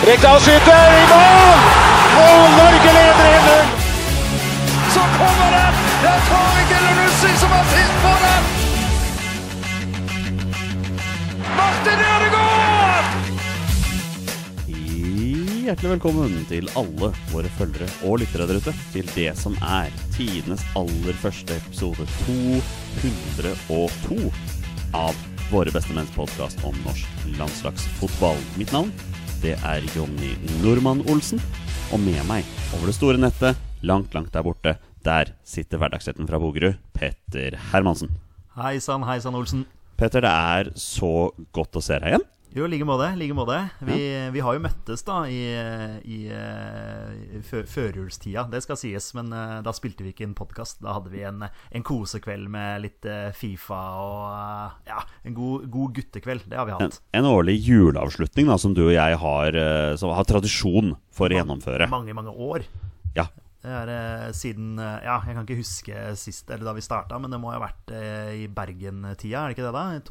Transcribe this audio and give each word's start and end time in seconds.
Rekdal 0.00 0.38
skyter 0.40 0.94
i 0.96 1.00
mål! 1.10 1.58
Og 2.20 2.44
Norge 2.56 2.92
leder 2.96 3.34
1-0! 3.38 3.66
Så 4.94 5.02
kommer 5.18 5.48
den! 5.52 5.74
Det 6.00 6.08
er 6.08 6.20
Tariq 6.28 6.70
Elunussi 6.76 7.32
som 7.42 7.50
har 7.52 7.64
sist 7.72 7.96
på 8.04 8.12
den! 8.22 8.42
Martin 11.58 12.00
Ødegaard! 12.06 13.06
Hjertelig 15.66 15.90
velkommen 15.90 16.32
til 16.48 16.64
alle 16.80 17.08
våre 17.34 17.50
følgere 17.58 17.88
og 18.08 18.14
lyttere 18.24 18.48
der 18.48 18.58
ute 18.64 18.72
til 18.94 19.06
det 19.12 19.36
som 19.36 19.52
er 19.60 19.92
tidenes 20.16 20.64
aller 20.80 21.16
første 21.20 21.52
episode 21.60 22.08
202 22.24 24.32
av 24.96 25.12
Våre 25.50 25.72
beste 25.74 25.90
menns 25.96 26.12
podkast 26.14 26.60
om 26.62 26.76
norsk 26.84 27.24
landslagsfotball. 27.34 28.38
Mitt 28.54 28.70
navn 28.70 28.92
det 29.40 29.56
er 29.64 29.84
Jonny 29.96 30.34
Normann 30.60 31.00
Olsen, 31.08 31.40
og 31.94 32.00
med 32.02 32.20
meg 32.28 32.44
over 32.76 32.90
det 32.90 32.96
store 32.96 33.20
nettet, 33.20 33.58
langt, 33.80 34.12
langt 34.12 34.34
der 34.34 34.44
borte, 34.44 34.74
der 35.04 35.32
sitter 35.48 35.80
hverdagsretten 35.80 36.28
fra 36.28 36.40
Bogerud, 36.40 36.76
Petter 36.92 37.56
Hermansen. 37.70 38.12
Hei 38.58 38.76
sann, 38.84 39.06
hei 39.08 39.16
sann, 39.22 39.38
Olsen. 39.38 39.64
Petter, 39.96 40.24
det 40.26 40.32
er 40.32 40.70
så 40.76 41.30
godt 41.56 41.80
å 41.80 41.84
se 41.84 41.96
deg 42.02 42.12
igjen. 42.12 42.26
Jo, 42.50 42.64
i 42.66 42.68
like 42.72 42.82
måte. 42.82 43.12
like 43.14 43.34
måte. 43.38 43.56
Vi, 43.86 43.96
vi 44.34 44.40
har 44.42 44.56
jo 44.56 44.62
møttes 44.64 45.04
da 45.06 45.20
i, 45.30 45.36
i, 46.02 46.16
i 46.26 47.42
fø- 47.46 47.62
førjulstida, 47.70 48.42
det 48.50 48.58
skal 48.64 48.78
sies. 48.80 49.06
Men 49.14 49.30
uh, 49.30 49.60
da 49.62 49.70
spilte 49.76 50.02
vi 50.02 50.10
ikke 50.10 50.24
inn 50.26 50.34
podkast. 50.34 50.80
Da 50.82 50.96
hadde 50.96 51.12
vi 51.12 51.22
en, 51.28 51.44
en 51.46 51.84
kosekveld 51.86 52.50
med 52.50 52.82
litt 52.88 53.06
uh, 53.06 53.28
Fifa 53.38 53.78
og 54.02 54.24
uh, 54.34 54.80
ja, 54.90 54.98
en 55.30 55.36
god, 55.38 55.68
god 55.70 55.94
guttekveld. 56.00 56.48
Det 56.50 56.58
har 56.58 56.66
vi 56.66 56.74
hatt. 56.74 56.98
en 57.14 57.28
årlig 57.30 57.54
juleavslutning 57.68 58.50
da, 58.50 58.58
som 58.58 58.74
du 58.74 58.82
og 58.88 58.92
jeg 58.96 59.20
har, 59.22 59.60
eh, 59.62 59.92
som 60.00 60.10
har 60.18 60.26
tradisjon 60.26 60.96
for 61.14 61.30
å 61.30 61.38
gjennomføre. 61.38 61.86
Mange, 61.92 62.16
mange 62.18 62.34
år. 62.34 62.66
Ja, 63.14 63.28
Det 63.62 63.70
er 63.76 63.90
eh, 63.94 64.26
siden 64.34 64.74
eh, 64.80 64.98
Ja, 65.06 65.20
jeg 65.26 65.36
kan 65.38 65.46
ikke 65.46 65.60
huske 65.62 66.02
sist, 66.18 66.50
eller 66.50 66.66
da 66.72 66.74
vi 66.74 66.82
starta, 66.82 67.18
men 67.22 67.30
det 67.30 67.38
må 67.42 67.54
ha 67.54 67.62
vært 67.62 67.94
eh, 67.94 68.34
i 68.42 68.46
Bergen-tida, 68.50 69.44
er 69.46 69.52
det 69.54 69.58
ikke 69.60 69.68
det, 69.70 69.74
da? 69.78 69.86
I 69.94 70.02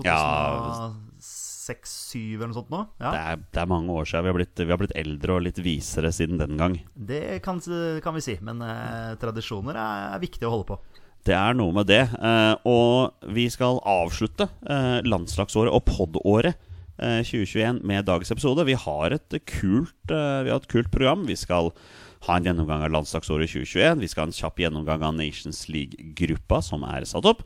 2006-2007 1.69 2.35
eller 2.35 2.49
noe 2.51 2.57
sånt 2.57 2.71
nå? 2.73 2.81
Ja. 2.99 3.11
det 3.13 3.19
er, 3.21 3.41
det 3.53 3.61
er 3.63 3.69
mange 3.71 3.95
år 3.95 4.07
siden. 4.09 4.25
Vi 4.25 4.31
har, 4.31 4.37
blitt, 4.39 4.61
vi 4.63 4.73
har 4.73 4.81
blitt 4.81 4.95
eldre 4.99 5.35
og 5.37 5.43
litt 5.45 5.61
visere 5.63 6.11
siden 6.15 6.39
den 6.41 6.57
gang. 6.59 6.79
Det 6.95 7.41
kan, 7.45 7.61
kan 8.03 8.17
vi 8.17 8.23
si, 8.25 8.37
men 8.45 8.61
eh, 8.65 9.13
tradisjoner 9.21 9.77
er, 9.77 10.07
er 10.15 10.23
viktig 10.23 10.47
å 10.47 10.53
holde 10.55 10.69
på. 10.71 10.79
Det 11.27 11.35
er 11.35 11.53
noe 11.57 11.75
med 11.75 11.89
det. 11.91 12.05
eh, 12.15 12.55
og 12.69 13.31
vi 13.35 13.49
skal 13.51 13.81
avslutte 13.87 14.47
eh, 14.65 14.99
landslagsåret 15.05 15.73
og 15.75 15.83
pod-året 15.89 16.55
eh, 16.97 17.21
2021 17.27 17.81
med 17.87 18.07
dagens 18.07 18.31
episode. 18.31 18.65
Vi 18.69 18.77
har 18.79 19.17
et 19.17 19.39
kult, 19.51 19.97
eh, 20.13 20.43
vi 20.47 20.53
har 20.53 20.61
et 20.61 20.71
kult 20.71 20.91
program. 20.93 21.27
Vi 21.27 21.35
skal 21.39 21.73
ha 22.27 22.35
en 22.35 22.43
gjennomgang 22.47 22.81
av 22.83 22.91
landslagsåret 22.91 23.47
2021. 23.51 24.01
Vi 24.01 24.07
skal 24.11 24.25
ha 24.25 24.27
en 24.31 24.35
kjapp 24.35 24.57
gjennomgang 24.59 25.03
av 25.07 25.13
Nations 25.15 25.61
League-gruppa 25.71 26.59
som 26.65 26.83
er 26.87 27.05
satt 27.07 27.27
opp. 27.29 27.45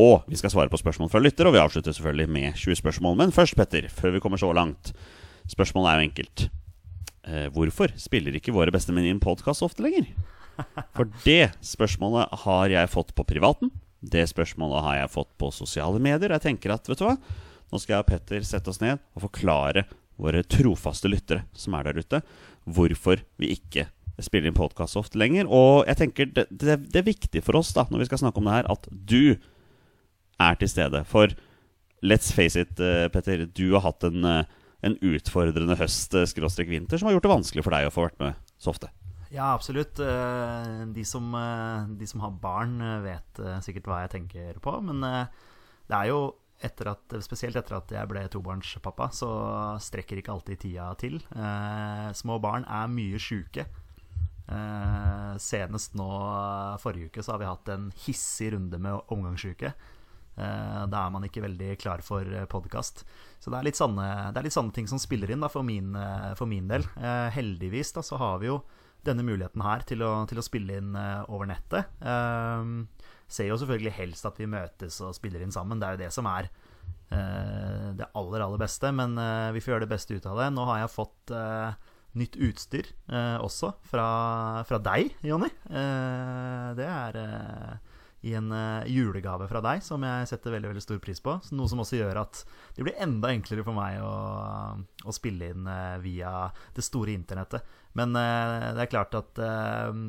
Og 0.00 0.24
vi 0.30 0.38
skal 0.40 0.52
svare 0.52 0.72
på 0.72 0.80
spørsmål 0.80 1.10
fra 1.12 1.20
lytter, 1.20 1.48
og 1.48 1.56
vi 1.56 1.60
avslutter 1.60 1.92
selvfølgelig 1.92 2.32
med 2.32 2.56
20 2.56 2.80
spørsmål. 2.80 3.16
Men 3.20 3.34
først, 3.34 3.56
Petter, 3.58 3.88
før 3.92 4.14
vi 4.14 4.22
kommer 4.24 4.40
så 4.40 4.52
langt. 4.56 4.94
Spørsmålet 5.52 5.90
er 5.90 5.98
jo 5.98 6.08
enkelt. 6.08 6.44
Eh, 7.22 7.48
hvorfor 7.54 7.92
spiller 8.00 8.34
ikke 8.34 8.54
våre 8.54 8.72
beste 8.74 8.94
menn 8.94 9.06
inn 9.10 9.22
podkast 9.22 9.62
ofte 9.62 9.84
lenger? 9.84 10.08
For 10.96 11.08
det 11.24 11.52
spørsmålet 11.64 12.32
har 12.44 12.72
jeg 12.72 12.92
fått 12.92 13.14
på 13.16 13.26
privaten. 13.28 13.70
Det 14.02 14.24
spørsmålet 14.30 14.84
har 14.86 14.96
jeg 15.02 15.14
fått 15.14 15.30
på 15.38 15.52
sosiale 15.54 16.00
medier. 16.02 16.34
Jeg 16.34 16.46
tenker 16.48 16.74
at, 16.74 16.88
vet 16.88 16.98
du 16.98 17.06
hva? 17.06 17.16
Nå 17.72 17.80
skal 17.80 17.96
jeg 17.96 18.04
og 18.04 18.10
Petter 18.10 18.46
sette 18.46 18.72
oss 18.72 18.82
ned 18.82 19.00
og 19.16 19.26
forklare 19.28 19.86
våre 20.20 20.42
trofaste 20.44 21.08
lyttere 21.08 21.46
som 21.56 21.74
er 21.76 21.88
der 21.88 22.02
ute, 22.02 22.20
hvorfor 22.68 23.22
vi 23.40 23.54
ikke 23.56 23.86
spiller 24.22 24.50
inn 24.50 24.58
podkast 24.58 24.98
ofte 25.00 25.18
lenger. 25.20 25.48
Og 25.48 25.86
jeg 25.88 25.98
tenker 26.02 26.28
det, 26.34 26.46
det, 26.50 26.76
det 26.92 27.00
er 27.00 27.08
viktig 27.08 27.42
for 27.46 27.58
oss 27.58 27.72
da, 27.76 27.86
når 27.88 28.04
vi 28.04 28.10
skal 28.10 28.24
snakke 28.24 28.42
om 28.42 28.50
det 28.50 28.58
her, 28.58 28.68
at 28.74 28.90
du 28.92 29.38
er 30.42 30.60
til 30.60 30.70
stede. 30.72 31.04
For 31.08 31.32
let's 32.02 32.32
face 32.34 32.58
it, 32.58 32.80
eh, 32.80 33.08
Petter, 33.08 33.46
du 33.46 33.72
har 33.74 33.86
hatt 33.86 34.04
en, 34.04 34.24
eh, 34.24 34.44
en 34.82 34.98
utfordrende 34.98 35.76
høst, 35.78 36.14
eh, 36.14 36.26
skråstrek 36.26 36.68
vinter, 36.68 36.98
som 36.98 37.06
har 37.06 37.14
gjort 37.14 37.28
det 37.28 37.36
vanskelig 37.36 37.64
for 37.64 37.70
deg 37.70 37.86
å 37.86 37.94
få 37.94 38.08
vært 38.08 38.20
med 38.20 38.34
så 38.58 38.74
ofte. 38.74 38.90
Ja, 39.32 39.54
absolutt. 39.54 39.96
De 39.96 41.04
som, 41.04 41.32
de 41.96 42.06
som 42.06 42.20
har 42.20 42.32
barn, 42.32 42.76
vet 43.02 43.40
sikkert 43.64 43.86
hva 43.88 44.02
jeg 44.02 44.10
tenker 44.10 44.60
på. 44.60 44.74
Men 44.84 45.00
det 45.00 45.96
er 45.96 46.08
jo 46.10 46.34
etter 46.60 46.90
at, 46.90 47.16
spesielt 47.24 47.56
etter 47.56 47.78
at 47.78 47.88
jeg 47.88 48.10
ble 48.10 48.28
tobarnspappa, 48.28 49.08
så 49.08 49.80
strekker 49.80 50.20
ikke 50.20 50.34
alltid 50.34 50.60
tida 50.60 50.94
til. 51.00 51.18
Små 52.12 52.38
barn 52.42 52.68
er 52.68 52.92
mye 52.92 53.16
sjuke. 53.16 53.64
Senest 55.40 55.96
nå 55.96 56.10
forrige 56.84 57.08
uke 57.08 57.24
så 57.24 57.32
har 57.32 57.40
vi 57.40 57.48
hatt 57.48 57.72
en 57.72 57.90
hissig 58.04 58.52
runde 58.52 58.76
med 58.76 59.00
omgangssjuke. 59.08 59.72
Eh, 60.42 60.82
da 60.90 61.06
er 61.06 61.14
man 61.14 61.26
ikke 61.26 61.44
veldig 61.44 61.76
klar 61.80 62.02
for 62.04 62.26
podkast. 62.50 63.04
Så 63.38 63.50
det 63.50 63.60
er, 63.60 63.66
litt 63.70 63.78
sånne, 63.78 64.06
er 64.30 64.46
litt 64.46 64.54
sånne 64.54 64.74
ting 64.74 64.90
som 64.90 65.00
spiller 65.02 65.30
inn 65.30 65.42
da, 65.42 65.50
for, 65.52 65.66
min, 65.66 65.94
eh, 65.98 66.32
for 66.38 66.50
min 66.50 66.68
del. 66.70 66.86
Eh, 66.98 67.28
heldigvis 67.34 67.94
da, 67.96 68.04
så 68.06 68.18
har 68.20 68.42
vi 68.42 68.50
jo 68.50 68.60
denne 69.06 69.24
muligheten 69.26 69.62
her 69.66 69.82
til 69.86 70.02
å, 70.06 70.12
til 70.30 70.38
å 70.38 70.46
spille 70.46 70.78
inn 70.78 70.92
eh, 70.98 71.22
over 71.30 71.48
nettet. 71.50 71.90
Eh, 72.02 73.08
ser 73.32 73.48
jo 73.48 73.58
selvfølgelig 73.60 73.96
helst 73.96 74.28
at 74.28 74.38
vi 74.40 74.50
møtes 74.50 75.00
og 75.02 75.16
spiller 75.16 75.42
inn 75.42 75.54
sammen. 75.54 75.80
Det 75.80 75.88
er 75.88 75.96
jo 75.96 76.02
det 76.04 76.12
som 76.14 76.28
er 76.30 76.50
eh, 77.10 77.88
det 77.98 78.10
aller, 78.18 78.44
aller 78.44 78.60
beste. 78.62 78.92
Men 78.94 79.16
eh, 79.20 79.50
vi 79.56 79.62
får 79.64 79.74
gjøre 79.74 79.86
det 79.86 79.94
beste 79.94 80.18
ut 80.18 80.28
av 80.28 80.42
det. 80.42 80.52
Nå 80.54 80.66
har 80.68 80.82
jeg 80.82 80.94
fått 80.94 81.34
eh, 81.36 81.88
nytt 82.20 82.36
utstyr 82.36 82.92
eh, 83.08 83.38
også 83.40 83.72
fra, 83.88 84.06
fra 84.68 84.80
deg, 84.84 85.14
Jonny. 85.24 85.50
Eh, 85.70 86.68
det 86.78 86.88
er 86.88 87.20
eh, 87.22 87.91
i 88.22 88.34
en 88.38 88.52
uh, 88.54 88.86
julegave 88.86 89.48
fra 89.50 89.62
deg 89.64 89.82
som 89.82 90.02
jeg 90.06 90.30
setter 90.30 90.54
veldig 90.54 90.72
veldig 90.72 90.84
stor 90.84 91.02
pris 91.02 91.22
på. 91.22 91.36
Noe 91.58 91.70
som 91.70 91.82
også 91.82 91.98
gjør 91.98 92.22
at 92.22 92.44
det 92.76 92.86
blir 92.86 92.98
enda 93.02 93.32
enklere 93.34 93.66
for 93.66 93.76
meg 93.76 93.98
å, 94.02 94.14
å 94.78 95.14
spille 95.14 95.52
inn 95.52 95.66
uh, 95.66 95.98
via 96.02 96.48
det 96.76 96.86
store 96.86 97.14
internettet. 97.14 97.66
Men 97.98 98.14
uh, 98.14 98.72
det 98.76 98.86
er 98.86 98.92
klart 98.92 99.18
at 99.18 99.42
eh, 99.42 100.02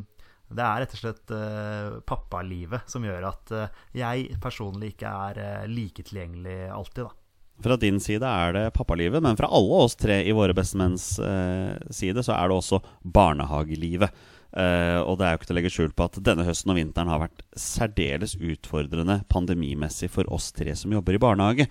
det 0.53 0.63
er 0.63 0.83
rett 0.83 0.93
og 0.93 1.01
slett 1.01 1.33
eh, 1.33 1.97
pappalivet 2.07 2.89
som 2.89 3.05
gjør 3.05 3.27
at 3.31 3.53
eh, 3.55 3.81
jeg 3.97 4.37
personlig 4.43 4.93
ikke 4.93 5.13
er 5.27 5.41
eh, 5.41 5.65
like 5.71 6.05
tilgjengelig 6.05 6.57
alltid, 6.73 7.07
da. 7.07 7.19
Fra 7.63 7.77
din 7.77 7.99
side 8.01 8.27
er 8.27 8.55
det 8.55 8.63
pappalivet, 8.75 9.21
men 9.23 9.37
fra 9.39 9.47
alle 9.53 9.81
oss 9.85 9.95
tre 9.95 10.19
i 10.25 10.33
Våre 10.35 10.55
bestemenns 10.57 11.15
eh, 11.21 11.77
side, 11.93 12.25
så 12.25 12.33
er 12.35 12.49
det 12.49 12.57
også 12.57 12.81
barnehagelivet. 13.01 14.23
Eh, 14.53 14.99
og 15.01 15.17
det 15.17 15.25
er 15.25 15.33
jo 15.33 15.39
ikke 15.39 15.49
til 15.49 15.55
å 15.55 15.57
legge 15.57 15.73
skjul 15.73 15.93
på 15.97 16.05
at 16.05 16.19
denne 16.25 16.45
høsten 16.45 16.73
og 16.73 16.77
vinteren 16.77 17.09
har 17.09 17.23
vært 17.23 17.41
særdeles 17.57 18.35
utfordrende 18.37 19.23
pandemimessig 19.33 20.11
for 20.13 20.29
oss 20.33 20.51
tre 20.53 20.75
som 20.77 20.93
jobber 20.93 21.17
i 21.17 21.21
barnehage. 21.21 21.67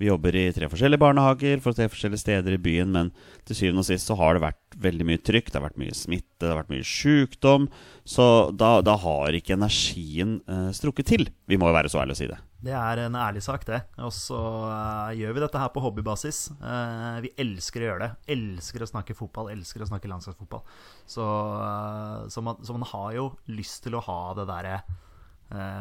Vi 0.00 0.08
jobber 0.08 0.36
i 0.38 0.46
tre 0.54 0.68
forskjellige 0.72 1.02
barnehager 1.02 1.60
for 1.62 1.76
tre 1.76 1.88
forskjellige 1.90 2.22
steder 2.24 2.56
i 2.56 2.60
byen, 2.62 2.92
men 2.94 3.10
til 3.48 3.58
syvende 3.58 3.84
og 3.84 3.88
sist 3.88 4.08
så 4.08 4.16
har 4.18 4.34
det 4.34 4.44
vært 4.44 4.78
veldig 4.82 5.08
mye 5.08 5.20
trykk, 5.22 5.50
det 5.50 5.60
har 5.60 5.66
vært 5.66 5.82
mye 5.82 5.96
smitte, 5.96 6.40
det 6.42 6.50
har 6.50 6.62
vært 6.62 6.72
mye 6.72 6.86
sykdom. 6.86 7.68
Så 8.08 8.24
da, 8.58 8.74
da 8.84 8.96
har 9.02 9.36
ikke 9.38 9.54
energien 9.58 10.40
eh, 10.50 10.70
strukket 10.74 11.12
til. 11.12 11.28
Vi 11.50 11.60
må 11.60 11.70
jo 11.70 11.76
være 11.76 11.92
så 11.92 12.02
ærlige 12.02 12.18
å 12.18 12.22
si 12.22 12.30
det. 12.32 12.40
Det 12.62 12.74
er 12.78 13.00
en 13.02 13.16
ærlig 13.18 13.42
sak, 13.42 13.64
det. 13.66 13.80
Og 14.06 14.12
så 14.14 14.40
eh, 14.70 15.20
gjør 15.20 15.36
vi 15.36 15.44
dette 15.44 15.62
her 15.62 15.70
på 15.74 15.82
hobbybasis. 15.82 16.42
Eh, 16.56 17.16
vi 17.24 17.32
elsker 17.42 17.82
å 17.82 17.88
gjøre 17.88 18.04
det. 18.04 18.34
Elsker 18.36 18.84
å 18.84 18.90
snakke 18.90 19.16
fotball, 19.18 19.50
elsker 19.54 19.82
å 19.82 19.88
snakke 19.90 20.10
landslagsfotball. 20.10 20.62
Så, 21.10 21.26
eh, 21.58 22.28
så, 22.30 22.44
man, 22.46 22.62
så 22.62 22.76
man 22.76 22.86
har 22.92 23.08
jo 23.18 23.30
lyst 23.50 23.82
til 23.86 23.98
å 23.98 24.04
ha 24.06 24.20
det 24.38 24.46
derre 24.50 24.76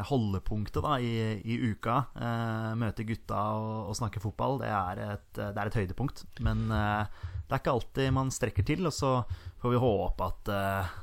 holdepunktet 0.07 0.81
da, 0.83 0.97
i, 0.99 1.37
i 1.43 1.59
uka. 1.71 1.97
Eh, 2.15 2.71
møte 2.79 3.05
gutta 3.07 3.43
og, 3.59 3.91
og 3.91 3.99
snakke 3.99 4.23
fotball. 4.23 4.59
Det 4.63 4.71
er 4.71 5.03
et, 5.05 5.29
det 5.37 5.53
er 5.55 5.69
et 5.69 5.79
høydepunkt. 5.81 6.25
Men 6.43 6.67
eh, 6.75 7.21
det 7.45 7.55
er 7.55 7.63
ikke 7.63 7.77
alltid 7.77 8.11
man 8.15 8.33
strekker 8.33 8.67
til, 8.67 8.85
og 8.87 8.95
så 8.95 9.13
får 9.61 9.75
vi 9.75 9.85
håpe 9.85 10.27
at 10.27 10.51
eh, 10.55 10.99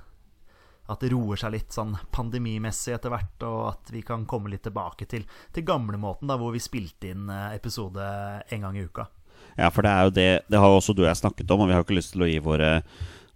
at 0.89 1.03
det 1.05 1.11
roer 1.13 1.37
seg 1.37 1.53
litt 1.53 1.75
sånn 1.75 1.93
pandemimessig 2.15 2.95
etter 2.97 3.13
hvert, 3.13 3.45
og 3.45 3.59
at 3.75 3.91
vi 3.93 4.01
kan 4.07 4.25
komme 4.29 4.49
litt 4.49 4.65
tilbake 4.65 5.05
til, 5.11 5.27
til 5.53 5.67
gamlemåten, 5.69 6.31
hvor 6.41 6.55
vi 6.55 6.63
spilte 6.65 7.11
inn 7.13 7.29
eh, 7.29 7.55
episode 7.59 8.05
en 8.49 8.65
gang 8.65 8.79
i 8.79 8.87
uka. 8.89 9.05
Ja, 9.59 9.69
for 9.75 9.85
det 9.85 9.91
er 9.91 10.07
jo 10.07 10.13
det 10.15 10.31
Det 10.51 10.59
har 10.59 10.71
jo 10.71 10.79
også 10.79 10.95
du 10.95 11.03
og 11.05 11.11
jeg 11.11 11.21
snakket 11.21 11.51
om, 11.51 11.63
og 11.63 11.69
vi 11.69 11.77
har 11.77 11.83
jo 11.83 11.87
ikke 11.87 11.99
lyst 11.99 12.15
til 12.15 12.25
å 12.25 12.31
gi 12.31 12.39
våre 12.43 12.71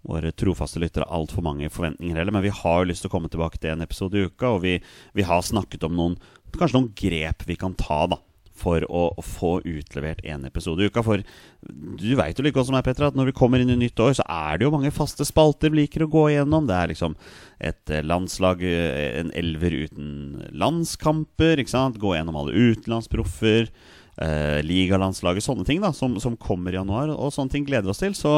våre 0.03 0.33
trofaste 0.35 0.81
lyttere 0.83 1.07
altfor 1.07 1.45
mange 1.45 1.69
forventninger 1.71 2.19
heller, 2.19 2.35
men 2.35 2.45
vi 2.45 2.53
har 2.53 2.81
jo 2.81 2.89
lyst 2.89 3.05
til 3.05 3.11
å 3.11 3.15
komme 3.15 3.31
tilbake 3.31 3.59
til 3.61 3.73
en 3.73 3.85
episode 3.85 4.19
i 4.19 4.27
uka, 4.27 4.55
og 4.55 4.63
vi, 4.65 4.77
vi 5.15 5.25
har 5.27 5.43
snakket 5.45 5.87
om 5.87 5.95
noen 5.97 6.19
kanskje 6.53 6.77
noen 6.77 6.93
grep 6.97 7.47
vi 7.49 7.57
kan 7.57 7.73
ta 7.79 8.03
da 8.11 8.19
for 8.63 8.83
å, 8.85 9.07
få 9.25 9.55
utlevert 9.65 10.21
en 10.29 10.45
episode 10.47 10.83
i 10.83 10.89
uka. 10.91 11.01
For 11.05 11.23
du 11.65 12.11
veit 12.19 12.37
jo 12.37 12.45
like 12.45 12.55
godt 12.55 12.69
som 12.69 12.77
meg, 12.77 12.85
Petter, 12.85 13.07
at 13.07 13.17
når 13.17 13.31
vi 13.31 13.35
kommer 13.37 13.61
inn 13.61 13.73
i 13.73 13.79
nytt 13.79 13.99
år, 14.03 14.13
så 14.19 14.25
er 14.29 14.59
det 14.59 14.67
jo 14.67 14.73
mange 14.75 14.93
faste 14.93 15.25
spalter 15.27 15.73
vi 15.73 15.81
liker 15.81 16.05
å 16.05 16.11
gå 16.13 16.27
igjennom. 16.31 16.67
Det 16.69 16.77
er 16.77 16.93
liksom 16.93 17.17
et 17.57 17.93
eh, 17.93 18.05
landslag, 18.05 18.61
eh, 18.67 19.17
en 19.23 19.33
elver 19.39 19.75
uten 19.87 20.13
landskamper, 20.53 21.63
ikke 21.63 21.73
sant. 21.73 21.99
Gå 22.01 22.13
gjennom 22.15 22.37
alle 22.39 22.53
utenlandsproffer. 22.53 23.73
Eh, 24.21 24.59
ligalandslaget, 24.61 25.47
sånne 25.47 25.65
ting 25.65 25.81
da 25.81 25.89
som, 25.97 26.19
som 26.21 26.37
kommer 26.37 26.75
i 26.75 26.77
januar. 26.77 27.11
Og 27.17 27.33
sånne 27.33 27.57
ting 27.57 27.65
gleder 27.67 27.89
vi 27.89 27.95
oss 27.95 28.05
til. 28.05 28.13
Så 28.17 28.37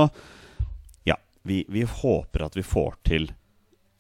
vi, 1.46 1.64
vi, 1.70 1.84
håper 1.86 2.46
at 2.48 2.56
vi 2.58 2.64
får 2.66 2.96
til 3.06 3.30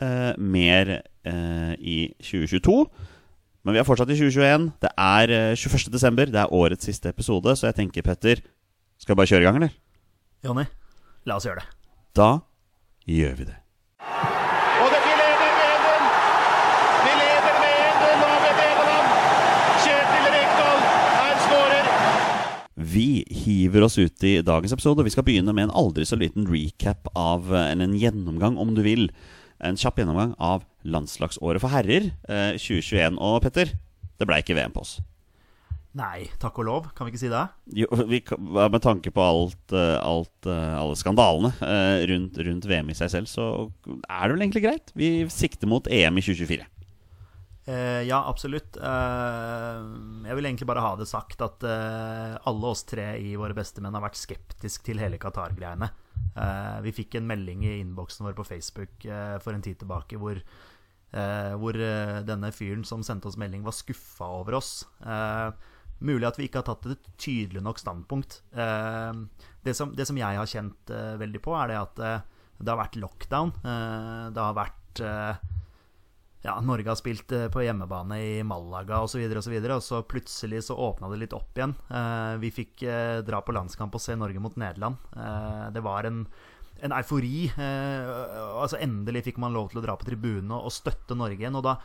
eh, 0.02 0.34
mer 0.38 0.96
eh, 0.98 1.74
i 1.80 1.98
2022. 2.20 2.78
Men 3.66 3.74
vi 3.74 3.82
er 3.82 3.88
fortsatt 3.88 4.12
i 4.14 4.18
2021. 4.18 4.72
Det 4.82 4.92
er 4.98 5.34
eh, 5.34 5.58
21.12. 5.58 6.32
Det 6.34 6.42
er 6.42 6.54
årets 6.54 6.86
siste 6.90 7.10
episode, 7.10 7.56
så 7.56 7.70
jeg 7.70 7.80
tenker, 7.82 8.06
Petter 8.06 8.42
Skal 8.98 9.14
vi 9.14 9.20
bare 9.20 9.30
kjøre 9.30 9.42
i 9.42 9.46
gang, 9.46 9.58
eller? 9.60 9.74
Jonny, 10.46 10.66
la 11.26 11.38
oss 11.40 11.46
gjøre 11.48 11.62
det. 11.62 11.70
Da 12.16 12.30
gjør 13.10 13.34
vi 13.40 13.48
det. 13.50 13.58
Og 14.06 14.88
det, 14.94 15.00
vi 15.06 15.14
leder 15.20 15.40
med 15.42 15.54
1-0! 15.66 16.06
Vi 17.06 17.14
leder 17.22 17.58
med 17.64 17.76
1-0 17.90 18.26
over 18.30 18.54
Nederland! 18.62 19.10
Kjetil 19.84 20.30
Rekdal 20.36 20.86
er 21.26 21.42
skårer! 21.48 21.90
Vi 22.86 23.24
hiver 23.32 23.88
oss 23.88 23.98
ut 23.98 24.24
i 24.28 24.36
dagens 24.46 24.76
episode. 24.76 25.02
og 25.02 25.08
Vi 25.08 25.14
skal 25.16 25.26
begynne 25.26 25.56
med 25.56 25.70
en 25.70 25.78
aldri 25.78 26.06
så 26.06 26.20
liten 26.20 26.46
recap 26.50 27.10
av 27.18 27.50
Eller 27.50 27.88
en 27.88 27.98
gjennomgang, 27.98 28.60
om 28.62 28.76
du 28.76 28.84
vil. 28.86 29.10
En 29.64 29.80
kjapp 29.80 29.98
gjennomgang 30.02 30.36
av 30.38 30.68
landslagsåret 30.86 31.64
for 31.64 31.74
herrer 31.74 32.12
eh, 32.30 32.54
2021. 32.60 33.18
Og 33.18 33.42
Petter, 33.46 33.74
det 34.20 34.28
blei 34.30 34.44
ikke 34.44 34.58
VM 34.60 34.76
på 34.76 34.84
oss. 34.86 34.98
Nei, 35.96 36.26
takk 36.42 36.58
og 36.60 36.68
lov. 36.68 36.88
Kan 36.96 37.08
vi 37.08 37.14
ikke 37.14 37.22
si 37.22 37.32
det? 37.32 37.46
Jo, 37.80 37.88
vi, 38.12 38.20
med 38.52 38.82
tanke 38.84 39.14
på 39.16 39.24
alt, 39.24 39.64
eh, 39.72 39.96
alt 40.04 40.50
eh, 40.52 40.74
alle 40.76 40.98
skandalene 41.00 41.54
eh, 41.64 42.04
rundt, 42.12 42.40
rundt 42.44 42.68
VM 42.68 42.92
i 42.92 42.98
seg 43.00 43.14
selv, 43.14 43.32
så 43.32 43.46
er 43.88 44.26
det 44.28 44.36
vel 44.36 44.44
egentlig 44.44 44.66
greit. 44.66 44.92
Vi 44.98 45.12
sikter 45.32 45.72
mot 45.72 45.88
EM 45.88 46.20
i 46.20 46.26
2024. 46.26 46.68
Eh, 47.66 48.02
ja, 48.06 48.20
absolutt. 48.30 48.78
Eh, 48.78 49.80
jeg 50.28 50.38
vil 50.38 50.48
egentlig 50.48 50.68
bare 50.70 50.84
ha 50.86 50.94
det 51.00 51.08
sagt 51.10 51.42
at 51.42 51.66
eh, 51.66 52.36
alle 52.46 52.70
oss 52.70 52.86
tre 52.86 53.16
i 53.18 53.34
Våre 53.40 53.58
bestemenn 53.58 53.96
har 53.98 54.06
vært 54.06 54.20
skeptisk 54.22 54.86
til 54.86 55.02
hele 55.02 55.20
Qatar-greiene. 55.22 55.90
Vi 56.84 56.92
fikk 56.92 57.16
en 57.16 57.28
melding 57.28 57.62
i 57.64 57.78
innboksen 57.80 58.26
vår 58.28 58.34
på 58.36 58.44
Facebook 58.44 59.06
for 59.44 59.56
en 59.56 59.62
tid 59.64 59.78
tilbake 59.80 60.18
hvor, 60.20 60.40
hvor 61.62 61.78
denne 62.28 62.50
fyren 62.56 62.84
som 62.88 63.04
sendte 63.08 63.30
oss 63.30 63.38
melding, 63.40 63.64
var 63.64 63.76
skuffa 63.76 64.28
over 64.42 64.58
oss. 64.60 64.72
Mulig 66.04 66.28
at 66.28 66.40
vi 66.40 66.50
ikke 66.50 66.60
har 66.60 66.68
tatt 66.68 66.90
et 66.92 67.08
tydelig 67.16 67.64
nok 67.64 67.80
standpunkt. 67.80 68.42
Det, 68.52 69.76
som, 69.80 69.96
det 69.96 70.08
som 70.10 70.20
jeg 70.20 70.40
har 70.42 70.52
kjent 70.52 70.92
veldig 71.24 71.44
på, 71.44 71.56
er 71.56 71.72
det 71.72 71.80
at 71.80 72.04
det 72.04 72.72
har 72.74 72.82
vært 72.84 73.00
lockdown. 73.00 73.56
Det 74.36 74.44
har 74.44 74.60
vært 74.60 75.04
ja, 76.46 76.56
Norge 76.62 76.92
har 76.92 76.98
spilt 77.00 77.32
eh, 77.34 77.48
på 77.50 77.64
hjemmebane 77.66 78.20
i 78.22 78.34
Malaga 78.46 79.02
osv., 79.02 79.24
og, 79.26 79.42
så 79.44 79.52
videre, 79.52 79.80
og 79.80 79.84
så 79.84 80.02
plutselig 80.06 80.66
så 80.68 80.78
åpna 80.78 81.10
det 81.10 81.24
litt 81.24 81.34
opp 81.34 81.58
igjen. 81.58 81.74
Eh, 81.90 82.36
vi 82.44 82.52
fikk 82.54 82.84
eh, 82.86 83.22
dra 83.26 83.42
på 83.42 83.56
landskamp 83.56 83.96
og 83.98 84.04
se 84.04 84.18
Norge 84.20 84.42
mot 84.44 84.58
Nederland. 84.62 85.02
Det 85.74 85.82
var 85.84 86.06
en, 86.06 86.22
en 86.86 86.96
eufori. 87.00 87.48
Altså 87.58 88.78
Endelig 88.84 89.26
fikk 89.30 89.42
man 89.42 89.56
lov 89.56 89.72
til 89.72 89.82
å 89.82 89.86
dra 89.88 89.98
på 89.98 90.08
tribunene 90.08 90.60
og 90.60 90.74
støtte 90.74 91.18
Norge 91.18 91.42
igjen. 91.42 91.58
Og 91.58 91.66
da, 91.66 91.80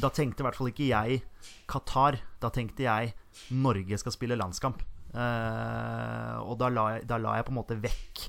da 0.00 0.10
tenkte 0.10 0.42
i 0.42 0.48
hvert 0.48 0.58
fall 0.58 0.72
ikke 0.72 0.90
jeg 0.90 1.22
Qatar. 1.70 2.18
Da 2.42 2.50
tenkte 2.54 2.88
jeg 2.88 3.14
Norge 3.54 4.00
skal 4.02 4.16
spille 4.16 4.38
landskamp. 4.40 4.82
Og 5.14 6.54
da 6.58 6.70
la, 6.72 6.86
da 7.06 7.20
la 7.22 7.38
jeg 7.38 7.46
på 7.46 7.54
en 7.54 7.60
måte 7.60 7.78
vekk 7.78 8.24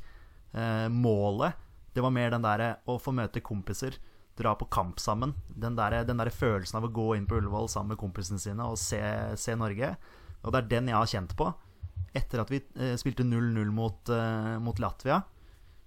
målet. 0.94 1.58
Det 1.96 2.04
var 2.04 2.14
mer 2.14 2.36
den 2.36 2.46
derre 2.46 2.76
å 2.92 3.00
få 3.02 3.16
møte 3.16 3.42
kompiser, 3.44 3.98
dra 4.40 4.56
på 4.60 4.68
kamp 4.72 5.00
sammen. 5.00 5.34
Den 5.48 5.78
der, 5.78 6.02
den 6.08 6.20
der 6.20 6.32
følelsen 6.34 6.80
av 6.80 6.88
å 6.88 6.94
gå 6.94 7.14
inn 7.16 7.28
på 7.30 7.40
Ullevål 7.40 7.70
sammen 7.72 7.94
med 7.94 8.02
kompisene 8.02 8.42
sine 8.42 8.68
og 8.68 8.80
se, 8.82 9.02
se 9.40 9.56
Norge. 9.60 9.94
Og 10.44 10.52
det 10.52 10.62
er 10.62 10.74
den 10.76 10.92
jeg 10.92 11.00
har 11.00 11.12
kjent 11.12 11.38
på. 11.40 11.50
Etter 12.16 12.44
at 12.44 12.52
vi 12.52 12.62
eh, 12.80 12.96
spilte 13.00 13.26
0-0 13.28 13.72
mot, 13.76 14.12
eh, 14.12 14.56
mot 14.64 14.80
Latvia, 14.80 15.22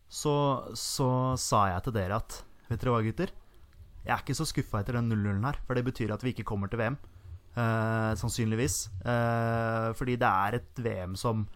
så, 0.08 0.34
så 0.76 1.10
sa 1.40 1.66
jeg 1.74 1.84
til 1.84 1.98
dere 2.00 2.20
at 2.22 2.42
Vet 2.68 2.82
dere 2.82 2.92
hva, 2.92 3.00
gutter? 3.00 3.30
Jeg 4.04 4.12
er 4.12 4.20
ikke 4.20 4.34
så 4.36 4.44
skuffa 4.44 4.82
etter 4.82 4.98
den 4.98 5.06
0-0-en 5.08 5.46
her, 5.48 5.56
for 5.64 5.76
det 5.76 5.86
betyr 5.86 6.12
at 6.12 6.20
vi 6.24 6.34
ikke 6.34 6.44
kommer 6.48 6.68
til 6.68 6.82
VM. 6.82 6.98
Eh, 7.58 8.12
sannsynligvis. 8.20 8.76
Eh, 9.08 9.88
fordi 9.96 10.18
det 10.20 10.28
er 10.28 10.58
et 10.58 10.82
VM 10.84 11.16
som, 11.16 11.46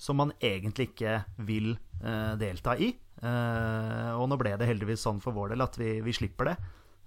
som 0.00 0.18
man 0.18 0.32
egentlig 0.40 0.90
ikke 0.90 1.18
vil 1.44 1.74
eh, 2.00 2.32
delta 2.40 2.74
i. 2.80 2.94
Eh, 3.22 4.12
og 4.18 4.26
nå 4.28 4.38
ble 4.40 4.56
det 4.58 4.68
heldigvis 4.68 5.04
sånn 5.06 5.22
for 5.22 5.36
vår 5.36 5.54
del 5.54 5.64
at 5.64 5.78
vi, 5.80 5.96
vi 6.04 6.14
slipper 6.16 6.50
det. 6.52 6.56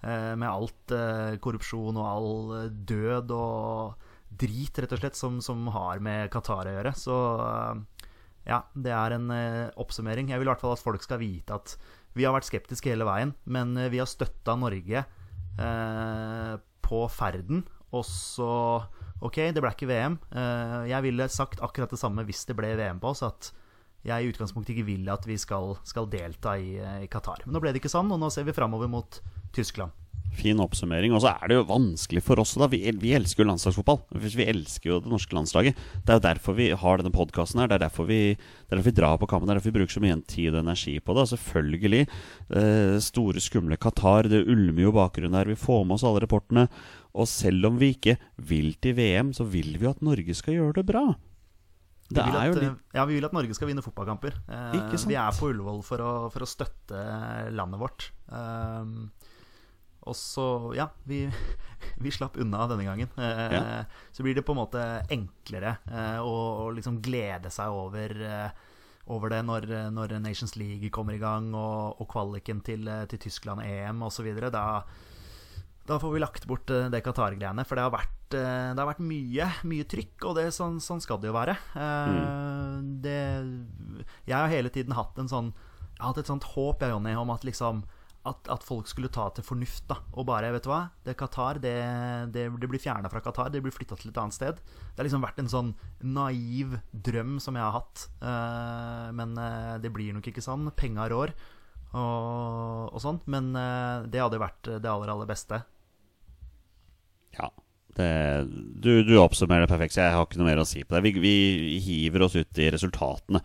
Eh, 0.06 0.34
med 0.40 0.48
alt 0.50 0.96
eh, 0.96 1.36
korrupsjon 1.44 2.00
og 2.00 2.08
all 2.08 2.72
død 2.72 3.34
og 3.36 4.08
drit, 4.36 4.80
rett 4.82 4.96
og 4.96 5.02
slett, 5.04 5.20
som, 5.20 5.42
som 5.44 5.68
har 5.76 6.02
med 6.04 6.32
Qatar 6.34 6.72
å 6.72 6.78
gjøre. 6.78 6.96
Så 7.00 7.18
ja, 8.46 8.62
det 8.76 8.94
er 8.94 9.16
en 9.16 9.30
oppsummering. 9.80 10.30
Jeg 10.32 10.42
vil 10.42 10.50
i 10.50 10.52
hvert 10.52 10.64
fall 10.64 10.76
at 10.76 10.84
folk 10.84 11.06
skal 11.06 11.22
vite 11.22 11.56
at 11.56 11.78
vi 12.16 12.26
har 12.28 12.36
vært 12.36 12.48
skeptiske 12.48 12.92
hele 12.92 13.08
veien, 13.08 13.34
men 13.44 13.74
vi 13.92 14.00
har 14.00 14.08
støtta 14.08 14.56
Norge 14.60 15.06
eh, 15.60 16.54
på 16.86 17.02
ferden. 17.12 17.64
Og 17.96 18.06
så 18.08 18.52
Ok, 19.24 19.40
det 19.56 19.62
ble 19.64 19.72
ikke 19.72 19.88
VM. 19.90 20.18
Eh, 20.36 20.82
jeg 20.92 21.06
ville 21.06 21.30
sagt 21.32 21.62
akkurat 21.64 21.92
det 21.92 22.00
samme 22.02 22.26
hvis 22.28 22.44
det 22.50 22.58
ble 22.58 22.74
VM 22.78 23.00
på 23.02 23.14
oss, 23.14 23.24
at 23.26 23.48
jeg 24.06 24.24
i 24.24 24.32
utgangspunktet 24.32 24.76
ikke 24.76 24.90
vil 24.92 25.12
at 25.14 25.26
vi 25.28 25.38
skal, 25.42 25.76
skal 25.88 26.10
delta 26.12 26.56
i, 26.62 26.76
eh, 26.78 27.04
i 27.06 27.12
Qatar. 27.12 27.46
Men 27.46 27.58
nå 27.58 27.64
ble 27.64 27.74
det 27.74 27.82
ikke 27.82 27.94
sånn, 27.94 28.12
og 28.14 28.22
nå 28.22 28.32
ser 28.34 28.48
vi 28.48 28.56
framover 28.56 28.92
mot 28.92 29.22
Tyskland. 29.56 29.94
Fin 30.36 30.60
oppsummering. 30.60 31.14
Og 31.16 31.22
så 31.24 31.32
er 31.32 31.48
det 31.48 31.58
jo 31.58 31.68
vanskelig 31.70 32.24
for 32.26 32.42
oss. 32.42 32.56
da 32.60 32.68
Vi, 32.72 32.82
vi 33.00 33.14
elsker 33.16 33.44
jo 33.44 33.48
landslagsfotball. 33.50 34.02
Vi 34.20 34.48
elsker 34.50 34.90
jo 34.92 35.00
det 35.04 35.12
norske 35.12 35.36
landslaget. 35.38 35.80
Det 36.04 36.12
er 36.12 36.20
jo 36.20 36.26
derfor 36.26 36.58
vi 36.58 36.70
har 36.76 37.00
denne 37.00 37.14
podkasten 37.16 37.62
her. 37.62 37.72
Det 37.72 37.88
er 37.88 38.10
vi, 38.10 38.20
det 38.36 38.70
er 38.70 38.76
derfor 38.76 38.90
vi 38.90 38.98
drar 39.00 39.20
på 39.22 39.30
kampen. 39.32 39.48
Det 39.48 39.56
er 39.56 39.62
derfor 39.62 39.72
vi 39.72 39.78
bruker 39.80 39.96
så 39.96 40.04
mye 40.04 40.20
tid 40.28 40.52
og 40.52 40.64
energi 40.66 40.98
på 41.00 41.16
det. 41.16 41.24
Og 41.24 41.32
selvfølgelig. 41.32 42.02
Eh, 42.62 42.98
store, 43.06 43.44
skumle 43.44 43.80
Qatar. 43.80 44.30
Det 44.32 44.44
ulmer 44.44 44.90
jo 44.90 44.96
bakgrunnen 44.96 45.40
her. 45.40 45.54
Vi 45.54 45.60
får 45.60 45.86
med 45.86 45.98
oss 45.98 46.08
alle 46.08 46.26
rapportene. 46.26 46.68
Og 47.16 47.30
selv 47.32 47.72
om 47.72 47.80
vi 47.80 47.94
ikke 47.96 48.18
vil 48.36 48.74
til 48.84 48.98
VM, 49.00 49.32
så 49.32 49.48
vil 49.48 49.78
vi 49.78 49.88
jo 49.88 49.96
at 49.96 50.04
Norge 50.04 50.36
skal 50.36 50.60
gjøre 50.60 50.82
det 50.82 50.90
bra. 50.92 51.14
Vi 52.06 52.22
vil, 52.22 52.36
er 52.38 52.46
jo 52.52 52.54
at, 52.54 52.64
eh, 52.64 52.74
ja, 52.94 53.06
vi 53.10 53.16
vil 53.18 53.26
at 53.26 53.34
Norge 53.34 53.56
skal 53.58 53.68
vinne 53.72 53.82
fotballkamper. 53.82 54.36
Eh? 54.48 54.76
Vi 55.10 55.16
er 55.18 55.32
på 55.40 55.50
Ullevål 55.50 55.80
for 55.84 56.04
å, 56.06 56.12
for 56.30 56.46
å 56.46 56.50
støtte 56.50 57.00
landet 57.56 57.82
vårt. 57.82 58.12
Og 60.06 60.14
så, 60.14 60.46
ja, 60.78 60.86
vi, 61.10 61.24
vi 62.04 62.12
slapp 62.14 62.38
unna 62.38 62.68
denne 62.70 62.86
gangen. 62.86 63.10
Eh, 63.18 63.56
Ja. 63.56 63.64
Så 64.14 64.24
blir 64.24 64.36
det 64.38 64.46
på 64.46 64.54
en 64.54 64.62
måte 64.62 64.84
enklere 65.12 65.78
eh, 65.90 66.20
å, 66.22 66.36
å 66.66 66.70
liksom 66.78 67.02
glede 67.02 67.50
seg 67.54 67.74
over, 67.74 68.14
eh, 68.22 68.50
over 69.10 69.34
det 69.34 69.42
når, 69.46 69.66
når 69.96 70.14
Nations 70.22 70.56
League 70.62 70.92
kommer 70.94 71.18
i 71.18 71.22
gang, 71.22 71.50
og, 71.58 71.98
og 72.02 72.08
kvaliken 72.14 72.62
til, 72.66 72.86
eh, 72.88 73.06
til 73.10 73.20
Tyskland, 73.26 73.66
EM 73.66 74.06
osv. 74.06 74.30
Da, 74.54 74.84
da 75.86 76.00
får 76.02 76.16
vi 76.16 76.22
lagt 76.22 76.48
bort 76.50 76.72
eh, 76.74 76.88
det 76.94 77.04
Qatar-greiene. 77.06 77.66
For 77.68 77.78
det 77.78 77.86
har 77.86 77.94
vært, 77.94 78.38
eh, 78.38 78.72
det 78.74 78.82
har 78.82 78.90
vært 78.90 79.04
mye, 79.06 79.50
mye 79.70 79.86
trykk, 79.90 80.30
og 80.30 80.40
det, 80.40 80.48
sånn, 80.56 80.80
sånn 80.84 81.04
skal 81.04 81.22
det 81.22 81.30
jo 81.30 81.36
være. 81.38 81.58
Mm. 81.76 82.90
det, 83.04 83.20
jeg 84.26 84.36
har 84.36 84.52
hele 84.52 84.72
tiden 84.74 84.96
hatt 84.98 85.18
en 85.22 85.30
sånn 85.30 85.52
Jeg 85.96 86.02
har 86.02 86.10
hatt 86.12 86.24
et 86.24 86.30
sånt 86.32 86.48
håp 86.56 86.82
jeg, 86.84 86.92
Jonny, 86.92 87.14
om 87.16 87.32
at 87.32 87.46
liksom 87.48 87.86
at, 88.26 88.48
at 88.50 88.64
folk 88.66 88.90
skulle 88.90 89.12
ta 89.14 89.28
til 89.36 89.46
fornuft 89.46 89.86
da 89.90 90.00
og 90.18 90.26
bare 90.28 90.50
Vet 90.56 90.66
du 90.66 90.72
hva, 90.72 90.80
det 91.06 91.14
Qatar 91.20 91.60
det, 91.62 91.76
det, 92.34 92.48
det 92.58 92.70
blir 92.72 92.82
fjerna 92.82 93.12
fra 93.12 93.22
Qatar, 93.24 93.52
det 93.54 93.62
blir 93.64 93.74
flytta 93.76 93.98
til 94.00 94.10
et 94.10 94.18
annet 94.18 94.36
sted. 94.36 94.58
Det 94.58 94.98
har 94.98 95.08
liksom 95.08 95.24
vært 95.24 95.44
en 95.44 95.52
sånn 95.52 95.70
naiv 96.02 96.74
drøm 96.90 97.38
som 97.44 97.58
jeg 97.58 97.66
har 97.66 97.78
hatt. 97.78 98.08
Eh, 98.18 99.12
men 99.20 99.38
eh, 99.38 99.76
det 99.84 99.94
blir 99.94 100.18
nok 100.18 100.32
ikke 100.32 100.44
sånn. 100.44 100.72
Penga 100.76 101.06
rår 101.14 101.36
og, 101.96 102.92
og 102.92 103.00
sånn. 103.02 103.22
Men 103.32 103.54
uh, 103.56 104.04
det 104.10 104.22
hadde 104.22 104.42
vært 104.42 104.70
det 104.74 104.92
aller, 104.92 105.12
aller 105.14 105.30
beste. 105.30 105.62
Ja. 107.38 107.52
Det, 107.96 108.10
du, 108.84 109.06
du 109.08 109.14
oppsummerer 109.22 109.64
det 109.64 109.72
perfekt, 109.72 109.96
så 109.96 110.04
jeg 110.04 110.16
har 110.16 110.26
ikke 110.28 110.42
noe 110.42 110.50
mer 110.50 110.64
å 110.64 110.68
si 110.68 110.84
på 110.84 110.98
det. 110.98 111.04
Vi, 111.06 111.14
vi 111.24 111.80
hiver 111.86 112.26
oss 112.28 112.36
ut 112.36 112.60
i 112.60 112.72
resultatene. 112.74 113.42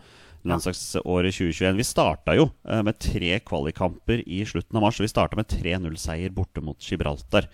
Landslagsåret 0.47 1.35
2021. 1.37 1.77
Vi 1.77 1.85
starta 1.85 2.35
jo 2.35 2.47
eh, 2.65 2.81
med 2.83 2.97
tre 2.99 3.35
kvalikkamper 3.45 4.23
i 4.25 4.41
slutten 4.49 4.79
av 4.79 4.87
mars. 4.87 4.99
Vi 4.99 5.11
starta 5.11 5.37
med 5.37 5.49
3-0-seier 5.53 6.33
borte 6.35 6.63
mot 6.65 6.81
Gibraltar. 6.81 7.47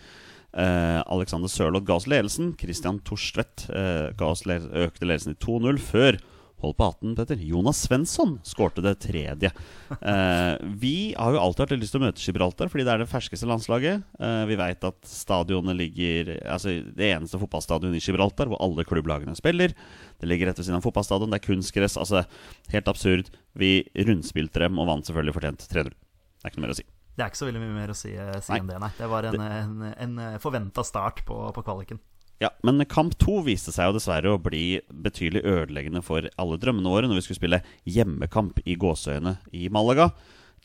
Eh, 0.57 1.01
Alexander 1.03 1.51
Sørloth 1.51 1.85
ga 1.87 1.99
oss 1.99 2.07
ledelsen. 2.09 2.53
Christian 2.59 3.01
Torstvedt 3.05 3.67
eh, 3.69 4.07
ga 4.17 4.31
le 4.47 4.59
økte 4.87 5.05
ledelsen 5.09 5.35
i 5.35 5.41
2-0 5.43 5.83
før 5.83 6.21
Hold 6.57 6.73
på 6.73 6.85
18, 6.87 7.11
Petter. 7.15 7.41
Jonas 7.45 7.83
Svensson 7.85 8.39
skårte 8.41 8.81
det 8.81 8.95
tredje. 9.03 9.51
Eh, 9.93 10.53
vi 10.81 11.13
har 11.13 11.35
jo 11.35 11.41
alltid 11.41 11.63
hatt 11.67 11.73
lyst 11.77 11.93
til 11.93 12.01
å 12.01 12.05
møte 12.07 12.23
Gibraltar, 12.23 12.71
fordi 12.73 12.85
det 12.87 12.95
er 12.95 13.03
det 13.03 13.09
ferskeste 13.11 13.45
landslaget. 13.49 14.01
Eh, 14.17 14.41
vi 14.49 14.57
veit 14.57 14.87
at 14.89 14.97
stadionet 15.05 15.77
ligger 15.77 16.31
Altså 16.49 16.73
det 16.81 17.11
eneste 17.11 17.37
fotballstadionet 17.37 17.99
i 17.99 18.01
Gibraltar 18.01 18.49
hvor 18.49 18.57
alle 18.65 18.87
klubblagene 18.89 19.37
spiller. 19.37 19.75
Det 20.17 20.31
ligger 20.31 20.49
rett 20.49 20.57
ved 20.57 20.65
siden 20.65 20.79
av 20.81 20.87
fotballstadion. 20.87 21.29
Det 21.29 21.43
er 21.43 21.45
kunstgress. 21.45 21.99
Altså 22.01 22.25
helt 22.73 22.89
absurd. 22.89 23.29
Vi 23.53 23.71
rundspilte 24.09 24.65
dem 24.65 24.81
og 24.81 24.89
vant 24.89 25.05
selvfølgelig 25.05 25.37
fortjent 25.37 25.69
3-0. 25.69 25.93
Det 25.93 26.41
er 26.41 26.49
ikke 26.55 26.61
noe 26.63 26.65
mer 26.65 26.73
å 26.73 26.81
si. 26.81 26.89
Det 27.17 27.25
er 27.25 27.31
ikke 27.31 27.43
så 27.43 27.51
veldig 27.51 27.61
mye 27.67 27.77
mer 27.77 27.93
å 27.93 27.97
si, 27.97 28.11
si 28.45 28.57
enn 28.57 28.67
det, 28.69 28.81
nei. 28.81 28.91
Det 28.97 29.07
var 29.09 29.25
en, 29.29 29.41
en, 29.41 29.87
en 30.05 30.19
forventa 30.41 30.83
start 30.85 31.23
på, 31.25 31.37
på 31.53 31.63
kvaliken. 31.65 32.01
Ja, 32.39 32.51
Men 32.63 32.85
kamp 32.85 33.15
to 33.17 33.39
viste 33.45 33.73
seg 33.73 33.89
jo 33.89 33.95
dessverre 33.97 34.35
å 34.35 34.41
bli 34.41 34.79
betydelig 34.93 35.41
ødeleggende 35.41 36.03
for 36.05 36.27
alle 36.37 36.59
drømmene 36.61 36.91
våre 36.91 37.09
når 37.09 37.19
vi 37.19 37.23
skulle 37.25 37.39
spille 37.39 37.61
hjemmekamp 37.89 38.61
i 38.65 38.75
gåseøyne 38.77 39.39
i 39.57 39.69
Malaga. 39.73 40.11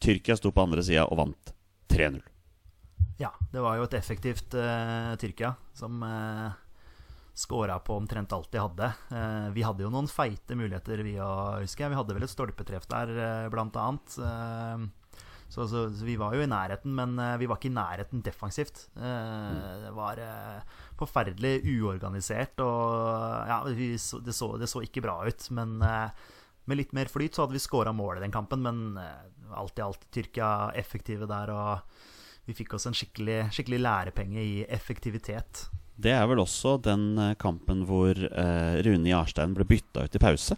Tyrkia 0.02 0.37
sto 0.37 0.52
på 0.52 0.67
andre 0.67 0.85
sida 0.85 1.07
og 1.09 1.21
vant 1.23 1.55
3-0. 1.93 2.21
Ja, 3.23 3.31
det 3.52 3.62
var 3.62 3.79
jo 3.79 3.87
et 3.87 3.97
effektivt 3.97 4.57
uh, 4.59 5.14
Tyrkia 5.21 5.55
som 5.79 6.02
uh, 6.05 6.52
scora 7.35 7.79
på 7.79 7.97
omtrent 7.97 8.33
alt 8.33 8.52
de 8.52 8.61
hadde. 8.61 8.88
Uh, 9.12 9.49
vi 9.55 9.64
hadde 9.64 9.85
jo 9.85 9.93
noen 9.93 10.11
feite 10.11 10.57
muligheter, 10.59 11.00
vi 11.07 11.17
òg, 11.23 11.62
husker 11.62 11.87
jeg. 11.87 11.95
Vi 11.95 12.00
hadde 12.00 12.17
vel 12.17 12.26
et 12.26 12.33
stolpetreff 12.33 12.88
der, 12.91 13.14
uh, 13.17 13.49
blant 13.52 13.79
annet. 13.81 14.19
Eh, 14.19 14.91
så, 15.52 15.66
så, 15.68 15.82
så, 15.92 16.04
vi 16.09 16.14
var 16.16 16.32
jo 16.32 16.40
i 16.40 16.49
nærheten, 16.49 16.94
men 16.97 17.18
uh, 17.21 17.37
vi 17.37 17.47
var 17.49 17.59
ikke 17.59 17.68
i 17.68 17.75
nærheten 17.76 18.23
defensivt. 18.25 18.87
Uh, 18.97 19.82
det 19.82 19.90
var 19.92 20.21
uh, 20.25 20.78
forferdelig 20.97 21.59
uorganisert, 21.75 22.62
og 22.64 23.50
ja, 23.50 23.59
så, 24.00 24.23
det, 24.25 24.32
så, 24.32 24.49
det, 24.56 24.71
så, 24.73 24.80
ikke 24.80 25.04
bra 25.04 25.18
ut. 25.28 25.44
Men 25.52 25.76
med 25.82 26.78
litt 26.78 26.97
mer 26.97 27.11
flyt 27.12 27.37
så 27.37 27.44
hadde 27.44 27.59
vi 27.59 27.61
skåra 27.61 27.92
mål 27.92 28.23
i 28.23 28.25
den 28.25 28.32
kampen, 28.32 28.64
men 28.64 28.97
alt 29.52 29.76
i 29.76 29.85
alt 29.85 30.09
Tyrkia 30.14 30.73
effektive 30.78 31.28
der, 31.28 31.52
og 31.52 32.49
vi 32.49 32.56
fikk 32.56 32.78
oss 32.78 32.88
en 32.88 32.97
skikkelig, 32.97 33.50
skikkelig 33.52 33.82
lærepenge 33.82 34.40
i 34.40 34.59
effektivitet. 34.64 35.66
Det 36.02 36.14
er 36.16 36.25
vel 36.30 36.40
også 36.40 36.78
den 36.80 37.35
kampen 37.42 37.85
hvor 37.87 38.16
Rune 38.16 39.11
Jarstein 39.11 39.52
ble 39.59 39.68
bytta 39.68 40.06
ut 40.06 40.16
i 40.16 40.23
pause? 40.23 40.56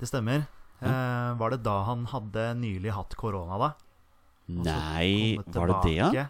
Det 0.00 0.08
stemmer. 0.08 0.46
var 0.80 1.52
det 1.52 1.64
da 1.66 1.82
han 1.90 2.06
hadde 2.14 2.54
nylig 2.62 2.94
hatt 2.96 3.18
korona, 3.20 3.60
da? 3.60 3.74
Nei, 4.46 5.38
var 5.46 5.70
det 5.70 5.82
det, 5.86 5.98
ja? 5.98 6.26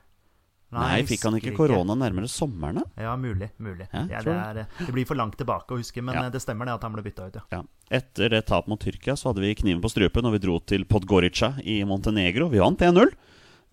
Nei, 0.74 1.04
fikk 1.06 1.22
han 1.28 1.36
ikke 1.38 1.52
korona 1.54 1.94
nærmere 1.98 2.28
sommeren? 2.30 2.80
da? 2.82 3.04
Ja, 3.06 3.12
mulig. 3.20 3.50
mulig. 3.62 3.86
Ja, 3.92 4.22
det, 4.24 4.34
er, 4.34 4.64
det, 4.64 4.90
blir 4.94 5.06
for 5.06 5.18
langt 5.18 5.36
tilbake 5.38 5.74
å 5.74 5.78
huske, 5.78 6.02
men 6.02 6.18
Ja. 6.18 6.24
det 6.30 6.42
stemmer 6.42 6.66
det 6.66 6.74
at 6.74 6.82
han 6.82 6.94
ble 6.96 7.04
bytta 7.06 7.28
ut, 7.28 7.38
ja. 7.38 7.44
Ja. 7.54 7.62
Etter 7.94 8.32
det 8.32 8.46
tapet 8.48 8.72
mot 8.72 8.80
Tyrkia 8.80 9.14
så 9.14 9.30
hadde 9.30 9.44
vi 9.44 9.54
kniven 9.54 9.82
på 9.84 9.92
strupen 9.92 10.26
og 10.26 10.34
vi 10.34 10.42
dro 10.42 10.58
til 10.58 10.84
Podgorica 10.84 11.54
i 11.62 11.82
Montenegro. 11.86 12.48
Vi 12.50 12.62
vant 12.62 12.80
1-0. 12.80 13.14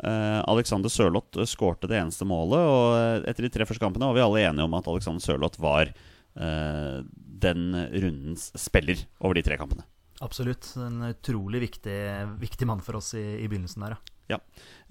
Eh, 0.03 0.41
Alexander 0.49 0.89
Sørloth 0.89 1.39
eh, 1.39 1.45
skårte 1.45 1.89
det 1.89 1.99
eneste 1.99 2.25
målet, 2.25 2.57
og 2.57 2.85
eh, 2.97 3.29
etter 3.29 3.45
de 3.45 3.51
tre 3.53 3.67
første 3.69 3.83
kampene 3.83 4.07
var 4.09 4.17
vi 4.17 4.23
alle 4.25 4.45
enige 4.49 4.65
om 4.65 4.77
at 4.77 4.89
Alexander 4.89 5.21
Sørloth 5.21 5.61
var 5.61 5.91
uh, 5.91 7.01
den 7.41 7.75
rundens 7.75 8.49
spiller 8.57 9.03
over 9.19 9.37
de 9.37 9.43
tre 9.45 9.57
kampene. 9.61 9.85
Absolutt. 10.21 10.71
En 10.77 11.03
utrolig 11.11 11.61
viktig, 11.67 11.99
viktig 12.41 12.69
mann 12.69 12.81
for 12.81 12.97
oss 12.97 13.13
i, 13.17 13.25
i 13.41 13.49
begynnelsen 13.49 13.85
der, 13.85 13.97
ja. 13.97 14.17
Ja. 14.31 14.39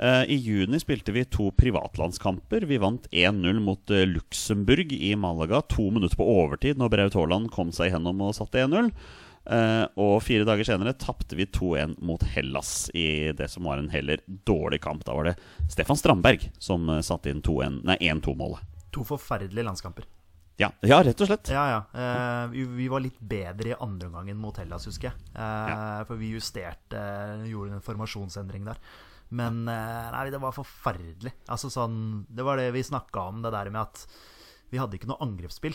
Eh, 0.00 0.22
I 0.34 0.36
juni 0.40 0.80
spilte 0.80 1.12
vi 1.12 1.24
to 1.28 1.50
privatlandskamper. 1.56 2.66
Vi 2.68 2.78
vant 2.82 3.08
1-0 3.12 3.60
mot 3.64 3.90
eh, 3.90 4.06
Luxembourg 4.08 4.92
i 4.96 5.14
Malaga. 5.16 5.62
To 5.74 5.88
minutter 5.90 6.20
på 6.20 6.28
overtid 6.28 6.80
når 6.80 6.92
Braut 6.94 7.18
Haaland 7.18 7.50
kom 7.54 7.72
seg 7.74 7.92
gjennom 7.94 8.22
og 8.26 8.36
satte 8.38 8.62
1-0. 8.64 8.92
Eh, 9.50 9.84
og 10.00 10.18
fire 10.22 10.46
dager 10.48 10.68
senere 10.68 10.94
tapte 11.00 11.38
vi 11.38 11.48
2-1 11.48 11.96
mot 12.04 12.22
Hellas 12.34 12.90
i 12.94 13.32
det 13.36 13.48
som 13.52 13.66
var 13.68 13.80
en 13.80 13.90
heller 13.92 14.22
dårlig 14.48 14.82
kamp. 14.84 15.04
Da 15.08 15.16
var 15.16 15.30
det 15.30 15.36
Stefan 15.72 15.98
Strandberg 16.00 16.50
som 16.60 16.88
satte 17.04 17.32
inn 17.32 17.42
1-2-målet. 17.44 18.64
To 18.94 19.04
forferdelige 19.06 19.64
landskamper. 19.68 20.08
Ja, 20.60 20.68
ja, 20.84 20.98
rett 21.00 21.20
og 21.24 21.28
slett. 21.30 21.48
Ja, 21.48 21.62
ja. 21.70 21.78
Eh, 21.96 22.46
vi, 22.52 22.64
vi 22.82 22.88
var 22.92 23.00
litt 23.00 23.16
bedre 23.20 23.72
i 23.72 23.76
andre 23.80 24.10
omgangen 24.10 24.36
mot 24.36 24.58
Hellas, 24.60 24.84
husker 24.90 25.08
jeg. 25.08 25.30
Eh, 25.32 26.02
For 26.08 26.20
vi 26.20 26.34
justerte 26.34 27.04
Gjorde 27.48 27.78
en 27.78 27.84
formasjonsendring 27.84 28.66
der. 28.68 28.80
Men 29.30 29.62
eh, 29.70 30.08
nei, 30.14 30.24
det 30.34 30.40
var 30.42 30.54
forferdelig. 30.56 31.32
Altså 31.48 31.70
sånn 31.70 32.24
Det 32.28 32.42
var 32.46 32.58
det 32.58 32.70
vi 32.74 32.82
snakka 32.82 33.28
om, 33.30 33.42
det 33.44 33.52
der 33.54 33.70
med 33.70 33.82
at 33.84 34.06
vi 34.70 34.78
hadde 34.78 34.98
ikke 34.98 35.08
noe 35.10 35.22
angrepsspill. 35.22 35.74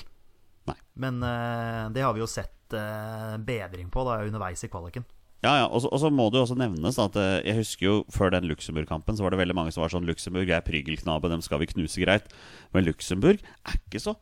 Nei. 0.67 0.75
Men 0.99 1.21
eh, 1.23 1.83
det 1.95 2.03
har 2.03 2.13
vi 2.15 2.23
jo 2.23 2.27
sett 2.31 2.73
eh, 2.75 3.35
bedring 3.43 3.89
på 3.93 4.03
da 4.07 4.21
underveis 4.25 4.63
i 4.65 4.71
kvaliken. 4.71 5.05
Ja, 5.45 5.51
ja, 5.61 5.65
og 5.67 5.83
så- 5.83 5.91
og 5.93 5.99
så 6.01 6.09
må 6.09 6.29
det 6.31 6.39
jo 6.39 6.45
også 6.47 6.57
nevnes 6.57 6.97
at 6.97 7.13
jeg 7.45 7.55
husker 7.59 7.85
jo 7.85 7.95
før 8.09 8.31
den 8.33 8.47
Luxembourg-kampen 8.49 9.15
så 9.15 9.21
var 9.21 9.35
det 9.35 9.39
veldig 9.43 9.53
mange 9.55 9.71
som 9.75 9.83
var 9.83 9.91
sånn 9.93 10.07
Luxembourg 10.07 10.49
er 10.49 10.63
prygelknabe, 10.65 11.29
dem 11.29 11.43
skal 11.45 11.59
vi 11.61 11.67
knuse 11.69 12.01
greit. 12.01 12.31
Men 12.73 12.87
Luxembourg 12.87 13.43
er 13.67 13.77
ikke 13.77 14.01
så 14.01 14.15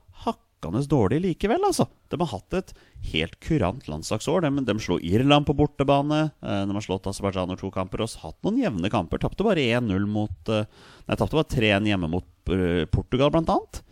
hakkende 0.63 0.89
dårlig 0.89 1.19
likevel, 1.23 1.63
altså. 1.67 1.85
De 2.09 2.17
har 2.21 2.29
hatt 2.31 2.55
et 2.57 2.73
helt 3.11 3.35
kurant 3.43 3.87
landslagsår. 3.91 4.45
De, 4.47 4.63
de 4.67 4.75
slo 4.81 4.97
Irland 5.03 5.45
på 5.47 5.55
bortebane. 5.59 6.21
eh, 6.41 6.61
De 6.65 6.75
har 6.77 6.85
slått 6.85 7.09
Aserbajdsjan 7.11 7.51
over 7.51 7.59
to 7.61 7.71
kamper 7.75 8.03
og 8.05 8.15
hatt 8.23 8.39
noen 8.47 8.61
jevne 8.63 8.91
kamper. 8.93 9.21
Tapte 9.23 9.45
bare 9.45 9.65
1-0 9.79 10.07
mot 10.09 10.51
eh, 10.53 10.65
Nei, 11.07 11.17
tapte 11.19 11.35
bare 11.35 11.51
3-1 11.51 11.89
hjemme 11.91 12.09
mot 12.13 12.53
eh, 12.55 12.83
Portugal, 12.91 13.31
blant 13.33 13.51
annet. 13.53 13.83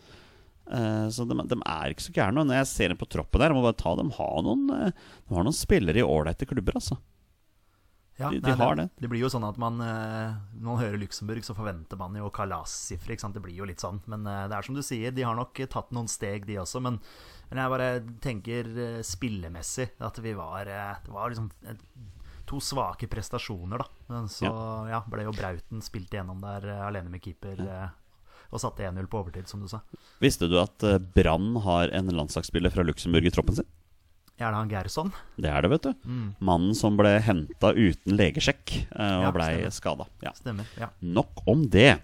Så 1.11 1.25
de, 1.27 1.35
de 1.35 1.55
er 1.67 1.91
ikke 1.91 2.03
så 2.05 2.13
gærne. 2.15 2.45
Når 2.47 2.61
jeg 2.61 2.67
ser 2.69 2.91
dem 2.93 2.99
på 3.01 3.07
troppen 3.11 3.41
der, 3.41 3.51
jeg 3.51 3.57
må 3.57 3.63
bare 3.65 3.75
ta 3.75 3.91
dem 3.99 4.13
har 4.15 4.37
noen, 4.45 4.69
de 4.71 5.35
har 5.35 5.43
noen 5.43 5.57
spillere 5.57 5.99
i 5.99 6.05
ålreite 6.05 6.47
klubber, 6.47 6.77
altså. 6.79 6.95
Ja, 8.21 8.29
De- 8.29 8.39
de 8.45 8.53
har 8.59 8.75
det. 8.77 8.85
Det 9.01 9.09
blir 9.11 9.23
jo 9.23 9.29
sånn 9.33 9.43
at 9.47 9.57
man 9.61 9.81
eh, 9.81 10.35
Når 10.59 10.67
man 10.69 10.79
hører 10.83 10.99
Luxembourg, 11.01 11.43
så 11.47 11.55
forventer 11.57 11.97
man 11.99 12.15
jo 12.19 12.29
kalassifre. 12.33 13.17
Det 13.33 13.41
blir 13.43 13.55
jo 13.57 13.65
litt 13.67 13.81
sånn. 13.83 13.99
Men 14.11 14.25
eh, 14.29 14.47
det 14.51 14.57
er 14.59 14.67
som 14.69 14.75
du 14.77 14.81
sier, 14.85 15.11
de 15.11 15.25
har 15.27 15.35
nok 15.35 15.61
tatt 15.69 15.91
noen 15.91 16.07
steg, 16.11 16.45
de 16.45 16.59
også. 16.61 16.81
Men, 16.81 16.99
men 17.49 17.61
jeg 17.63 17.73
bare 17.75 17.89
tenker 18.23 18.71
eh, 18.77 19.01
spillemessig 19.03 19.89
at 19.99 20.19
vi 20.23 20.33
var 20.37 20.67
eh, 20.69 20.95
Det 21.05 21.11
var 21.15 21.29
liksom 21.33 21.49
eh, 21.67 21.79
to 22.51 22.59
svake 22.59 23.07
prestasjoner, 23.07 23.79
da. 23.79 24.21
Så 24.27 24.49
ja, 24.91 24.99
ble 25.07 25.23
jo 25.23 25.31
Brauten 25.31 25.81
spilt 25.85 26.11
igjennom 26.11 26.41
der 26.43 26.65
eh, 26.67 26.85
alene 26.87 27.09
med 27.13 27.21
keeper. 27.23 27.65
Ja 27.65 27.89
og 28.51 28.59
satte 28.59 28.83
1-0 28.83 29.05
på 29.07 29.15
overtid, 29.21 29.45
som 29.47 29.61
du 29.63 29.67
sa. 29.71 29.77
Visste 30.19 30.49
du 30.51 30.57
at 30.59 30.83
eh, 30.83 30.97
Brann 30.99 31.53
har 31.63 31.87
en 31.95 32.09
landslagsspiller 32.11 32.73
fra 32.73 32.83
Luxembourg 32.83 33.23
i 33.23 33.31
troppen 33.31 33.55
sin? 33.55 33.67
Er 34.41 34.49
det 34.49 34.57
han 34.57 34.71
Gerson? 34.71 35.11
Det 35.37 35.49
er 35.51 35.61
det, 35.61 35.69
vet 35.75 35.85
du. 35.85 36.07
Mannen 36.41 36.73
som 36.77 36.97
ble 36.97 37.13
henta 37.21 37.73
uten 37.77 38.17
legesjekk 38.17 38.73
uh, 38.95 39.21
og 39.21 39.25
Ja, 39.27 39.33
blei 39.35 39.51
skada. 39.73 40.07
Ja. 40.25 40.33
Stemmer. 40.37 40.69
ja 40.79 40.89
Nok 40.99 41.43
om 41.51 41.67
det. 41.69 41.99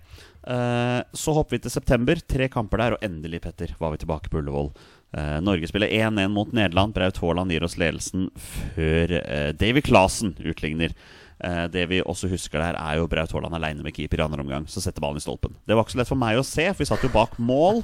Uh, 0.46 1.02
så 1.18 1.34
hopper 1.36 1.58
vi 1.58 1.64
til 1.66 1.74
september. 1.74 2.22
Tre 2.22 2.48
kamper 2.54 2.84
der, 2.84 2.96
og 2.96 3.06
endelig, 3.06 3.42
Petter, 3.48 3.74
var 3.82 3.96
vi 3.96 4.04
tilbake 4.04 4.30
på 4.32 4.42
Ullevål. 4.44 4.70
Uh, 5.18 5.38
Norge 5.42 5.70
spiller 5.72 5.90
1-1 5.90 6.30
mot 6.36 6.54
Nederland. 6.54 6.94
Braut 6.96 7.18
Haaland 7.24 7.56
gir 7.56 7.66
oss 7.66 7.80
ledelsen 7.82 8.30
før 8.78 9.18
Davy 9.58 9.82
Clasen 9.86 10.36
utligner. 10.38 10.94
Eh, 11.40 11.66
det 11.70 11.84
vi 11.92 12.00
også 12.02 12.30
husker 12.32 12.62
der, 12.62 12.78
er 12.82 12.98
jo 12.98 13.08
Braut 13.10 13.32
Haaland 13.34 13.54
aleine 13.54 13.84
med 13.86 13.94
keeper 13.94 14.22
i 14.22 14.26
andre 14.26 14.42
omgang. 14.42 14.66
Så 14.70 14.82
setter 14.82 15.04
ballen 15.04 15.22
i 15.22 15.24
stolpen. 15.24 15.54
Det 15.68 15.76
var 15.78 15.86
ikke 15.86 15.94
så 15.94 16.02
lett 16.02 16.10
for 16.10 16.22
meg 16.22 16.40
å 16.40 16.46
se, 16.46 16.66
for 16.72 16.82
vi 16.82 16.90
satt 16.90 17.06
jo 17.06 17.14
bak 17.14 17.38
mål. 17.38 17.84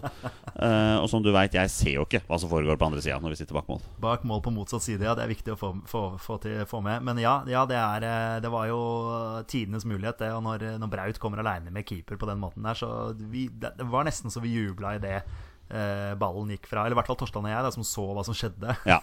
Eh, 0.53 0.98
og 1.01 1.07
som 1.10 1.24
du 1.25 1.31
veit, 1.33 1.55
jeg 1.57 1.72
ser 1.74 1.95
jo 1.95 2.07
ikke 2.07 2.24
hva 2.27 2.38
som 2.41 2.51
foregår 2.51 2.77
på 2.77 2.86
andre 2.86 3.01
sida 3.01 3.19
når 3.22 3.33
vi 3.33 3.39
sitter 3.39 3.57
bak 3.57 3.69
mål. 3.72 3.79
Bak 4.01 4.25
mål 4.29 4.43
på 4.45 4.53
motsatt 4.53 4.86
side, 4.86 5.05
ja. 5.05 5.15
Det 5.17 5.25
er 5.25 5.31
viktig 5.31 5.55
å 5.55 5.60
få, 5.60 5.72
få, 5.89 6.03
få, 6.22 6.39
til, 6.43 6.60
få 6.69 6.81
med. 6.86 7.05
Men 7.05 7.22
ja, 7.22 7.39
ja 7.50 7.63
det, 7.69 7.79
er, 7.79 8.10
eh, 8.10 8.41
det 8.43 8.51
var 8.53 8.67
jo 8.69 8.81
tidenes 9.50 9.88
mulighet, 9.89 10.22
det. 10.22 10.33
Og 10.33 10.43
når, 10.45 10.67
når 10.81 10.93
Braut 10.93 11.22
kommer 11.22 11.41
aleine 11.43 11.74
med 11.74 11.89
keeper 11.89 12.22
på 12.22 12.29
den 12.29 12.41
måten 12.41 12.65
der, 12.65 12.77
så 12.77 12.91
vi, 13.17 13.48
det, 13.50 13.75
var 13.89 14.05
nesten 14.07 14.33
så 14.33 14.43
vi 14.43 14.55
jubla 14.57 14.98
i 14.98 15.03
det 15.03 15.24
ballen 16.22 16.51
gikk 16.53 16.67
fra. 16.69 16.83
Eller 16.83 16.93
i 16.93 16.98
hvert 17.00 17.07
fall 17.10 17.17
Torstein 17.17 17.48
og 17.48 17.50
jeg, 17.50 17.65
da, 17.65 17.69
som 17.74 17.86
så 17.88 18.03
hva 18.13 18.22
som 18.27 18.36
skjedde. 18.38 18.75
Ja. 18.86 19.00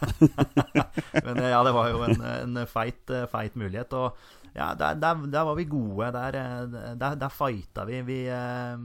Men 1.27 1.41
ja, 1.43 1.65
det 1.67 1.73
var 1.75 1.89
jo 1.91 2.05
en, 2.07 2.21
en 2.23 2.61
feit, 2.71 3.11
feit 3.33 3.57
mulighet. 3.59 3.97
Og 3.99 4.15
ja, 4.57 4.75
der, 4.75 4.99
der, 5.01 5.25
der 5.31 5.47
var 5.49 5.57
vi 5.59 5.65
gode. 5.71 6.11
Der, 6.17 6.37
eh, 6.41 6.95
der, 6.99 7.17
der 7.21 7.33
fighta 7.35 7.85
vi. 7.89 8.03
Vi, 8.07 8.21
eh, 8.29 8.77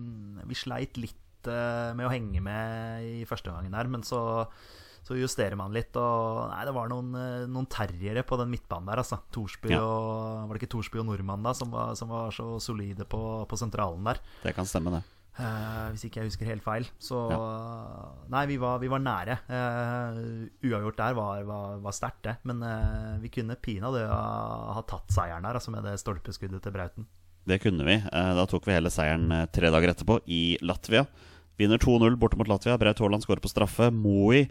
vi 0.45 0.57
sleit 0.57 0.97
litt 1.01 1.49
eh, 1.49 1.91
med 1.97 2.07
å 2.07 2.13
henge 2.13 2.41
med 2.45 3.05
i 3.05 3.25
første 3.29 3.53
gangen 3.53 3.73
her, 3.77 3.91
men 3.91 4.03
så 4.05 4.23
så 5.05 5.13
justerer 5.13 5.53
man 5.53 5.69
litt, 5.69 5.93
og 6.01 6.47
Nei, 6.49 6.63
det 6.65 6.71
var 6.73 6.87
noen, 6.89 7.11
noen 7.53 7.67
terriere 7.69 8.23
på 8.25 8.39
den 8.41 8.49
midtbanen 8.49 8.87
der, 8.89 9.03
altså. 9.03 9.19
Torsby 9.29 9.69
Ja. 9.69 9.83
og 9.85 10.47
Var 10.49 10.57
det 10.57 10.63
ikke 10.63 10.71
Torsby 10.73 10.97
og 10.97 11.05
Nordmann 11.05 11.45
da 11.45 11.51
som 11.53 11.69
var, 11.69 11.91
som 11.93 12.09
var 12.09 12.33
så 12.33 12.55
solide 12.57 13.05
på, 13.05 13.19
på 13.45 13.59
sentralen 13.61 14.01
der? 14.09 14.17
Det 14.41 14.55
kan 14.57 14.65
stemme, 14.65 14.95
det. 14.95 15.03
Eh, 15.35 15.87
hvis 15.91 16.05
ikke 16.07 16.21
jeg 16.21 16.29
husker 16.29 16.47
helt 16.47 16.63
feil. 16.63 16.85
Så 17.01 17.19
Nei, 18.31 18.45
vi 18.47 18.55
var, 18.61 18.79
vi 18.79 18.89
var 18.91 19.03
nære. 19.03 19.37
Uh, 19.49 20.47
uavgjort 20.63 20.99
der 21.01 21.17
var, 21.17 21.43
var, 21.47 21.77
var 21.83 21.95
sterkt, 21.95 22.21
det. 22.27 22.37
Men 22.47 22.63
uh, 22.63 23.17
vi 23.23 23.31
kunne 23.33 23.57
pinadø 23.59 24.05
ha, 24.07 24.23
ha 24.77 24.83
tatt 24.87 25.11
seieren 25.13 25.45
der, 25.45 25.59
altså 25.59 25.73
med 25.75 25.83
det 25.87 25.97
stolpeskuddet 26.01 26.63
til 26.63 26.75
Brauten. 26.75 27.07
Det 27.45 27.59
kunne 27.61 27.85
vi. 27.85 27.99
Da 28.09 28.45
tok 28.49 28.65
vi 28.65 28.73
hele 28.73 28.89
seieren 28.89 29.29
tre 29.53 29.69
dager 29.69 29.91
etterpå 29.91 30.17
i 30.33 30.57
Latvia. 30.65 31.03
Vinner 31.59 31.77
2-0 31.77 32.15
borte 32.19 32.39
mot 32.39 32.49
Latvia. 32.49 32.79
Braut 32.81 33.03
Haaland 33.03 33.21
skårer 33.21 33.43
på 33.43 33.51
straffe. 33.51 33.91
Moi 33.93 34.47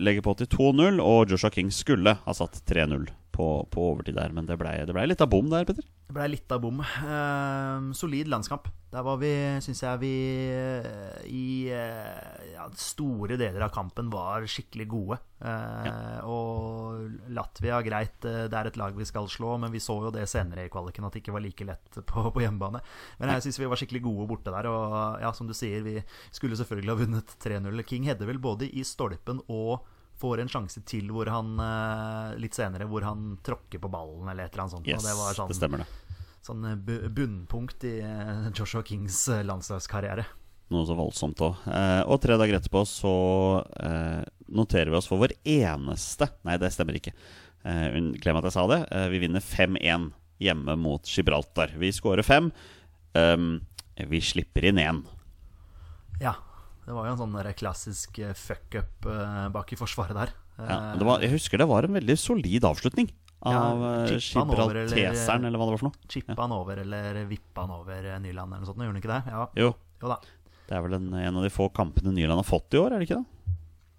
legger 0.00 0.24
på 0.24 0.32
til 0.38 0.48
2-0, 0.54 1.02
og 1.04 1.34
Joshua 1.34 1.50
King 1.52 1.68
skulle 1.74 2.14
ha 2.22 2.34
satt 2.38 2.62
3-0 2.70 3.10
på, 3.32 3.48
på 3.72 3.88
overtid 3.92 4.18
der, 4.18 4.32
men 4.36 4.46
det 4.48 4.58
blei 4.60 4.76
ble 4.86 5.08
litt 5.08 5.24
av 5.24 5.30
bom 5.32 5.48
der, 5.50 5.66
Petter. 5.68 5.86
Det 6.08 6.14
blei 6.16 6.28
litt 6.34 6.52
av 6.52 6.60
bom. 6.62 6.80
Eh, 6.84 7.92
solid 7.96 8.28
landskamp. 8.28 8.68
Der 8.92 9.04
var 9.06 9.16
vi, 9.16 9.30
syns 9.64 9.80
jeg 9.80 10.00
vi 10.02 10.12
eh, 10.52 11.20
i 11.32 11.44
eh, 11.72 12.50
ja, 12.52 12.66
store 12.76 13.38
deler 13.40 13.64
av 13.64 13.70
kampen 13.72 14.10
var 14.12 14.44
skikkelig 14.44 14.86
gode. 14.92 15.16
Eh, 15.40 16.18
Og 16.28 17.06
Latvia, 17.32 17.78
greit, 17.86 18.18
det 18.20 18.52
er 18.52 18.68
et 18.68 18.76
lag 18.76 18.92
vi 18.98 19.06
skal 19.08 19.30
slå, 19.32 19.54
men 19.62 19.72
vi 19.72 19.80
så 19.80 19.96
jo 20.04 20.12
det 20.12 20.26
senere 20.28 20.66
i 20.68 20.72
kvaliken 20.72 21.08
at 21.08 21.16
det 21.16 21.22
ikke 21.24 21.32
var 21.38 21.44
like 21.46 21.64
lett 21.64 22.02
på, 22.10 22.26
på 22.36 22.44
hjemmebane. 22.44 22.84
Men 23.22 23.32
jeg 23.38 23.46
syns 23.46 23.62
vi 23.62 23.70
var 23.72 23.80
skikkelig 23.80 24.04
gode 24.04 24.28
borte 24.34 24.52
der. 24.52 24.68
Og 24.68 25.24
ja, 25.24 25.32
som 25.32 25.48
du 25.48 25.56
sier, 25.56 25.80
vi 25.88 25.96
skulle 26.28 26.60
selvfølgelig 26.60 26.92
ha 26.92 27.00
vunnet 27.00 27.36
3-0. 27.48 27.86
King 27.88 28.10
hadde 28.12 28.28
vel 28.28 28.42
både 28.44 28.68
i 28.68 28.84
stolpen 28.84 29.40
og 29.48 29.88
får 30.22 30.42
en 30.42 30.52
sjanse 30.52 30.82
til 30.88 31.10
hvor 31.14 31.30
han 31.32 31.56
eh, 31.62 32.36
litt 32.42 32.56
senere 32.56 32.86
hvor 32.90 33.06
han 33.06 33.34
tråkker 33.44 33.82
på 33.82 33.90
ballen 33.92 34.30
eller 34.30 34.46
et 34.46 34.54
eller 34.54 34.66
annet 34.66 34.76
sånt. 34.76 34.88
Yes, 34.88 35.06
det 35.06 35.16
var 35.18 35.36
sånn, 35.38 35.50
det 35.50 35.58
stemmer 35.58 35.82
det. 35.82 35.88
sånn 36.46 36.68
eh, 36.70 37.10
bunnpunkt 37.10 37.88
i 37.90 37.96
eh, 38.06 38.48
Joshua 38.54 38.84
Kings 38.86 39.24
landslagskarriere. 39.48 40.26
Noe 40.72 40.88
så 40.88 40.96
voldsomt 40.96 41.42
òg. 41.44 41.66
Og 42.08 42.16
tre 42.22 42.38
dager 42.40 42.56
etterpå 42.56 42.80
så 42.88 43.10
noterer 44.56 44.88
vi 44.88 44.96
oss 44.96 45.08
for 45.10 45.20
vår 45.20 45.34
eneste 45.44 46.30
Nei, 46.48 46.54
det 46.56 46.70
stemmer 46.72 46.96
ikke. 46.96 47.12
Glem 47.60 48.38
at 48.40 48.46
jeg 48.48 48.54
sa 48.54 48.64
det. 48.70 48.78
Vi 49.12 49.20
vinner 49.20 49.44
5-1 49.44 50.06
hjemme 50.40 50.78
mot 50.80 51.04
Gibraltar. 51.04 51.74
Vi 51.76 51.92
skårer 51.92 52.24
fem. 52.24 52.48
Um, 53.12 53.60
vi 53.96 54.22
slipper 54.24 54.64
inn 54.70 54.80
én. 54.80 55.02
Ja. 56.22 56.34
Det 56.82 56.94
var 56.96 57.06
jo 57.06 57.12
en 57.14 57.20
sånn 57.20 57.34
der 57.36 57.52
klassisk 57.54 58.18
eh, 58.22 58.32
fuck-up 58.34 59.06
eh, 59.06 59.48
bak 59.54 59.72
i 59.72 59.78
forsvaret 59.80 60.16
der. 60.18 60.32
Ja, 60.58 60.64
Eh, 60.92 60.98
det 61.00 61.06
var, 61.08 61.22
jeg 61.24 61.32
husker 61.32 61.58
det 61.58 61.66
var 61.70 61.86
en 61.88 61.94
veldig 61.96 62.14
solid 62.20 62.64
avslutning 62.68 63.08
av 63.42 63.52
Ja, 63.54 63.62
eller- 64.04 64.18
Gibralteseren, 64.20 65.46
eller 65.48 65.58
hva 65.58 65.66
det 65.66 65.72
var 65.74 65.80
for 65.80 65.88
noe. 65.88 66.08
Chippa 66.12 66.36
han 66.38 66.52
over, 66.52 66.76
eller 66.84 67.24
vippa 67.26 67.64
han 67.64 67.72
over 67.74 68.02
Nyland, 68.20 68.52
eller 68.52 68.60
noe 68.60 68.68
sånt? 68.68 68.76
Gjorde 68.84 68.92
han 68.92 69.00
ikke 69.00 69.14
det? 69.14 69.22
Ja. 69.32 69.46
Jo, 69.56 69.70
Jo 70.02 70.16
det 70.68 70.76
er 70.78 70.82
vel 70.84 70.94
en, 70.94 71.08
en 71.14 71.36
av 71.36 71.42
de 71.42 71.50
få 71.52 71.66
kampene 71.74 72.12
Nyland 72.14 72.38
har 72.38 72.46
fått 72.46 72.72
i 72.76 72.78
år, 72.78 72.92
er 72.94 73.00
det 73.02 73.08
ikke 73.08 73.18
det? 73.22 73.56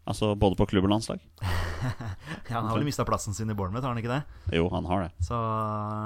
Altså 0.08 0.30
både 0.40 0.56
på 0.60 0.66
klubb 0.68 0.86
og 0.88 0.94
landslag. 0.94 1.20
Ja, 1.84 2.60
han 2.62 2.68
har 2.70 2.78
vel 2.78 2.86
mista 2.88 3.04
plassen 3.08 3.34
sin 3.36 3.50
i 3.50 3.56
Bournemouth, 3.58 3.84
har 3.84 3.94
han 3.94 4.00
ikke 4.02 4.14
det? 4.14 4.56
Jo, 4.56 4.70
han 4.72 4.86
har 4.86 5.04
det. 5.08 5.12
Så 5.26 5.36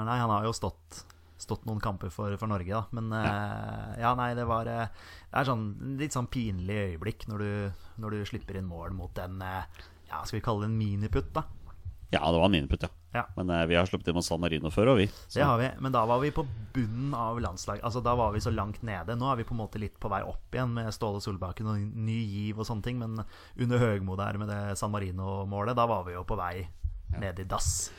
nei, 0.08 0.16
han 0.18 0.30
har 0.32 0.44
jo 0.48 0.52
stått, 0.56 1.04
stått 1.48 1.66
noen 1.68 1.82
kamper 1.82 2.12
for, 2.14 2.36
for 2.40 2.50
Norge, 2.50 2.70
da. 2.70 2.84
Men 2.94 3.10
eh, 3.16 3.98
ja, 4.04 4.14
nei, 4.18 4.30
det 4.38 4.46
var 4.48 4.68
eh, 4.70 4.88
Det 5.26 5.40
er 5.40 5.48
sånn 5.48 5.68
litt 6.00 6.16
sånn 6.16 6.30
pinlig 6.30 6.78
øyeblikk 6.84 7.28
når 7.30 7.44
du, 7.44 7.84
når 8.04 8.16
du 8.16 8.24
slipper 8.28 8.60
inn 8.60 8.68
mål 8.68 8.94
mot 8.96 9.24
en 9.24 9.40
eh, 9.42 9.84
Ja, 10.10 10.22
skal 10.22 10.38
vi 10.38 10.44
kalle 10.44 10.66
det 10.66 10.72
en 10.72 10.78
miniputt, 10.78 11.32
da? 11.34 11.48
Ja, 12.08 12.22
det 12.24 12.38
var 12.40 12.48
en 12.48 12.56
miniputt, 12.56 12.86
ja. 12.86 12.92
Ja. 13.12 13.24
Men 13.36 13.50
eh, 13.50 13.66
vi 13.66 13.76
har 13.76 13.86
sluppet 13.88 14.08
inn 14.08 14.16
mot 14.16 14.24
San 14.24 14.40
Marino 14.40 14.70
før, 14.72 14.92
og 14.92 14.98
vi. 15.00 15.06
Så 15.26 15.40
Det 15.40 15.44
har 15.48 15.58
vi, 15.60 15.68
men 15.80 15.92
da 15.92 16.04
var 16.08 16.20
vi 16.22 16.30
på 16.32 16.44
bunnen 16.74 17.14
av 17.16 17.40
landslag. 17.40 17.80
Altså 17.84 18.00
Da 18.04 18.14
var 18.16 18.32
vi 18.32 18.40
så 18.44 18.52
langt 18.52 18.82
nede. 18.86 19.16
Nå 19.16 19.30
er 19.32 19.40
vi 19.40 19.46
på 19.48 19.56
en 19.56 19.62
måte 19.62 19.80
litt 19.80 19.98
på 20.00 20.10
vei 20.12 20.22
opp 20.24 20.54
igjen 20.54 20.74
med 20.76 20.92
Ståle 20.94 21.20
Solbakken 21.24 21.68
og 21.68 21.80
ny 21.80 22.18
giv 22.24 22.60
og 22.60 22.68
sånne 22.68 22.84
ting. 22.84 23.00
Men 23.00 23.24
under 23.56 23.84
Høgmo 23.84 24.16
der 24.20 24.40
med 24.40 24.52
det 24.52 24.76
San 24.80 24.92
Marino-målet, 24.92 25.76
da 25.76 25.88
var 25.88 26.04
vi 26.08 26.16
jo 26.16 26.24
på 26.28 26.38
vei 26.40 26.68
ned 27.18 27.40
i 27.40 27.48
dass. 27.48 27.90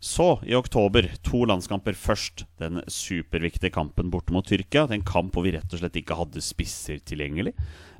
Så, 0.00 0.40
i 0.44 0.54
oktober, 0.54 1.08
to 1.24 1.44
landskamper 1.48 1.96
først. 1.96 2.44
Den 2.60 2.82
superviktige 2.92 3.72
kampen 3.72 4.10
borte 4.12 4.32
mot 4.34 4.46
Tyrkia. 4.46 4.86
den 4.86 5.00
En 5.00 5.06
kamp 5.06 5.34
hvor 5.34 5.42
vi 5.46 5.52
rett 5.56 5.72
og 5.72 5.78
slett 5.80 5.96
ikke 5.96 6.18
hadde 6.18 6.40
spisser 6.44 6.98
tilgjengelig. 7.00 7.54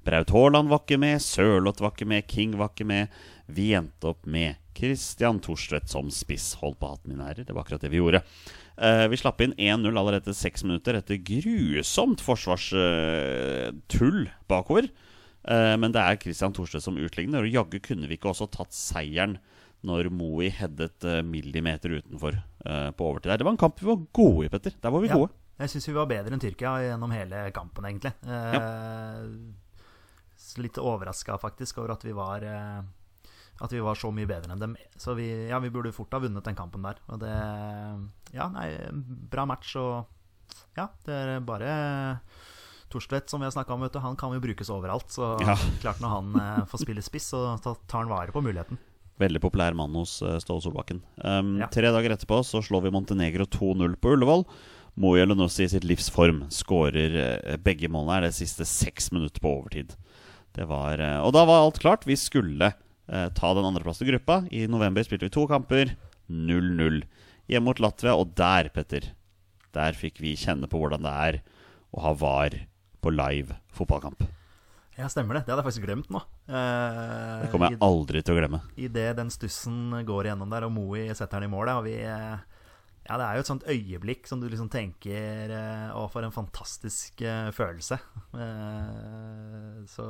Braut 0.07 0.31
Haaland 0.31 0.69
var 0.71 0.81
ikke 0.85 1.01
med, 1.03 1.23
Sørloth 1.25 1.83
var 1.83 1.93
ikke 1.97 2.07
med, 2.07 2.29
King 2.31 2.59
var 2.61 2.69
ikke 2.71 2.87
med. 2.87 3.09
Vi 3.51 3.73
endte 3.75 4.07
opp 4.13 4.27
med 4.29 4.55
Christian 4.77 5.41
Thorstvedt 5.43 5.91
som 5.91 6.11
spiss. 6.15 6.53
Hold 6.61 6.77
på 6.79 6.93
hatten, 6.93 7.11
min, 7.11 7.25
herrer. 7.25 7.45
Det 7.49 7.55
var 7.57 7.63
akkurat 7.65 7.83
det 7.83 7.91
vi 7.91 8.03
gjorde. 8.03 8.21
Eh, 8.77 9.07
vi 9.11 9.19
slapp 9.19 9.41
inn 9.43 9.57
1-0 9.57 9.89
allerede 9.89 10.21
etter 10.21 10.37
seks 10.37 10.63
minutter 10.67 10.99
etter 10.99 11.17
grusomt 11.17 12.21
forsvarstull 12.23 14.23
bakover. 14.53 14.85
Eh, 15.49 15.77
men 15.81 15.93
det 15.97 16.03
er 16.03 16.21
Christian 16.23 16.55
Thorstvedt 16.55 16.87
som 16.87 17.01
utligner, 17.01 17.43
og 17.43 17.55
jaggu 17.57 17.79
kunne 17.83 18.07
vi 18.07 18.15
ikke 18.21 18.31
også 18.35 18.47
tatt 18.53 18.73
seieren 18.77 19.39
når 19.85 20.09
Moe 20.11 20.49
headet 20.51 21.05
eh, 21.05 21.23
millimeter 21.23 21.99
utenfor 22.01 22.35
eh, 22.65 22.91
på 22.97 23.05
overtid. 23.11 23.33
Det 23.39 23.45
var 23.45 23.53
en 23.53 23.61
kamp 23.61 23.81
vi 23.83 23.87
var 23.87 24.01
gode 24.13 24.47
i, 24.47 24.49
Petter. 24.49 24.73
Der 24.83 24.91
var 24.91 25.01
vi 25.05 25.09
Ja, 25.09 25.15
gode. 25.21 25.33
jeg 25.59 25.71
syns 25.71 25.89
vi 25.89 25.93
var 25.99 26.07
bedre 26.11 26.33
enn 26.35 26.41
Tyrkia 26.43 26.73
gjennom 26.83 27.13
hele 27.13 27.51
kampen, 27.55 27.85
egentlig. 27.85 28.13
Ja. 28.27 29.21
Litt 30.61 30.79
overraska 30.81 31.37
faktisk 31.41 31.79
over 31.83 31.93
at 31.97 32.05
vi 32.07 32.13
var 32.17 32.45
eh, 32.45 32.81
At 33.61 33.73
vi 33.73 33.81
var 33.81 33.97
så 33.97 34.11
mye 34.13 34.29
bedre 34.29 34.53
enn 34.53 34.61
dem. 34.61 34.75
Så 35.01 35.15
vi, 35.17 35.27
ja, 35.51 35.59
vi 35.65 35.71
burde 35.73 35.93
fort 35.97 36.13
ha 36.13 36.21
vunnet 36.21 36.45
den 36.45 36.57
kampen 36.59 36.85
der. 36.85 36.99
Og 37.09 37.21
det 37.23 37.33
Ja, 38.37 38.49
nei, 38.53 38.69
bra 39.33 39.47
match 39.49 39.75
og 39.81 40.05
Ja, 40.77 40.89
det 41.07 41.15
er 41.17 41.41
bare 41.41 41.71
Torstvedt, 42.93 43.29
som 43.33 43.41
vi 43.43 43.49
har 43.49 43.51
snakka 43.55 43.75
om, 43.75 43.83
du, 43.91 43.99
han 43.99 44.15
kan 44.17 44.31
jo 44.37 44.41
brukes 44.45 44.69
overalt. 44.71 45.09
Så 45.11 45.35
Ja. 45.43 45.57
klart 45.83 46.01
når 46.01 46.13
han 46.17 46.37
eh, 46.41 46.65
får 46.71 46.85
spille 46.85 47.03
spiss, 47.03 47.31
så 47.33 47.57
tar 47.59 48.05
han 48.05 48.09
vare 48.13 48.31
på 48.33 48.43
muligheten. 48.45 48.79
Veldig 49.21 49.41
populær 49.41 49.77
mann 49.77 49.95
hos 49.97 50.19
uh, 50.25 50.37
Ståle 50.43 50.65
Solbakken. 50.65 51.03
Um, 51.25 51.57
Ja. 51.63 51.71
Tre 51.73 51.89
dager 51.95 52.13
etterpå 52.13 52.43
så 52.45 52.61
slår 52.65 52.87
vi 52.87 52.95
Montenegro 52.95 53.47
2-0 53.49 53.97
på 54.01 54.17
Ullevål. 54.17 54.45
Moe 54.97 55.21
Elunussi 55.21 55.67
i 55.67 55.69
sitt 55.69 55.85
livs 55.85 56.09
form 56.09 56.47
skårer 56.53 57.17
eh, 57.21 57.57
begge 57.61 57.89
målene 57.93 58.15
her 58.15 58.25
det 58.25 58.37
siste 58.39 58.65
seks 58.65 59.11
minutter 59.13 59.43
på 59.45 59.51
overtid. 59.59 59.93
Det 60.57 60.65
var, 60.71 61.03
eh, 61.05 61.19
og 61.21 61.35
da 61.37 61.43
var 61.45 61.67
alt 61.67 61.81
klart. 61.83 62.07
Vi 62.09 62.17
skulle 62.17 62.71
uh, 62.73 63.29
ta 63.37 63.51
den 63.53 63.69
andreplassen 63.69 64.07
i 64.07 64.15
gruppa. 64.15 64.39
I 64.49 64.65
november 64.73 65.05
spilte 65.05 65.29
vi 65.29 65.35
to 65.37 65.45
kamper. 65.51 65.93
0-0 66.33 67.03
hjemme 67.47 67.69
mot 67.69 67.83
Latvia, 67.83 68.17
og 68.17 68.33
der, 68.41 68.71
Petter, 68.73 69.13
der 69.77 69.95
fikk 69.95 70.17
vi 70.25 70.33
kjenne 70.41 70.67
på 70.67 70.81
hvordan 70.81 71.05
det 71.05 71.13
er 71.29 71.39
å 71.93 72.03
ha 72.09 72.17
VAR 72.17 72.57
på 73.05 73.13
live 73.13 73.61
fotballkamp. 73.77 74.25
Ja, 74.97 75.09
stemmer 75.13 75.37
det. 75.37 75.43
Det 75.45 75.53
hadde 75.53 75.61
jeg 75.61 75.67
faktisk 75.69 75.85
glemt 75.85 76.07
nå. 76.13 76.21
Eh, 76.49 77.43
Det 77.45 77.51
kommer 77.53 77.73
jeg 77.75 77.81
aldri 77.85 78.23
til 78.25 78.33
å 78.33 78.39
glemme. 78.39 78.61
Idet 78.81 79.11
den 79.19 79.29
stussen 79.35 79.91
går 80.09 80.29
igjennom 80.31 80.49
der, 80.53 80.65
og 80.65 80.73
Moe 80.73 81.03
setter 81.13 81.43
den 81.43 81.51
i 81.51 81.53
mål, 81.53 81.69
og 81.75 81.83
vi 81.85 81.97
Ja, 82.01 83.19
det 83.21 83.27
er 83.27 83.37
jo 83.37 83.43
et 83.45 83.51
sånt 83.51 83.67
øyeblikk 83.71 84.27
som 84.27 84.41
du 84.41 84.49
liksom 84.51 84.71
tenker 84.73 85.53
eh, 85.53 85.91
Å, 85.95 86.07
for 86.11 86.25
en 86.27 86.33
fantastisk 86.35 87.21
eh, 87.23 87.51
følelse. 87.55 87.99
Eh, 88.35 89.85
så 89.93 90.07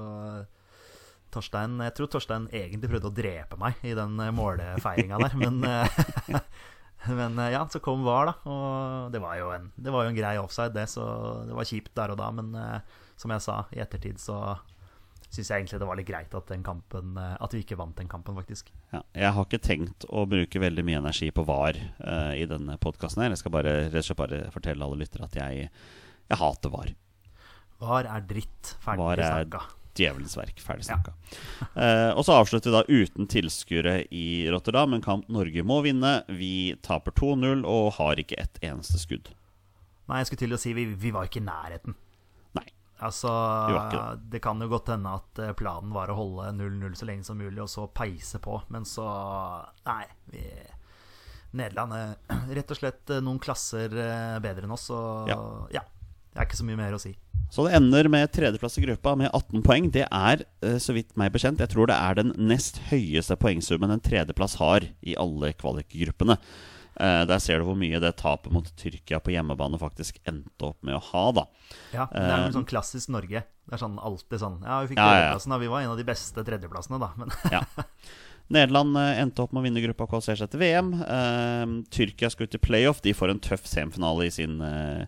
Torstein 1.34 1.74
Jeg 1.82 1.92
tror 1.98 2.08
Torstein 2.14 2.46
egentlig 2.54 2.88
prøvde 2.94 3.10
å 3.10 3.16
drepe 3.18 3.58
meg 3.60 3.82
i 3.84 3.92
den 3.98 4.14
eh, 4.22 4.30
målefeiringa 4.32 5.18
der, 5.26 5.36
men 5.42 5.60
Men 7.06 7.36
ja, 7.52 7.60
så 7.70 7.78
kom 7.78 8.00
VAR, 8.02 8.26
da. 8.32 8.32
Og 8.50 9.12
det 9.14 9.20
var 9.22 9.36
jo 9.38 9.50
en, 9.54 9.68
det 9.78 9.92
var 9.94 10.02
jo 10.06 10.10
en 10.10 10.16
grei 10.16 10.32
offside, 10.40 10.72
det. 10.74 10.88
Så 10.90 11.04
det 11.46 11.54
var 11.54 11.68
kjipt 11.68 11.92
der 11.94 12.10
og 12.10 12.18
da. 12.18 12.32
Men 12.34 12.48
som 13.20 13.30
jeg 13.30 13.44
sa, 13.44 13.60
i 13.70 13.78
ettertid 13.78 14.18
så 14.18 14.40
syns 15.32 15.50
jeg 15.50 15.60
egentlig 15.62 15.80
det 15.82 15.88
var 15.88 15.98
litt 15.98 16.08
greit 16.08 16.34
at, 16.38 16.48
den 16.50 16.64
kampen, 16.66 17.16
eh, 17.20 17.36
at 17.42 17.54
vi 17.54 17.62
ikke 17.64 17.78
vant 17.78 17.96
den 17.98 18.10
kampen, 18.10 18.36
faktisk. 18.38 18.70
Ja, 18.94 19.02
jeg 19.16 19.32
har 19.36 19.48
ikke 19.48 19.62
tenkt 19.62 20.06
å 20.08 20.26
bruke 20.30 20.62
veldig 20.62 20.84
mye 20.86 21.00
energi 21.02 21.30
på 21.34 21.44
VAR 21.48 21.78
uh, 22.00 22.34
i 22.36 22.46
denne 22.48 22.78
podkasten. 22.82 23.26
Jeg 23.26 23.40
skal 23.42 23.54
bare, 23.54 23.74
bare 23.90 24.44
fortelle 24.54 24.86
alle 24.86 25.00
lyttere 25.02 25.26
at 25.28 25.40
jeg, 25.40 25.66
jeg 26.30 26.40
hater 26.42 26.72
VAR. 26.72 26.94
VAR 27.82 28.08
er 28.08 28.28
dritt. 28.28 28.76
Ferdig 28.84 29.02
VAR 29.02 29.22
snakka. 29.24 29.62
djevelens 29.96 30.36
verk. 30.38 30.60
Ferdig 30.62 30.86
snakka. 30.88 31.12
Eh, 31.76 32.10
og 32.16 32.24
så 32.24 32.38
avslutter 32.38 32.70
vi 32.70 32.76
da 32.76 33.02
uten 33.04 33.28
tilskuere 33.28 33.98
i 34.14 34.46
Rotterdam. 34.52 34.96
En 34.96 35.04
kamp 35.04 35.28
Norge 35.32 35.64
må 35.66 35.82
vinne. 35.84 36.18
Vi 36.28 36.76
taper 36.86 37.12
2-0 37.16 37.66
og 37.68 37.96
har 37.98 38.22
ikke 38.22 38.38
ett 38.40 38.60
eneste 38.64 39.00
skudd. 39.02 39.32
Nei, 40.06 40.22
jeg 40.22 40.30
skulle 40.30 40.44
til 40.44 40.56
å 40.56 40.60
si 40.62 40.72
vi, 40.76 40.86
vi 40.94 41.12
var 41.12 41.28
ikke 41.28 41.42
i 41.42 41.48
nærheten. 41.48 41.96
Altså, 43.04 43.30
det 44.32 44.40
kan 44.44 44.60
jo 44.62 44.70
godt 44.72 44.88
hende 44.94 45.10
at 45.18 45.40
eh, 45.42 45.52
planen 45.58 45.92
var 45.92 46.08
å 46.08 46.16
holde 46.16 46.48
0-0 46.56 46.94
så 46.96 47.08
lenge 47.08 47.26
som 47.28 47.36
mulig, 47.36 47.58
og 47.60 47.68
så 47.68 47.84
peise 47.92 48.40
på, 48.42 48.60
men 48.72 48.88
så 48.88 49.04
Nei. 49.84 50.06
Vi, 50.32 50.44
Nederland 51.56 51.92
er 51.96 52.16
rett 52.56 52.72
og 52.72 52.80
slett 52.80 53.12
eh, 53.12 53.22
noen 53.24 53.40
klasser 53.42 53.92
eh, 53.92 54.38
bedre 54.44 54.66
enn 54.66 54.74
oss, 54.76 54.88
og 54.94 55.30
Ja. 55.32 55.38
ja. 55.80 55.84
Det 56.36 56.42
er 56.42 56.48
ikke 56.50 56.58
så 56.58 56.66
mye 56.68 56.76
mer 56.76 56.92
å 56.92 57.00
si. 57.00 57.14
Så 57.48 57.64
det 57.64 57.76
ender 57.78 58.08
med 58.12 58.28
tredjeplass 58.34 58.74
i 58.76 58.82
gruppa 58.82 59.14
med 59.16 59.30
18 59.30 59.62
poeng. 59.64 59.86
Det 59.94 60.04
er, 60.04 60.42
eh, 60.66 60.76
så 60.82 60.92
vidt 60.96 61.14
meg 61.16 61.32
bekjent, 61.32 61.62
jeg 61.62 61.72
tror 61.72 61.88
det 61.88 61.96
er 61.96 62.18
den 62.18 62.34
nest 62.48 62.80
høyeste 62.90 63.38
poengsummen 63.40 63.94
en 63.94 64.02
tredjeplass 64.04 64.58
har 64.60 64.84
i 65.00 65.14
alle 65.16 65.54
kvalikgruppene. 65.56 66.36
Eh, 66.98 67.24
Der 67.28 67.38
ser 67.38 67.58
du 67.58 67.64
hvor 67.68 67.76
mye 67.76 68.00
det 68.00 68.14
tapet 68.16 68.52
mot 68.52 68.64
Tyrkia 68.76 69.18
på 69.20 69.32
hjemmebane 69.34 69.78
faktisk 69.78 70.18
endte 70.26 70.70
opp 70.70 70.78
med 70.82 70.94
å 70.96 71.02
ha, 71.12 71.24
da. 71.32 71.44
Ja, 71.92 72.06
Det 72.12 72.22
er 72.22 72.30
Eh, 72.38 72.44
vel 72.46 72.52
sånn 72.56 72.66
klassisk 72.68 73.08
Norge. 73.12 73.42
Det 73.66 73.74
er 73.74 73.82
sånn 73.82 73.98
alltid 73.98 74.38
sånn 74.40 74.60
Ja, 74.62 74.80
vi 74.82 74.94
fikk 74.94 74.98
Ja, 74.98 75.08
tredjeplassen, 75.10 75.50
da. 75.50 75.58
Vi 75.58 75.66
var 75.68 75.80
en 75.82 75.90
av 75.90 75.96
de 75.98 76.04
beste 76.04 76.44
tredjeplassene, 76.44 76.98
da. 77.00 77.10
Men 77.16 77.30
Ja. 77.52 77.62
Nederland 78.48 78.96
eh, 78.96 79.20
endte 79.22 79.42
opp 79.42 79.52
med 79.52 79.62
å 79.64 79.66
vinne 79.66 79.82
gruppa 79.82 80.04
og 80.06 80.10
kvalifisere 80.12 80.38
seg 80.44 80.50
til 80.52 80.60
VM. 80.62 80.92
Eh, 81.02 81.66
Tyrkia 81.90 82.30
skal 82.30 82.46
ut 82.46 82.54
i 82.54 82.58
playoff. 82.62 83.00
De 83.02 83.12
får 83.12 83.30
en 83.34 83.40
tøff 83.42 83.66
semifinale 83.66 84.26
i 84.28 84.30
sin, 84.30 84.60
eh, 84.62 85.06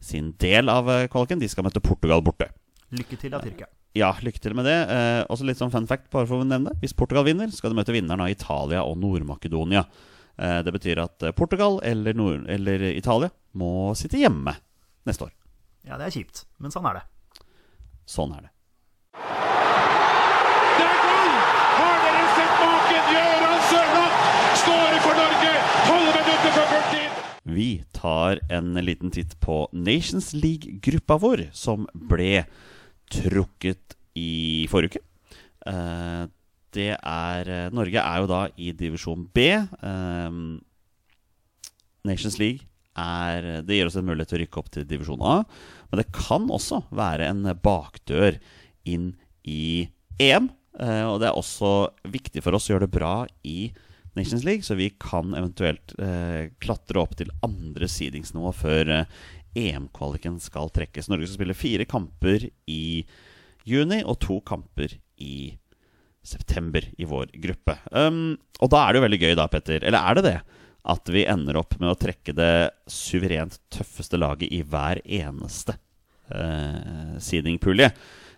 sin 0.00 0.32
del 0.40 0.68
av 0.72 0.88
eh, 0.88 1.06
kvaliken. 1.12 1.38
De 1.42 1.48
skal 1.48 1.64
møte 1.66 1.82
Portugal 1.84 2.22
borte. 2.24 2.48
lykke 2.90 3.18
til, 3.20 3.30
da, 3.30 3.38
Tyrkia. 3.38 3.66
ja, 3.94 4.08
lykke 4.24 4.40
til 4.40 4.54
med 4.54 4.64
det. 4.64 4.78
Eh, 4.90 5.24
også 5.30 5.44
litt 5.46 5.58
sånn 5.60 5.70
fun 5.70 5.86
fact, 5.86 6.08
bare 6.10 6.26
for 6.26 6.40
å 6.40 6.46
nevne 6.48 6.70
det. 6.72 6.80
Hvis 6.80 6.96
Portugal 6.96 7.22
vinner, 7.28 7.52
skal 7.52 7.70
de 7.70 7.76
møte 7.76 7.92
vinneren 7.94 8.24
av 8.24 8.32
Italia 8.32 8.80
og 8.82 8.96
Nord-Makedonia. 8.98 9.84
Eh, 10.40 10.62
det 10.64 10.72
betyr 10.72 11.02
at 11.02 11.22
eh, 11.22 11.34
Portugal 11.36 11.80
eller, 11.84 12.16
Nord 12.16 12.48
eller 12.48 12.82
Italia 12.94 13.28
må 13.60 13.92
sitte 13.98 14.20
hjemme 14.20 14.54
neste 15.04 15.26
år. 15.26 15.34
Ja, 15.84 15.98
det 16.00 16.08
er 16.08 16.14
kjipt, 16.16 16.46
men 16.60 16.72
sånn 16.72 16.88
er 16.88 17.00
det. 17.00 17.04
Sånn 18.08 18.32
er 18.36 18.46
det. 18.46 18.52
Det 20.78 20.86
er 20.86 20.96
gull! 21.04 21.36
Har 21.76 22.00
dere 22.06 22.24
sett 22.38 22.56
maken? 22.62 23.12
Gøran 23.12 23.60
Sørloth 23.68 24.24
skårer 24.62 24.98
for 25.04 25.20
Norge! 25.20 25.52
Tolv 25.90 26.08
minutter 26.08 26.56
før 26.56 26.72
fulltid! 26.72 27.22
Vi 27.50 27.70
tar 27.96 28.40
en 28.48 28.72
liten 28.80 29.12
titt 29.12 29.36
på 29.44 29.62
Nations 29.76 30.32
League-gruppa 30.36 31.20
vår, 31.20 31.46
som 31.52 31.84
ble 31.92 32.46
trukket 33.12 33.96
i 34.16 34.68
forrige 34.72 35.00
uke. 35.00 35.06
Det 36.74 36.90
er 36.94 37.50
eh, 37.50 37.68
Norge 37.74 38.02
er 38.02 38.22
jo 38.22 38.30
da 38.30 38.40
i 38.60 38.70
divisjon 38.76 39.26
B. 39.34 39.46
Um, 39.82 40.60
Nations 42.06 42.38
League 42.40 42.66
er 43.00 43.62
Det 43.64 43.76
gir 43.76 43.88
oss 43.88 43.96
en 43.96 44.06
mulighet 44.08 44.32
til 44.32 44.40
å 44.40 44.42
rykke 44.42 44.60
opp 44.60 44.70
til 44.74 44.86
divisjon 44.88 45.22
A. 45.24 45.40
Men 45.90 46.02
det 46.02 46.08
kan 46.14 46.48
også 46.50 46.82
være 46.94 47.28
en 47.30 47.44
bakdør 47.62 48.40
inn 48.88 49.12
i 49.46 49.88
EM. 50.20 50.50
Uh, 50.80 51.12
og 51.12 51.20
det 51.22 51.30
er 51.30 51.38
også 51.38 51.72
viktig 52.10 52.42
for 52.44 52.56
oss 52.56 52.68
å 52.68 52.74
gjøre 52.74 52.86
det 52.86 52.96
bra 52.96 53.14
i 53.46 53.72
Nations 54.18 54.42
League, 54.46 54.66
så 54.66 54.74
vi 54.74 54.88
kan 54.98 55.34
eventuelt 55.38 55.94
uh, 56.02 56.50
klatre 56.62 57.02
opp 57.02 57.14
til 57.18 57.30
andre 57.46 57.86
seedingsnivå 57.90 58.50
før 58.58 58.90
uh, 59.02 59.20
EM-kvaliken 59.58 60.38
skal 60.42 60.70
trekkes. 60.74 61.08
Norge 61.10 61.28
skal 61.28 61.40
spille 61.40 61.58
fire 61.58 61.86
kamper 61.88 62.48
i 62.70 63.04
juni 63.68 64.00
og 64.02 64.18
to 64.22 64.40
kamper 64.46 64.96
i 65.20 65.56
september 66.30 66.86
i 66.98 67.08
vår 67.08 67.32
gruppe. 67.42 67.76
Um, 67.90 68.38
og 68.60 68.72
da 68.72 68.84
er 68.84 68.92
det 68.92 69.00
jo 69.00 69.04
veldig 69.06 69.20
gøy, 69.20 69.34
da, 69.38 69.46
Petter. 69.50 69.84
Eller 69.86 70.00
er 70.00 70.18
det 70.18 70.26
det? 70.28 70.36
At 70.94 71.10
vi 71.12 71.26
ender 71.28 71.58
opp 71.60 71.76
med 71.80 71.92
å 71.92 71.98
trekke 71.98 72.34
det 72.36 72.52
suverent 72.90 73.58
tøffeste 73.72 74.20
laget 74.20 74.52
i 74.54 74.62
hver 74.64 75.02
eneste 75.04 75.76
uh, 76.32 77.18
seedingpulje. 77.20 77.90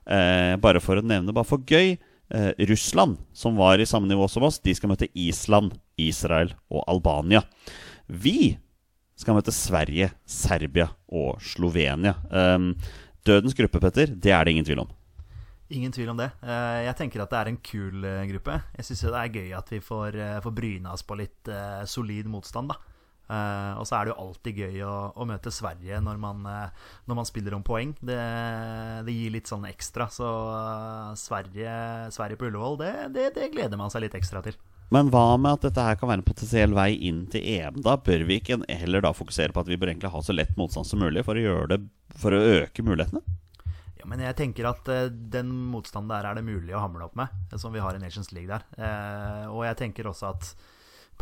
Uh, 0.02 0.56
bare 0.62 0.82
for 0.82 0.98
å 0.98 1.04
nevne, 1.06 1.34
bare 1.34 1.48
for 1.48 1.62
gøy. 1.62 1.94
Uh, 2.32 2.50
Russland, 2.70 3.20
som 3.36 3.58
var 3.60 3.78
i 3.82 3.86
samme 3.88 4.08
nivå 4.10 4.26
som 4.30 4.46
oss, 4.48 4.58
de 4.64 4.74
skal 4.74 4.90
møte 4.90 5.10
Island, 5.12 5.76
Israel 6.00 6.54
og 6.72 6.86
Albania. 6.88 7.44
Vi 8.08 8.56
skal 9.18 9.36
møte 9.36 9.54
Sverige, 9.54 10.10
Serbia 10.26 10.88
og 11.12 11.38
Slovenia. 11.44 12.16
Um, 12.32 12.72
dødens 13.26 13.54
gruppe, 13.54 13.82
Petter, 13.82 14.10
det 14.16 14.32
er 14.34 14.44
det 14.44 14.56
ingen 14.56 14.66
tvil 14.66 14.82
om. 14.86 14.90
Ingen 15.72 15.92
tvil 15.94 16.10
om 16.12 16.18
det. 16.20 16.30
Eh, 16.44 16.84
Jeg 16.86 16.96
tenker 16.98 17.22
at 17.24 17.32
det 17.32 17.38
er 17.40 17.50
en 17.50 17.60
kul 17.64 18.04
eh, 18.04 18.24
gruppe. 18.28 18.58
Jeg 18.76 18.88
syns 18.88 19.04
det 19.08 19.20
er 19.20 19.36
gøy 19.40 19.52
at 19.56 19.70
vi 19.72 19.80
får, 19.80 20.16
eh, 20.20 20.40
får 20.44 20.56
bryna 20.56 20.92
oss 20.92 21.04
på 21.06 21.16
litt 21.16 21.48
solid 21.88 22.28
motstand, 22.30 22.72
da. 22.74 22.78
Og 23.32 23.86
så 23.88 23.96
er 23.96 24.04
det 24.04 24.10
jo 24.10 24.20
alltid 24.20 24.58
gøy 24.60 24.82
å, 24.84 24.94
å 25.16 25.24
møte 25.24 25.48
Sverige 25.54 26.02
når 26.04 26.18
man, 26.20 26.42
når 27.08 27.16
man 27.16 27.24
spiller 27.24 27.54
om 27.56 27.62
poeng. 27.64 27.94
Det, 28.04 28.18
det 29.06 29.14
gir 29.14 29.32
litt 29.32 29.48
sånn 29.48 29.64
ekstra. 29.70 30.10
Så 30.12 30.26
Sverige, 31.16 31.72
Sverige 32.12 32.36
på 32.36 32.50
Ullevål, 32.50 32.76
det, 32.82 32.92
det, 33.14 33.30
det 33.38 33.48
gleder 33.54 33.80
man 33.80 33.88
seg 33.94 34.04
litt 34.04 34.18
ekstra 34.18 34.42
til. 34.44 34.58
Men 34.92 35.08
hva 35.08 35.38
med 35.40 35.54
at 35.56 35.64
dette 35.70 35.86
her 35.86 35.96
kan 35.96 36.10
være 36.10 36.20
en 36.20 36.28
potensiell 36.28 36.74
vei 36.76 36.90
inn 37.08 37.22
til 37.32 37.46
EM? 37.54 37.80
Da 37.86 37.94
bør 37.96 38.26
vi 38.28 38.42
ikke 38.42 38.58
heller 38.68 39.06
da 39.06 39.14
fokusere 39.16 39.54
på 39.56 39.64
at 39.64 39.70
vi 39.70 39.78
bør 39.80 39.94
egentlig 39.94 40.12
ha 40.12 40.20
så 40.26 40.36
lett 40.36 40.52
motstand 40.60 40.90
som 40.90 41.00
mulig 41.00 41.24
for 41.24 41.38
å, 41.40 41.62
det, 41.70 41.80
for 42.20 42.36
å 42.36 42.42
øke 42.58 42.84
mulighetene? 42.84 43.24
Ja, 44.02 44.08
men 44.10 44.22
jeg 44.24 44.34
tenker 44.34 44.66
at 44.66 44.88
eh, 44.90 45.08
den 45.08 45.52
motstanden 45.70 46.10
der 46.10 46.26
er 46.26 46.38
det 46.38 46.42
mulig 46.42 46.74
å 46.74 46.82
hamle 46.82 47.06
opp 47.06 47.14
med, 47.18 47.30
eh, 47.52 47.58
som 47.60 47.74
vi 47.74 47.82
har 47.82 47.94
i 47.94 48.02
Nations 48.02 48.32
League 48.34 48.50
der. 48.50 48.64
Eh, 48.74 49.44
og 49.46 49.62
jeg 49.68 49.78
tenker 49.78 50.08
også 50.10 50.32
at 50.32 50.54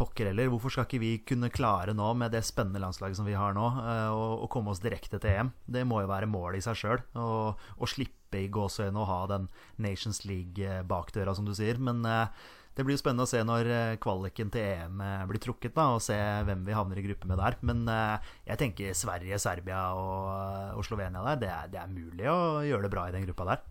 pokker 0.00 0.30
heller, 0.30 0.48
hvorfor 0.48 0.72
skal 0.72 0.86
ikke 0.86 1.02
vi 1.02 1.10
kunne 1.28 1.50
klare 1.52 1.92
nå, 1.92 2.06
med 2.16 2.32
det 2.32 2.40
spennende 2.46 2.80
landslaget 2.80 3.18
som 3.18 3.26
vi 3.28 3.36
har 3.36 3.52
nå, 3.56 3.66
eh, 3.82 4.06
å, 4.14 4.22
å 4.46 4.48
komme 4.52 4.72
oss 4.72 4.80
direkte 4.80 5.20
til 5.20 5.34
EM? 5.34 5.50
Det 5.68 5.84
må 5.84 6.00
jo 6.00 6.08
være 6.08 6.30
målet 6.30 6.62
i 6.62 6.64
seg 6.64 6.78
sjøl, 6.80 7.04
å 7.20 7.90
slippe 7.90 8.40
i 8.40 8.48
gåseøynene 8.48 9.02
å 9.02 9.10
ha 9.10 9.20
den 9.28 9.50
Nations 9.82 10.22
League-bakdøra, 10.24 11.36
som 11.36 11.44
du 11.44 11.52
sier. 11.58 11.76
Men 11.82 12.00
eh, 12.08 12.48
det 12.80 12.86
blir 12.88 12.96
jo 12.96 13.02
spennende 13.02 13.26
å 13.26 13.28
se 13.28 13.40
når 13.44 13.68
eh, 13.68 13.98
kvaliken 14.00 14.48
til 14.52 14.64
EM 14.64 15.02
eh, 15.04 15.24
blir 15.28 15.42
trukket, 15.44 15.74
da, 15.76 15.90
og 15.92 16.00
se 16.00 16.16
hvem 16.48 16.62
vi 16.64 16.76
havner 16.76 17.00
i 17.00 17.04
gruppe 17.04 17.28
med 17.28 17.36
der. 17.36 17.58
Men 17.68 17.82
eh, 17.92 18.30
jeg 18.48 18.60
tenker 18.62 18.96
Sverige, 18.96 19.36
Serbia 19.42 19.82
og, 19.98 20.78
og 20.80 20.86
Slovenia 20.86 21.20
der, 21.26 21.42
det 21.42 21.50
er, 21.52 21.68
det 21.74 21.82
er 21.82 21.92
mulig 21.92 22.30
å 22.32 22.38
gjøre 22.64 22.86
det 22.86 22.92
bra 22.94 23.04
i 23.08 23.12
den 23.12 23.26
gruppa 23.28 23.50
der. 23.50 23.66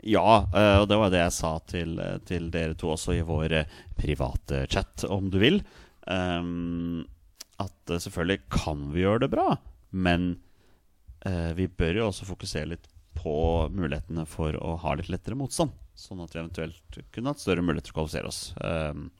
Ja, 0.00 0.46
og 0.80 0.86
det 0.88 0.96
var 0.96 1.10
det 1.12 1.18
jeg 1.20 1.32
sa 1.36 1.50
til, 1.68 1.98
til 2.24 2.46
dere 2.48 2.72
to 2.80 2.88
også 2.94 3.18
i 3.18 3.24
vår 3.28 3.52
private 3.98 4.62
chat, 4.72 5.04
om 5.04 5.26
du 5.28 5.36
vil. 5.42 5.60
Um, 6.08 7.02
at 7.60 7.92
selvfølgelig 7.92 8.46
kan 8.48 8.86
vi 8.94 9.02
gjøre 9.02 9.26
det 9.26 9.28
bra, 9.34 9.58
men 9.92 10.30
uh, 11.28 11.52
vi 11.52 11.68
bør 11.68 12.00
jo 12.00 12.08
også 12.08 12.30
fokusere 12.30 12.70
litt 12.72 12.88
på 13.20 13.36
mulighetene 13.76 14.24
for 14.24 14.56
å 14.56 14.78
ha 14.80 14.96
litt 14.96 15.12
lettere 15.12 15.36
motstand. 15.36 15.76
Sånn 16.00 16.20
at 16.24 16.32
vi 16.34 16.40
eventuelt 16.40 17.00
kunne 17.12 17.32
hatt 17.34 17.42
større 17.42 17.64
mulighet 17.64 17.90
til 17.90 17.94
å 17.94 17.98
kvalifisere 18.00 18.30
oss. 18.30 18.42
Um, 18.64 19.10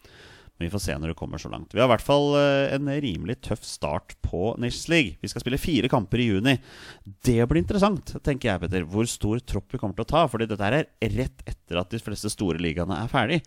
men 0.61 0.67
vi 0.69 0.73
får 0.75 0.83
se 0.85 0.95
når 1.01 1.13
det 1.15 1.17
kommer 1.17 1.41
så 1.41 1.49
langt. 1.49 1.73
Vi 1.73 1.81
har 1.81 1.87
i 1.89 1.93
hvert 1.95 2.05
fall 2.05 2.35
eh, 2.37 2.75
en 2.77 2.89
rimelig 3.01 3.39
tøff 3.47 3.63
start 3.65 4.13
på 4.27 4.51
Nations 4.61 4.91
League. 4.93 5.15
Vi 5.23 5.31
skal 5.33 5.41
spille 5.41 5.57
fire 5.61 5.89
kamper 5.89 6.21
i 6.21 6.27
juni. 6.27 6.53
Det 7.25 7.39
blir 7.49 7.63
interessant, 7.63 8.13
tenker 8.27 8.51
jeg, 8.51 8.61
Petter. 8.67 8.85
Hvor 8.93 9.09
stor 9.09 9.41
tropp 9.41 9.73
vi 9.73 9.81
kommer 9.81 9.97
til 9.97 10.05
å 10.05 10.11
ta. 10.11 10.27
Fordi 10.29 10.49
dette 10.51 10.67
her 10.69 10.77
er 10.85 11.17
rett 11.17 11.41
etter 11.49 11.81
at 11.81 11.89
de 11.95 12.03
fleste 12.05 12.29
store 12.35 12.61
ligaene 12.61 12.99
er 13.01 13.09
ferdig. 13.09 13.41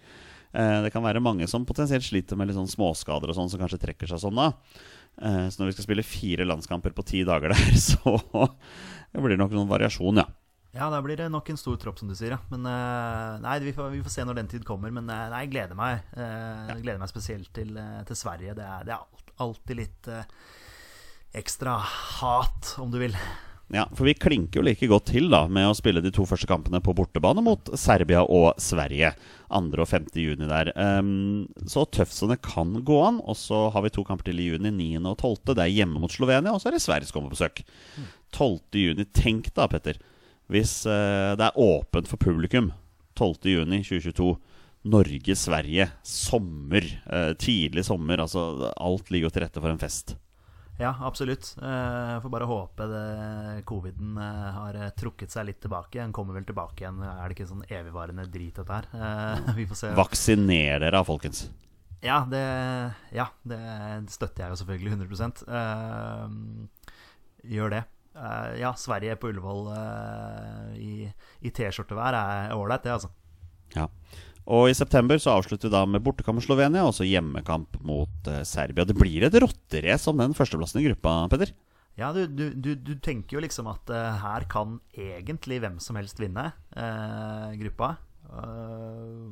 Eh, 0.58 0.80
Det 0.88 0.94
kan 0.96 1.06
være 1.06 1.22
mange 1.22 1.46
som 1.50 1.70
potensielt 1.70 2.06
sliter 2.06 2.34
med 2.40 2.50
litt 2.50 2.58
sånn 2.58 2.74
småskader 2.74 3.30
og 3.30 3.38
sånn, 3.38 3.54
som 3.54 3.62
kanskje 3.62 3.84
trekker 3.86 4.10
seg 4.10 4.24
sånn 4.26 4.42
da. 4.42 4.50
Eh, 5.22 5.50
Så 5.54 5.62
når 5.62 5.70
vi 5.70 5.78
skal 5.78 5.90
spille 5.92 6.10
fire 6.10 6.50
landskamper 6.50 6.98
på 6.98 7.06
ti 7.14 7.22
dager 7.30 7.54
der, 7.54 7.78
så 7.94 8.18
blir 9.14 9.36
det 9.36 9.42
nok 9.42 9.54
noen 9.54 9.70
variasjon, 9.70 10.18
ja. 10.18 10.26
Ja, 10.74 10.88
da 10.90 11.00
blir 11.06 11.20
det 11.20 11.28
nok 11.30 11.52
en 11.54 11.60
stor 11.60 11.78
tropp, 11.78 12.00
som 12.02 12.10
du 12.10 12.16
sier. 12.18 12.34
Ja. 12.34 12.40
Men 12.50 12.66
eh, 12.66 13.36
nei, 13.44 13.60
vi 13.62 13.76
får, 13.78 13.92
vi 13.94 14.02
får 14.02 14.16
se 14.16 14.26
når 14.26 14.40
den 14.42 14.50
tid 14.56 14.66
kommer. 14.66 14.90
Men 14.96 15.06
eh, 15.06 15.28
nei, 15.30 15.44
jeg 15.46 15.54
gleder 15.54 15.78
meg. 15.78 16.02
Eh, 16.18 16.74
Jeg 16.74 16.82
gleder 16.82 17.02
meg 17.04 17.12
spesielt 17.14 17.52
til, 17.54 17.78
til 18.10 18.18
Sverige. 18.18 18.56
Det 18.58 18.66
er, 18.66 18.88
det 18.90 18.96
er 18.98 19.26
alltid 19.44 19.80
litt 19.84 20.10
ekstra 21.34 21.78
hat, 22.20 22.76
om 22.82 22.92
du 22.94 23.00
vil. 23.02 23.16
Ja, 23.74 23.88
for 23.96 24.06
vi 24.06 24.14
klinker 24.14 24.60
jo 24.60 24.66
like 24.68 24.86
godt 24.92 25.08
til 25.10 25.32
da 25.34 25.46
med 25.50 25.66
å 25.66 25.74
spille 25.78 26.02
de 26.04 26.12
to 26.14 26.26
første 26.30 26.46
kampene 26.50 26.82
på 26.84 26.94
bortebane 26.94 27.42
mot 27.42 27.72
Serbia 27.80 28.22
og 28.22 28.60
Sverige. 28.62 29.14
2. 29.54 29.62
og 29.82 29.90
5. 29.90 30.08
juni 30.18 30.50
der. 30.50 30.70
Um, 30.78 31.48
så 31.70 31.86
tøft 31.90 32.14
som 32.14 32.30
det 32.34 32.40
kan 32.46 32.74
gå 32.86 32.98
an. 33.06 33.20
Og 33.24 33.38
så 33.40 33.68
har 33.74 33.86
vi 33.86 33.94
to 33.94 34.06
kamper 34.06 34.30
til 34.30 34.42
i 34.44 34.50
juni, 34.52 34.74
9. 34.74 34.90
og 35.10 35.18
12. 35.22 35.54
Det 35.54 35.64
er 35.66 35.74
hjemme 35.74 36.02
mot 36.02 36.14
Slovenia, 36.14 36.54
og 36.54 36.62
så 36.62 36.70
er 36.70 36.78
det 36.78 36.84
Sverige 36.86 37.10
som 37.10 37.18
kommer 37.18 37.34
på 37.34 37.38
besøk. 37.40 37.64
12. 38.34 38.82
juni. 38.84 39.08
Tenk 39.14 39.50
da, 39.58 39.70
Petter. 39.72 40.02
Hvis 40.52 40.86
eh, 40.90 41.36
det 41.40 41.46
er 41.48 41.60
åpent 41.60 42.10
for 42.10 42.18
publikum 42.22 42.72
12. 43.16 43.48
juni 43.54 43.84
2022. 43.86 44.34
Norge-Sverige. 44.84 45.86
Sommer. 46.04 46.84
eh, 47.08 47.32
tidlig 47.40 47.86
sommer. 47.88 48.20
Altså, 48.20 48.74
alt 48.76 49.12
ligger 49.12 49.30
jo 49.30 49.34
til 49.38 49.46
rette 49.46 49.62
for 49.64 49.72
en 49.72 49.80
fest. 49.80 50.18
Ja, 50.82 50.90
absolutt. 51.06 51.54
Eh, 51.62 52.12
Jeg 52.16 52.22
får 52.24 52.32
bare 52.34 52.50
håpe 52.50 52.88
det, 52.90 53.66
coviden 53.70 54.18
eh, 54.18 54.52
har 54.58 54.76
eh, 54.76 54.90
trukket 54.98 55.32
seg 55.32 55.46
litt 55.48 55.62
tilbake. 55.62 56.02
Den 56.02 56.12
kommer 56.16 56.34
vel 56.36 56.48
tilbake 56.50 56.84
igjen. 56.84 57.00
Er 57.06 57.30
det 57.30 57.38
ikke 57.38 57.48
sånn 57.52 57.64
evigvarende 57.70 58.26
drit, 58.34 58.58
dette 58.60 58.74
her? 58.82 58.90
Eh, 58.92 59.54
Vi 59.62 59.68
får 59.70 59.80
se. 59.80 59.94
Vaksiner 59.96 60.82
dere, 60.84 61.04
folkens. 61.08 61.46
Ja, 62.04 62.26
det, 62.28 62.44
ja, 63.16 63.30
det 63.48 63.62
støtter 64.12 64.44
jeg 64.44 64.52
jo 64.52 64.60
selvfølgelig 64.60 64.98
100 64.98 65.46
eh, 65.48 66.26
Gjør 67.54 67.78
det. 67.78 67.84
Eh, 68.14 68.60
ja, 68.62 68.74
Sverige 68.78 69.16
på 69.18 69.32
Ullevål 69.32 69.72
eh, 69.74 70.78
i, 70.78 70.94
i 71.42 71.52
T-skjortevær 71.54 72.18
er 72.18 72.54
ålreit, 72.56 72.86
det, 72.86 72.94
altså. 72.94 73.10
Ja. 73.74 73.88
Og 74.44 74.68
i 74.70 74.76
september 74.78 75.18
så 75.22 75.38
avslutter 75.38 75.70
vi 75.70 75.74
da 75.74 75.86
med 75.88 76.04
bortekamp 76.04 76.38
mot 76.38 76.46
Slovenia 76.46 76.84
og 76.86 76.94
så 76.98 77.08
hjemmekamp 77.08 77.80
mot 77.88 78.30
eh, 78.30 78.44
Serbia. 78.48 78.86
Det 78.86 78.98
blir 78.98 79.26
et 79.26 79.38
rotterace 79.42 80.12
om 80.12 80.20
den 80.22 80.36
førsteplassen 80.38 80.82
i 80.82 80.88
gruppa, 80.90 81.16
Petter. 81.32 81.56
Ja, 81.98 82.10
du, 82.14 82.26
du, 82.28 82.50
du, 82.58 82.74
du 82.76 82.94
tenker 83.02 83.38
jo 83.38 83.44
liksom 83.44 83.68
at 83.70 83.90
uh, 83.94 84.16
her 84.18 84.48
kan 84.50 84.80
egentlig 84.98 85.60
hvem 85.62 85.76
som 85.78 86.00
helst 86.00 86.18
vinne 86.18 86.48
uh, 86.74 87.52
gruppa. 87.60 87.92
Uh, 88.26 89.30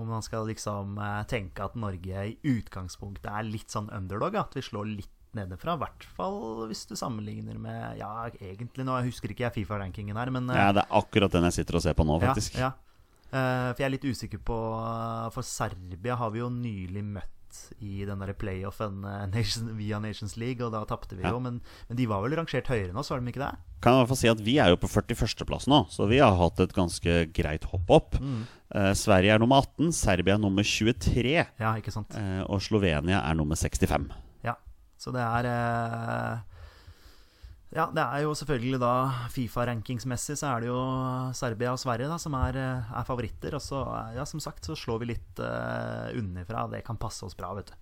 om 0.00 0.08
man 0.08 0.24
skal 0.24 0.48
liksom 0.48 0.96
tenke 1.28 1.64
at 1.64 1.76
Norge 1.80 2.24
i 2.30 2.34
utgangspunktet 2.48 3.28
er 3.28 3.44
litt 3.48 3.72
sånn 3.72 3.90
underdog, 3.92 4.36
at 4.36 4.56
vi 4.56 4.64
slår 4.64 4.88
litt 4.88 5.15
nedenfra. 5.36 5.76
I 5.76 5.82
hvert 5.84 6.06
fall 6.16 6.40
hvis 6.70 6.86
du 6.90 6.96
sammenligner 6.98 7.58
med 7.60 8.00
Ja, 8.00 8.26
egentlig, 8.40 8.84
nå 8.88 8.96
husker 9.06 9.30
ikke 9.32 9.46
jeg 9.46 9.54
Fifa-rankingen 9.60 10.16
her, 10.18 10.32
men 10.34 10.48
eh, 10.50 10.56
Ja, 10.58 10.72
Det 10.76 10.84
er 10.86 10.98
akkurat 11.02 11.32
den 11.36 11.46
jeg 11.50 11.60
sitter 11.60 11.78
og 11.78 11.86
ser 11.86 11.94
på 11.98 12.06
nå, 12.08 12.18
faktisk. 12.24 12.58
Ja, 12.58 12.72
ja. 12.72 12.74
Eh, 13.26 13.70
for 13.74 13.82
jeg 13.82 13.88
er 13.88 13.96
litt 13.96 14.04
usikker 14.06 14.38
på 14.46 14.56
For 15.34 15.42
Serbia 15.46 16.14
har 16.20 16.30
vi 16.34 16.38
jo 16.44 16.50
nylig 16.52 17.02
møtt 17.04 17.32
i 17.80 18.02
den 18.04 18.20
der 18.20 18.34
playoffen 18.36 18.98
eh, 19.08 19.22
Nation, 19.32 19.70
via 19.78 19.96
Nations 20.02 20.34
League, 20.36 20.60
og 20.66 20.74
da 20.74 20.82
tapte 20.84 21.16
vi 21.16 21.22
Ja. 21.24 21.30
jo. 21.32 21.38
Men, 21.40 21.60
men 21.88 21.96
de 21.96 22.04
var 22.10 22.20
vel 22.24 22.34
rangert 22.36 22.68
høyere 22.68 22.92
nå, 22.92 23.00
så 23.06 23.14
var 23.14 23.22
de 23.24 23.32
ikke 23.32 23.40
det? 23.46 23.52
Kan 23.80 23.94
jeg 23.94 23.96
i 23.96 24.02
hvert 24.02 24.10
fall 24.10 24.20
si 24.20 24.28
at 24.32 24.42
Vi 24.44 24.56
er 24.60 24.72
jo 24.74 24.78
på 24.82 24.90
41.-plass 24.92 25.66
nå, 25.72 25.78
så 25.92 26.08
vi 26.10 26.18
har 26.20 26.36
hatt 26.36 26.60
et 26.60 26.74
ganske 26.76 27.14
greit 27.36 27.64
hopp 27.72 27.90
opp. 27.96 28.18
Eh, 28.20 28.92
Sverige 28.98 29.32
er 29.36 29.40
nummer 29.40 29.62
18, 29.64 29.88
Serbia 29.96 30.36
er 30.36 30.42
nummer 30.42 30.66
23, 30.66 31.34
Ja, 31.62 31.72
ikke 31.80 31.94
sant? 31.94 32.12
eh, 32.18 32.42
og 32.44 32.60
Slovenia 32.66 33.22
er 33.24 33.34
nummer 33.38 33.56
65. 33.56 34.10
Så 35.00 35.12
det 35.14 35.22
er 35.22 35.48
eh, 35.50 36.44
Ja, 37.76 37.88
det 37.92 38.02
er 38.02 38.22
jo 38.24 38.34
selvfølgelig 38.38 38.78
da 38.80 38.92
Fifa-rankingsmessig 39.34 40.38
så 40.40 40.52
er 40.54 40.62
det 40.64 40.70
jo 40.70 40.80
Serbia 41.36 41.74
og 41.74 41.80
Sverige 41.82 42.08
da 42.08 42.16
som 42.22 42.36
er, 42.38 42.56
eh, 42.56 42.92
er 43.00 43.08
favoritter. 43.08 43.58
Og 43.58 43.62
så, 43.62 43.82
eh, 43.84 44.14
ja, 44.16 44.24
som 44.24 44.40
sagt, 44.40 44.64
så 44.64 44.76
slår 44.78 45.02
vi 45.02 45.10
litt 45.12 45.42
uh, 45.42 46.08
unnifra. 46.16 46.68
Det 46.72 46.84
kan 46.86 46.96
passe 46.96 47.26
oss 47.26 47.36
bra, 47.36 47.52
vet 47.58 47.72
du. 47.72 47.76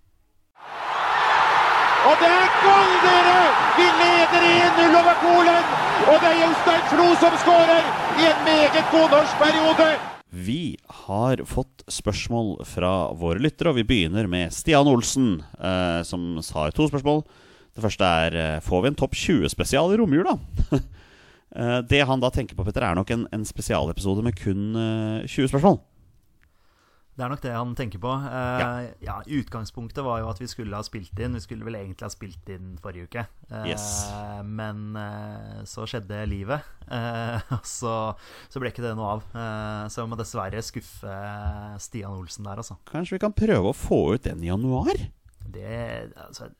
Og 2.05 2.16
det 2.20 2.29
er 2.29 2.50
gull, 2.61 2.90
dere! 3.05 3.37
Vi 3.79 3.87
leder 4.00 4.42
1-0 4.48 4.98
over 5.00 5.14
Polen! 5.22 5.70
Og 6.05 6.18
det 6.20 6.33
er 6.33 6.42
Jostein 6.42 6.83
Flo 6.90 7.07
som 7.22 7.38
skårer 7.44 7.87
i 8.20 8.27
en 8.33 8.44
meget 8.48 8.90
god 8.92 9.09
norsk 9.14 9.40
periode! 9.40 10.13
Vi 10.35 10.77
har 11.07 11.44
fått 11.47 11.85
spørsmål 11.87 12.57
fra 12.66 12.90
våre 13.14 13.38
lyttere, 13.38 13.70
og 13.70 13.79
vi 13.79 13.87
begynner 13.87 14.27
med 14.31 14.51
Stian 14.55 14.88
Olsen, 14.90 15.37
eh, 15.59 16.01
som 16.03 16.40
har 16.57 16.75
to 16.75 16.88
spørsmål. 16.90 17.23
Det 17.75 17.85
første 17.85 18.09
er 18.27 18.38
eh, 18.40 18.62
får 18.64 18.83
vi 18.83 18.90
en 18.90 18.99
topp 18.99 19.14
20-spesial 19.18 19.94
i 19.94 20.01
romjula. 20.03 20.38
Eh, 21.55 21.77
det 21.87 22.01
han 22.03 22.18
da 22.18 22.33
tenker 22.35 22.57
på, 22.59 22.64
Petter, 22.66 22.83
er 22.83 22.97
nok 22.99 23.12
en, 23.14 23.29
en 23.31 23.44
spesialepisode 23.47 24.25
med 24.27 24.35
kun 24.35 24.75
eh, 24.75 25.20
20 25.23 25.53
spørsmål. 25.53 25.77
Det 27.14 27.22
er 27.22 27.31
nok 27.31 27.42
det 27.44 27.53
han 27.55 27.74
tenker 27.79 28.00
på. 28.03 28.11
Uh, 28.11 28.59
Ja. 28.59 28.68
ja. 29.05 29.16
Utgangspunktet 29.22 30.03
var 30.03 30.18
jo 30.24 30.31
at 30.33 30.40
vi 30.42 30.48
skulle 30.50 30.74
ha 30.74 30.83
spilt 30.83 31.14
inn. 31.22 31.37
Vi 31.38 31.42
skulle 31.44 31.62
vel 31.68 31.77
egentlig 31.79 32.03
ha 32.03 32.11
spilt 32.11 32.48
inn 32.50 32.72
forrige 32.83 33.07
uke. 33.07 33.22
uh, 33.53 33.61
Yes. 33.70 33.85
Men 34.42 34.96
uh, 34.98 35.61
så 35.64 35.87
skjedde 35.87 36.24
livet. 36.27 36.66
Så, 37.64 37.92
så 38.50 38.61
ble 38.61 38.68
ikke 38.72 38.83
det 38.85 38.90
noe 38.98 39.14
av. 39.14 39.22
Så 39.88 40.03
jeg 40.03 40.11
må 40.11 40.18
dessverre 40.20 40.61
skuffe 40.66 41.14
Stian 41.81 42.12
Olsen 42.18 42.44
der, 42.44 42.61
altså. 42.61 42.77
Kanskje 42.90 43.16
vi 43.16 43.22
kan 43.22 43.33
prøve 43.37 43.70
å 43.70 43.77
få 43.79 44.00
ut 44.18 44.27
den 44.27 44.42
i 44.44 44.50
januar? 44.50 44.98
Det, 45.55 46.11
altså, 46.27 46.50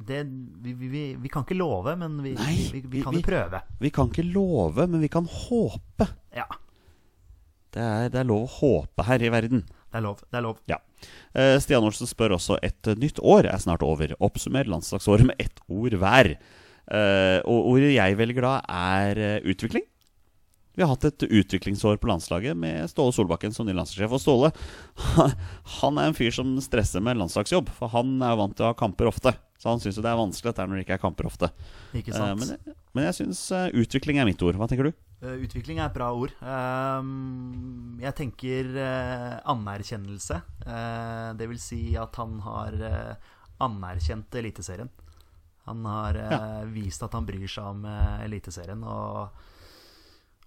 det 0.00 0.24
vi, 0.64 0.72
vi, 0.80 1.02
vi, 1.20 1.28
kan 1.30 1.44
ikke 1.46 1.58
love, 1.60 1.94
men 2.00 2.16
vi, 2.24 2.32
Nei, 2.40 2.56
vi- 2.72 3.04
kan 3.04 3.14
jo 3.14 3.22
prøve. 3.26 3.60
Vi 3.84 3.92
kan 3.94 4.10
ikke 4.10 4.24
love, 4.32 4.88
men 4.90 5.04
vi 5.04 5.12
kan 5.12 5.28
håpe. 5.28 6.08
Ja, 6.34 6.48
Det 7.70 7.84
er, 7.84 8.08
det 8.10 8.24
er 8.24 8.26
lov 8.26 8.48
å 8.48 8.54
håpe 8.58 9.04
her 9.06 9.22
i 9.22 9.30
verden. 9.30 9.62
Det 9.90 9.98
er 9.98 10.04
lov. 10.04 10.20
Det 10.22 10.38
er 10.38 10.44
lov. 10.44 10.58
Ja. 10.70 10.78
Eh, 11.34 11.56
Stian 11.62 11.84
Olsen 11.86 12.06
spør 12.06 12.36
også 12.36 12.60
et 12.62 12.92
nytt 13.00 13.18
år 13.26 13.48
er 13.50 13.58
snart 13.62 13.82
over. 13.82 14.14
Oppsummer 14.22 14.68
landslagsåret 14.70 15.26
med 15.26 15.42
ett 15.42 15.62
ord 15.66 15.96
hver. 15.98 16.36
Eh, 16.90 17.38
og 17.42 17.72
ordet 17.72 17.96
jeg 17.96 18.18
velger 18.20 18.46
da, 18.46 18.52
er 18.70 19.18
eh, 19.18 19.48
utvikling. 19.50 19.86
Vi 20.78 20.84
har 20.84 20.92
hatt 20.92 21.08
et 21.08 21.26
utviklingsår 21.26 21.98
på 21.98 22.08
landslaget 22.08 22.54
med 22.56 22.86
Ståle 22.88 23.12
Solbakken 23.12 23.52
som 23.52 23.66
ny 23.66 23.74
landslagssjef. 23.74 24.14
Og 24.14 24.22
Ståle 24.22 24.52
han 25.80 25.98
er 25.98 26.06
en 26.12 26.16
fyr 26.16 26.30
som 26.38 26.54
stresser 26.62 27.02
med 27.02 27.18
landslagsjobb, 27.18 27.74
for 27.74 27.90
han 27.90 28.14
er 28.22 28.38
vant 28.38 28.54
til 28.54 28.68
å 28.68 28.70
ha 28.70 28.78
kamper 28.78 29.10
ofte. 29.10 29.34
Så 29.60 29.74
han 29.74 29.82
syns 29.82 29.98
det 29.98 30.06
er 30.06 30.22
vanskelig 30.22 30.54
at 30.54 30.60
det 30.60 30.64
er 30.64 30.70
når 30.70 30.78
det 30.78 30.86
ikke 30.86 31.00
er 31.00 31.02
kamper 31.02 31.28
ofte. 31.28 31.50
Ikke 31.98 32.14
sant? 32.14 32.46
men, 32.46 32.76
men 32.94 33.10
jeg 33.10 33.18
syns 33.18 33.42
utvikling 33.74 34.22
er 34.22 34.30
mitt 34.30 34.40
ord. 34.46 34.56
Hva 34.56 34.70
tenker 34.70 34.88
du? 34.88 34.94
Eh, 35.20 35.36
Utvikling 35.44 35.80
er 35.80 35.90
et 35.90 35.96
bra 35.96 36.08
ord. 36.16 36.32
Ehm, 36.40 37.98
jeg 38.00 38.16
tenker 38.16 38.72
eh, 38.80 39.36
anerkjennelse. 39.52 40.40
Det 41.36 41.48
vil 41.50 41.60
si 41.60 41.82
at 42.00 42.16
han 42.20 42.40
har 42.44 42.80
eh, 42.88 43.30
anerkjent 43.60 44.40
Eliteserien. 44.40 44.90
Han 45.68 45.84
har 45.84 46.16
ja. 46.16 46.40
vist 46.72 47.02
at 47.04 47.14
han 47.14 47.28
bryr 47.28 47.48
seg 47.48 47.68
om 47.74 47.84
eh, 47.88 48.24
Eliteserien. 48.24 48.80
Og, 48.82 49.42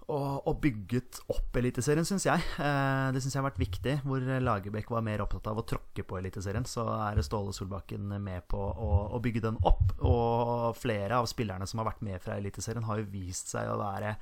og, 0.10 0.48
og 0.50 0.58
bygget 0.64 1.22
opp 1.32 1.60
Eliteserien, 1.62 2.08
syns 2.08 2.26
jeg. 2.28 2.44
Eh, 2.58 3.06
det 3.14 3.22
syns 3.24 3.38
jeg 3.38 3.44
har 3.44 3.48
vært 3.52 3.62
viktig. 3.62 3.96
Hvor 4.08 4.26
Lagerbäck 4.48 4.90
var 4.92 5.06
mer 5.06 5.24
opptatt 5.24 5.52
av 5.54 5.62
å 5.62 5.68
tråkke 5.70 6.06
på 6.08 6.18
Eliteserien, 6.20 6.66
så 6.68 6.88
er 6.98 7.22
Ståle 7.24 7.54
Solbakken 7.56 8.10
med 8.18 8.50
på 8.52 8.60
å, 8.60 8.92
å 9.14 9.22
bygge 9.24 9.46
den 9.46 9.62
opp. 9.62 9.94
Og 10.02 10.74
flere 10.82 11.22
av 11.22 11.30
spillerne 11.30 11.70
som 11.70 11.84
har 11.84 11.92
vært 11.94 12.04
med 12.06 12.26
fra 12.26 12.42
Eliteserien, 12.42 12.90
har 12.90 13.00
jo 13.00 13.12
vist 13.14 13.54
seg 13.54 13.70
å 13.70 13.80
være 13.80 14.18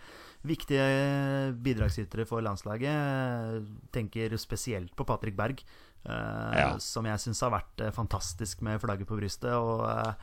viktige 0.47 1.53
bidragsytere 1.61 2.25
for 2.29 2.41
landslaget. 2.45 3.65
Tenker 3.93 4.35
spesielt 4.41 4.95
på 4.97 5.05
Patrick 5.05 5.35
Berg, 5.37 5.61
eh, 6.05 6.59
Ja. 6.59 6.77
som 6.79 7.05
jeg 7.05 7.19
syns 7.19 7.41
har 7.41 7.51
vært 7.51 7.81
eh, 7.85 7.91
fantastisk 7.91 8.61
med 8.61 8.81
flagget 8.81 9.07
på 9.07 9.17
brystet. 9.19 9.53
Og 9.53 9.85
eh, 9.87 10.13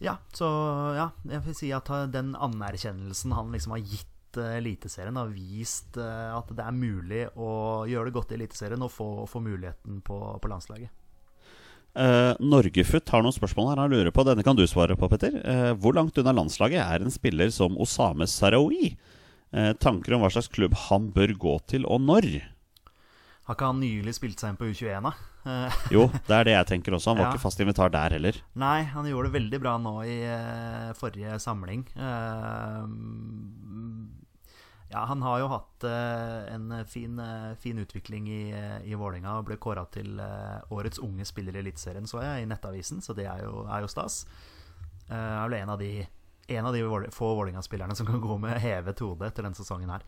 ja, 0.00 0.16
så 0.34 0.46
ja, 0.98 1.10
jeg 1.28 1.44
vil 1.46 1.54
si 1.54 1.70
at 1.72 1.88
den 2.12 2.34
anerkjennelsen 2.34 3.32
han 3.32 3.52
liksom 3.54 3.76
har 3.76 3.84
gitt 3.84 4.36
eh, 4.36 4.56
Eliteserien, 4.58 5.16
har 5.16 5.28
vist 5.32 5.96
eh, 5.96 6.32
at 6.36 6.48
det 6.52 6.64
er 6.64 6.72
mulig 6.76 7.26
å 7.36 7.84
gjøre 7.88 8.10
det 8.10 8.16
godt 8.18 8.32
i 8.32 8.40
Eliteserien 8.40 8.82
og 8.82 8.90
få, 8.92 9.08
få 9.30 9.40
muligheten 9.44 10.02
på, 10.04 10.18
på 10.42 10.48
landslaget. 10.52 10.90
Eh, 11.94 12.32
Norgefutt 12.40 13.10
har 13.12 13.20
noen 13.24 13.34
spørsmål 13.36 13.66
her 13.68 13.80
han 13.82 13.92
lurer 13.92 14.12
på. 14.16 14.24
Denne 14.24 14.44
kan 14.44 14.56
du 14.56 14.64
svare 14.66 14.96
på, 14.96 15.08
Petter. 15.12 15.34
Eh, 15.44 15.72
hvor 15.76 15.92
langt 15.96 16.16
unna 16.16 16.32
landslaget 16.32 16.80
er 16.80 17.04
en 17.04 17.12
spiller 17.12 17.50
som 17.52 17.76
Osame 17.80 18.24
Sarawi? 18.24 18.94
Eh, 19.52 19.72
tanker 19.76 20.14
om 20.16 20.22
hva 20.24 20.30
slags 20.32 20.48
klubb 20.48 20.72
han 20.88 21.10
bør 21.12 21.34
gå 21.36 21.58
til, 21.68 21.84
og 21.84 22.00
når? 22.00 22.28
Har 23.44 23.56
ikke 23.56 23.68
han 23.72 23.80
nylig 23.82 24.14
spilt 24.16 24.40
seg 24.40 24.52
inn 24.54 24.58
på 24.60 24.68
U21, 24.70 25.02
da? 25.04 25.12
Eh, 25.42 25.78
Jo, 25.92 26.06
det 26.28 26.36
er 26.36 26.44
det 26.46 26.52
jeg 26.54 26.68
tenker 26.70 26.94
også. 26.96 27.10
Han 27.12 27.18
var 27.20 27.26
Ja. 27.28 27.32
ikke 27.34 27.42
fast 27.44 27.60
invitar 27.60 27.90
der 27.92 28.14
heller. 28.16 28.38
Nei, 28.54 28.82
han 28.94 29.08
gjorde 29.10 29.28
det 29.28 29.36
veldig 29.40 29.60
bra 29.64 29.74
nå 29.82 29.94
i 30.08 30.16
uh, 30.24 30.92
forrige 30.96 31.34
samling. 31.42 31.82
Uh, 31.98 32.86
ja, 34.92 35.02
han 35.08 35.22
har 35.24 35.40
jo 35.40 35.48
hatt 35.52 35.84
uh, 35.88 36.54
en 36.54 36.72
fin, 36.88 37.18
fin 37.60 37.78
utvikling 37.82 38.26
i, 38.28 38.40
i 38.88 38.94
Vålinga 38.98 39.38
og 39.40 39.46
ble 39.48 39.56
kåra 39.60 39.84
til 39.92 40.20
årets 40.72 41.00
unge 41.02 41.24
spiller 41.28 41.56
i 41.56 41.62
Eliteserien, 41.64 42.06
så 42.08 42.20
jeg, 42.24 42.44
i 42.44 42.48
Nettavisen, 42.50 43.00
så 43.04 43.16
det 43.16 43.24
er 43.26 43.44
jo, 43.46 43.64
er 43.72 43.84
jo 43.84 43.88
stas. 43.92 44.22
Er 45.08 45.44
vel 45.48 45.58
en 45.62 45.72
av 45.74 45.80
de, 45.80 46.04
en 46.48 46.66
av 46.66 46.74
de 46.74 46.82
få 47.14 47.34
Vålinga-spillerne 47.38 47.94
som 47.96 48.08
kan 48.08 48.20
gå 48.20 48.38
med 48.42 48.60
hevet 48.62 49.02
hode 49.04 49.28
etter 49.28 49.46
denne 49.46 49.58
sesongen 49.58 49.92
her. 49.92 50.06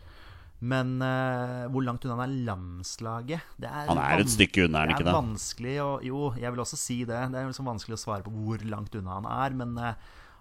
Men 0.63 1.01
uh, 1.03 1.67
hvor 1.71 1.83
langt 1.83 2.05
unna 2.05 2.15
han 2.15 2.29
er 2.29 2.43
landslaget 2.47 3.55
det 3.59 3.67
er 3.67 3.89
Han 3.89 3.99
er 3.99 4.23
et 4.23 4.31
stykke 4.31 4.65
unna, 4.65 4.85
er 4.85 4.87
han 4.87 4.93
det 4.93 5.03
ikke 5.03 5.11
er 5.11 5.17
vanskelig 5.17 5.73
å 5.83 5.89
Jo, 6.05 6.21
jeg 6.39 6.53
vil 6.53 6.63
også 6.63 6.79
si 6.79 6.99
det. 7.03 7.19
Det 7.33 7.41
er 7.41 7.49
liksom 7.49 7.67
vanskelig 7.67 7.97
å 7.97 8.03
svare 8.05 8.25
på 8.25 8.33
hvor 8.33 8.63
langt 8.71 8.95
unna 8.95 9.19
han 9.19 9.29
er. 9.35 9.57
Men 9.59 9.75
uh, 9.81 9.91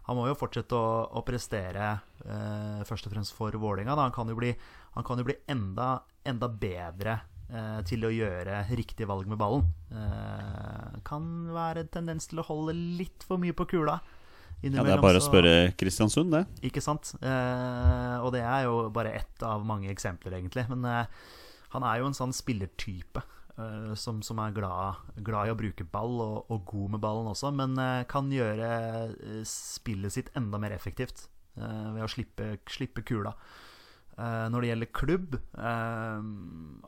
han 0.06 0.18
må 0.18 0.28
jo 0.28 0.38
fortsette 0.38 0.78
å, 0.78 1.04
å 1.18 1.24
prestere 1.26 1.90
uh, 1.98 2.80
først 2.86 3.08
og 3.08 3.16
fremst 3.16 3.34
for 3.34 3.56
Vålerenga. 3.58 3.98
Han 3.98 4.14
kan 4.14 4.30
jo 4.30 4.38
bli, 4.38 4.54
han 4.94 5.06
kan 5.06 5.20
jo 5.20 5.26
bli 5.26 5.38
enda, 5.50 5.96
enda 6.24 6.50
bedre 6.50 7.22
til 7.86 8.06
å 8.08 8.08
gjøre 8.10 8.62
riktige 8.72 9.06
valg 9.06 9.28
med 9.28 9.36
ballen. 9.38 9.66
Kan 11.06 11.26
være 11.52 11.82
en 11.84 11.90
tendens 11.92 12.26
til 12.26 12.40
å 12.40 12.46
holde 12.48 12.72
litt 12.72 13.22
for 13.28 13.38
mye 13.38 13.54
på 13.54 13.66
kula. 13.68 13.98
Ja, 14.64 14.84
Det 14.86 14.94
er 14.94 15.02
bare 15.02 15.20
å 15.20 15.24
spørre 15.24 15.54
Kristiansund, 15.76 16.32
det. 16.32 16.44
ikke 16.70 16.82
sant? 16.84 17.12
Eh, 17.20 18.16
og 18.24 18.32
det 18.32 18.40
er 18.40 18.64
jo 18.64 18.88
bare 18.94 19.12
ett 19.18 19.44
av 19.44 19.64
mange 19.66 19.90
eksempler, 19.92 20.38
egentlig. 20.38 20.64
Men 20.72 20.86
eh, 20.88 21.10
han 21.74 21.84
er 21.84 22.00
jo 22.00 22.08
en 22.08 22.16
sånn 22.16 22.32
spillertype 22.32 23.20
eh, 23.58 23.92
som, 24.00 24.22
som 24.24 24.40
er 24.40 24.56
glad, 24.56 25.04
glad 25.26 25.50
i 25.50 25.52
å 25.52 25.58
bruke 25.58 25.84
ball, 25.84 26.16
og, 26.24 26.38
og 26.48 26.64
god 26.72 26.96
med 26.96 27.04
ballen 27.04 27.28
også, 27.34 27.52
men 27.52 27.76
eh, 27.76 28.06
kan 28.08 28.32
gjøre 28.32 28.72
eh, 29.12 29.44
spillet 29.48 30.16
sitt 30.16 30.32
enda 30.38 30.60
mer 30.62 30.76
effektivt 30.76 31.28
ved 31.54 32.02
å 32.02 32.10
slippe, 32.10 32.56
slippe 32.66 33.04
kula. 33.06 33.30
Uh, 34.14 34.46
når 34.46 34.62
det 34.62 34.68
gjelder 34.68 34.88
klubb 34.94 35.32
uh, 35.58 36.22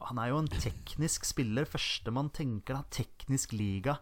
Han 0.06 0.18
er 0.22 0.28
jo 0.30 0.36
en 0.38 0.50
teknisk 0.50 1.24
spiller. 1.26 1.66
Første 1.66 2.12
man 2.14 2.30
tenker 2.30 2.78
da, 2.78 2.84
teknisk 2.94 3.56
liga. 3.56 3.96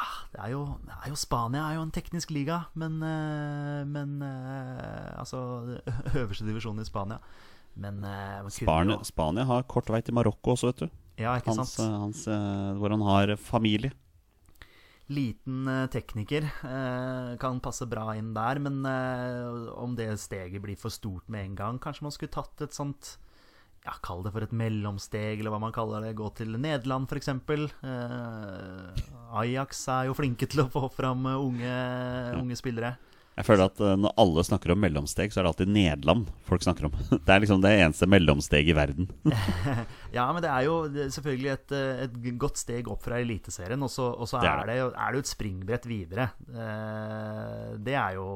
Ah, 0.00 0.12
det, 0.32 0.40
er 0.40 0.52
jo, 0.54 0.60
det 0.86 0.94
er 0.96 1.10
jo 1.12 1.18
Spania 1.20 1.62
er 1.68 1.74
jo 1.76 1.82
en 1.84 1.92
teknisk 1.92 2.30
liga, 2.32 2.62
men, 2.80 2.94
eh, 3.04 3.82
men 3.84 4.14
eh, 4.24 5.10
Altså 5.20 5.40
øverste 6.22 6.46
divisjon 6.48 6.80
i 6.80 6.86
Spania. 6.88 7.18
Men 7.80 8.00
eh, 8.04 8.40
jo- 8.64 9.00
Spania 9.04 9.44
har 9.44 9.66
kort 9.68 9.90
vei 9.92 10.00
til 10.06 10.16
Marokko 10.16 10.54
også, 10.56 10.70
vet 10.72 10.84
du. 10.86 10.88
Ja, 11.20 11.34
ikke 11.36 11.52
Hans, 11.52 11.74
sant? 11.76 11.92
hans, 12.00 12.24
hvor 12.80 12.94
han 12.94 13.02
har 13.04 13.34
familie. 13.36 13.92
Liten 15.10 15.66
tekniker 15.90 16.46
kan 17.42 17.58
passe 17.60 17.84
bra 17.90 18.14
inn 18.16 18.30
der, 18.32 18.60
men 18.62 18.78
om 19.74 19.96
det 19.98 20.06
steget 20.22 20.62
blir 20.62 20.78
for 20.78 20.88
stort 20.94 21.26
med 21.28 21.44
en 21.48 21.56
gang 21.58 21.80
Kanskje 21.82 22.06
man 22.06 22.14
skulle 22.14 22.30
tatt 22.32 22.62
et 22.62 22.76
sånt 22.76 23.16
ja, 23.84 23.94
Kall 24.04 24.22
det 24.26 24.32
for 24.34 24.44
et 24.44 24.52
mellomsteg, 24.52 25.40
eller 25.40 25.54
hva 25.54 25.60
man 25.62 25.72
kaller 25.72 26.04
det. 26.04 26.14
Gå 26.18 26.28
til 26.36 26.52
Nederland, 26.60 27.08
f.eks. 27.08 27.30
Eh, 27.30 29.04
Ajax 29.40 29.86
er 29.92 30.08
jo 30.10 30.16
flinke 30.18 30.48
til 30.50 30.64
å 30.66 30.70
få 30.72 30.88
fram 30.92 31.24
unge, 31.32 31.76
unge 32.40 32.58
spillere. 32.58 32.96
Jeg 33.38 33.46
føler 33.46 33.70
at 33.70 33.78
eh, 33.80 33.94
når 33.96 34.12
alle 34.20 34.42
snakker 34.44 34.72
om 34.74 34.80
mellomsteg, 34.82 35.32
så 35.32 35.40
er 35.40 35.46
det 35.46 35.50
alltid 35.54 35.70
Nederland 35.72 36.28
folk 36.44 36.64
snakker 36.66 36.88
om. 36.90 36.96
Det 37.24 37.32
er 37.32 37.40
liksom 37.44 37.62
det 37.64 37.70
eneste 37.78 38.08
mellomsteg 38.10 38.68
i 38.68 38.76
verden. 38.76 39.08
Ja, 40.10 40.24
men 40.34 40.42
det 40.42 40.50
er 40.50 40.64
jo 40.66 40.72
selvfølgelig 41.14 41.50
et, 41.52 41.72
eh, 41.78 42.00
et 42.08 42.16
godt 42.42 42.58
steg 42.58 42.88
opp 42.90 43.04
fra 43.06 43.20
Eliteserien. 43.22 43.80
Og 43.86 43.92
så 43.94 44.08
og 44.10 44.26
så 44.28 44.40
er, 44.42 44.64
det 44.66 44.74
er 44.80 45.12
det 45.14 45.20
jo 45.20 45.22
et 45.22 45.30
springbrett 45.30 45.86
videre. 45.86 46.32
Eh, 46.50 47.76
Det 47.78 47.94
er 47.94 48.18
jo 48.18 48.26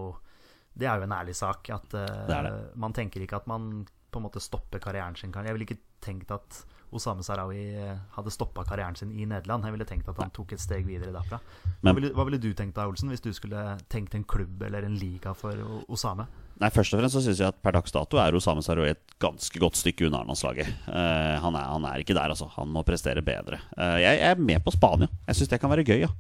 Det 0.73 0.87
er 0.87 1.03
jo 1.03 1.09
en 1.09 1.17
ærlig 1.19 1.35
sak. 1.37 1.69
At 1.75 1.93
eh, 1.99 2.23
Det 2.31 2.39
det. 2.47 2.55
man 2.79 2.95
tenker 2.95 3.27
ikke 3.27 3.43
at 3.43 3.51
man 3.51 3.85
på 4.15 4.21
en 4.23 4.29
måte 4.29 4.43
stoppe 4.43 4.81
karrieren 4.83 5.19
sin. 5.19 5.35
Jeg 5.35 5.57
ville 5.57 5.67
ikke 5.67 5.81
tenkt 6.05 6.31
at 6.35 6.63
Osame 6.95 7.25
Sarawi 7.27 7.63
eh, 7.75 7.97
hadde 8.15 8.31
stoppa 8.31 8.63
karrieren 8.69 8.95
sin 8.99 9.11
i 9.11 9.27
Nederland. 9.27 9.67
Jeg 9.67 9.75
ville 9.75 9.87
tenkt 9.89 10.09
at 10.13 10.21
han 10.23 10.31
tok 10.35 10.55
et 10.55 10.63
steg 10.63 10.87
videre 10.87 11.11
derfra. 11.15 11.41
Hva 11.83 11.95
ville, 11.97 12.13
hva 12.15 12.27
ville 12.29 12.39
du 12.39 12.53
tenkt 12.55 12.77
da, 12.79 12.87
Olsen, 12.87 13.11
hvis 13.11 13.25
du 13.25 13.33
skulle 13.35 13.65
tenkt 13.91 14.15
en 14.15 14.27
klubb 14.31 14.63
eller 14.63 14.87
en 14.87 14.95
liga 15.01 15.35
for 15.39 15.59
Osame? 15.91 16.29
Nei, 16.61 16.71
Først 16.71 16.95
og 16.95 17.01
fremst 17.01 17.19
så 17.19 17.25
syns 17.25 17.41
jeg 17.43 17.51
at 17.51 17.59
per 17.65 17.75
dags 17.75 17.95
dato 17.95 18.21
er 18.23 18.37
Osame 18.39 18.63
Sarawi 18.63 18.93
et 18.93 19.17
ganske 19.23 19.59
godt 19.59 19.81
stykke 19.81 20.07
unna 20.07 20.23
landslaget. 20.23 20.71
Uh, 20.87 21.35
han, 21.43 21.59
er, 21.59 21.67
han 21.73 21.89
er 21.91 22.05
ikke 22.05 22.15
der, 22.15 22.31
altså. 22.31 22.47
Han 22.55 22.71
må 22.71 22.85
prestere 22.87 23.25
bedre. 23.27 23.59
Uh, 23.75 23.99
jeg, 23.99 24.21
jeg 24.21 24.31
er 24.31 24.47
med 24.53 24.63
på 24.63 24.77
Spania. 24.77 25.11
Jeg 25.27 25.41
syns 25.41 25.51
det 25.51 25.61
kan 25.65 25.75
være 25.75 25.87
gøy, 25.89 26.05
ja. 26.07 26.13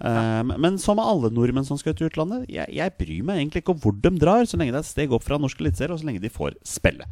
Eh, 0.00 0.42
men- 0.42 0.78
som 0.78 0.96
med 0.96 1.04
alle 1.04 1.30
nordmenn 1.30 1.66
som 1.66 1.76
skal 1.76 1.92
ut 1.92 2.00
i 2.00 2.08
utlandet, 2.08 2.48
jeg, 2.48 2.66
jeg 2.72 2.96
bryr 2.96 3.22
meg 3.22 3.36
egentlig 3.36 3.60
ikke 3.60 3.74
om 3.74 3.80
hvor 3.80 3.92
de 3.92 4.10
drar, 4.16 4.46
så 4.48 4.56
lenge 4.56 4.72
det 4.72 4.80
er 4.80 4.86
et 4.86 4.94
steg 4.94 5.12
opp 5.12 5.22
fra 5.26 5.36
norsk 5.36 5.60
eliteserie, 5.60 5.92
og 5.92 6.00
så 6.00 6.08
lenge 6.08 6.22
de 6.22 6.32
får 6.32 6.56
spille. 6.64 7.04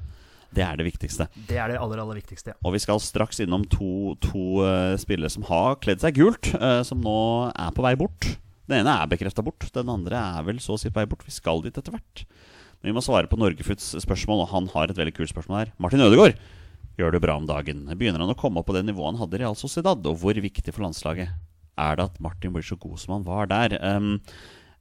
Det 0.55 0.65
er 0.65 0.79
det 0.81 0.87
viktigste. 0.89 1.29
Det 1.49 1.59
er 1.61 1.73
det 1.73 1.79
aller, 1.81 2.01
aller 2.01 2.19
viktigste. 2.21 2.55
Og 2.65 2.75
vi 2.75 2.81
skal 2.83 3.01
straks 3.05 3.43
innom 3.45 3.67
to, 3.69 4.15
to 4.25 4.63
uh, 4.65 4.97
spillere 5.01 5.31
som 5.33 5.45
har 5.51 5.77
kledd 5.83 6.01
seg 6.03 6.17
gult, 6.17 6.51
uh, 6.57 6.81
som 6.87 7.03
nå 7.05 7.19
er 7.53 7.75
på 7.77 7.85
vei 7.85 7.95
bort. 8.01 8.31
Den 8.69 8.83
ene 8.83 8.95
er 9.01 9.11
bekrefta 9.11 9.45
bort, 9.45 9.69
den 9.75 9.93
andre 9.93 10.21
er 10.39 10.47
vel 10.49 10.61
så 10.61 10.77
å 10.77 10.81
si 10.81 10.93
på 10.93 11.01
vei 11.01 11.09
bort. 11.09 11.27
Vi 11.27 11.35
skal 11.35 11.63
dit 11.65 11.77
etter 11.77 11.95
hvert. 11.95 12.25
Men 12.79 12.93
vi 12.93 12.97
må 12.97 13.03
svare 13.05 13.29
på 13.31 13.39
Norgefuts 13.41 13.95
spørsmål, 14.05 14.45
og 14.45 14.53
han 14.53 14.69
har 14.75 14.93
et 14.93 14.99
veldig 14.99 15.17
kult 15.17 15.33
spørsmål 15.33 15.63
her. 15.63 15.73
Martin 15.83 16.05
Ødegaard 16.05 16.39
gjør 16.99 17.15
det 17.15 17.23
bra 17.23 17.39
om 17.39 17.49
dagen. 17.49 17.87
Begynner 17.99 18.23
han 18.23 18.35
å 18.35 18.39
komme 18.39 18.61
opp 18.61 18.69
på 18.71 18.77
det 18.77 18.85
nivået 18.87 19.15
han 19.15 19.23
hadde 19.23 19.39
i 19.39 19.43
Real 19.43 19.59
Sociedad? 19.59 20.05
Og 20.07 20.21
hvor 20.21 20.39
viktig 20.39 20.75
for 20.75 20.87
landslaget 20.87 21.33
er 21.79 21.99
det 21.99 22.07
at 22.11 22.21
Martin 22.23 22.55
blir 22.55 22.67
så 22.67 22.79
god 22.81 23.01
som 23.03 23.17
han 23.17 23.27
var 23.27 23.51
der? 23.51 23.77
Um, 23.83 24.17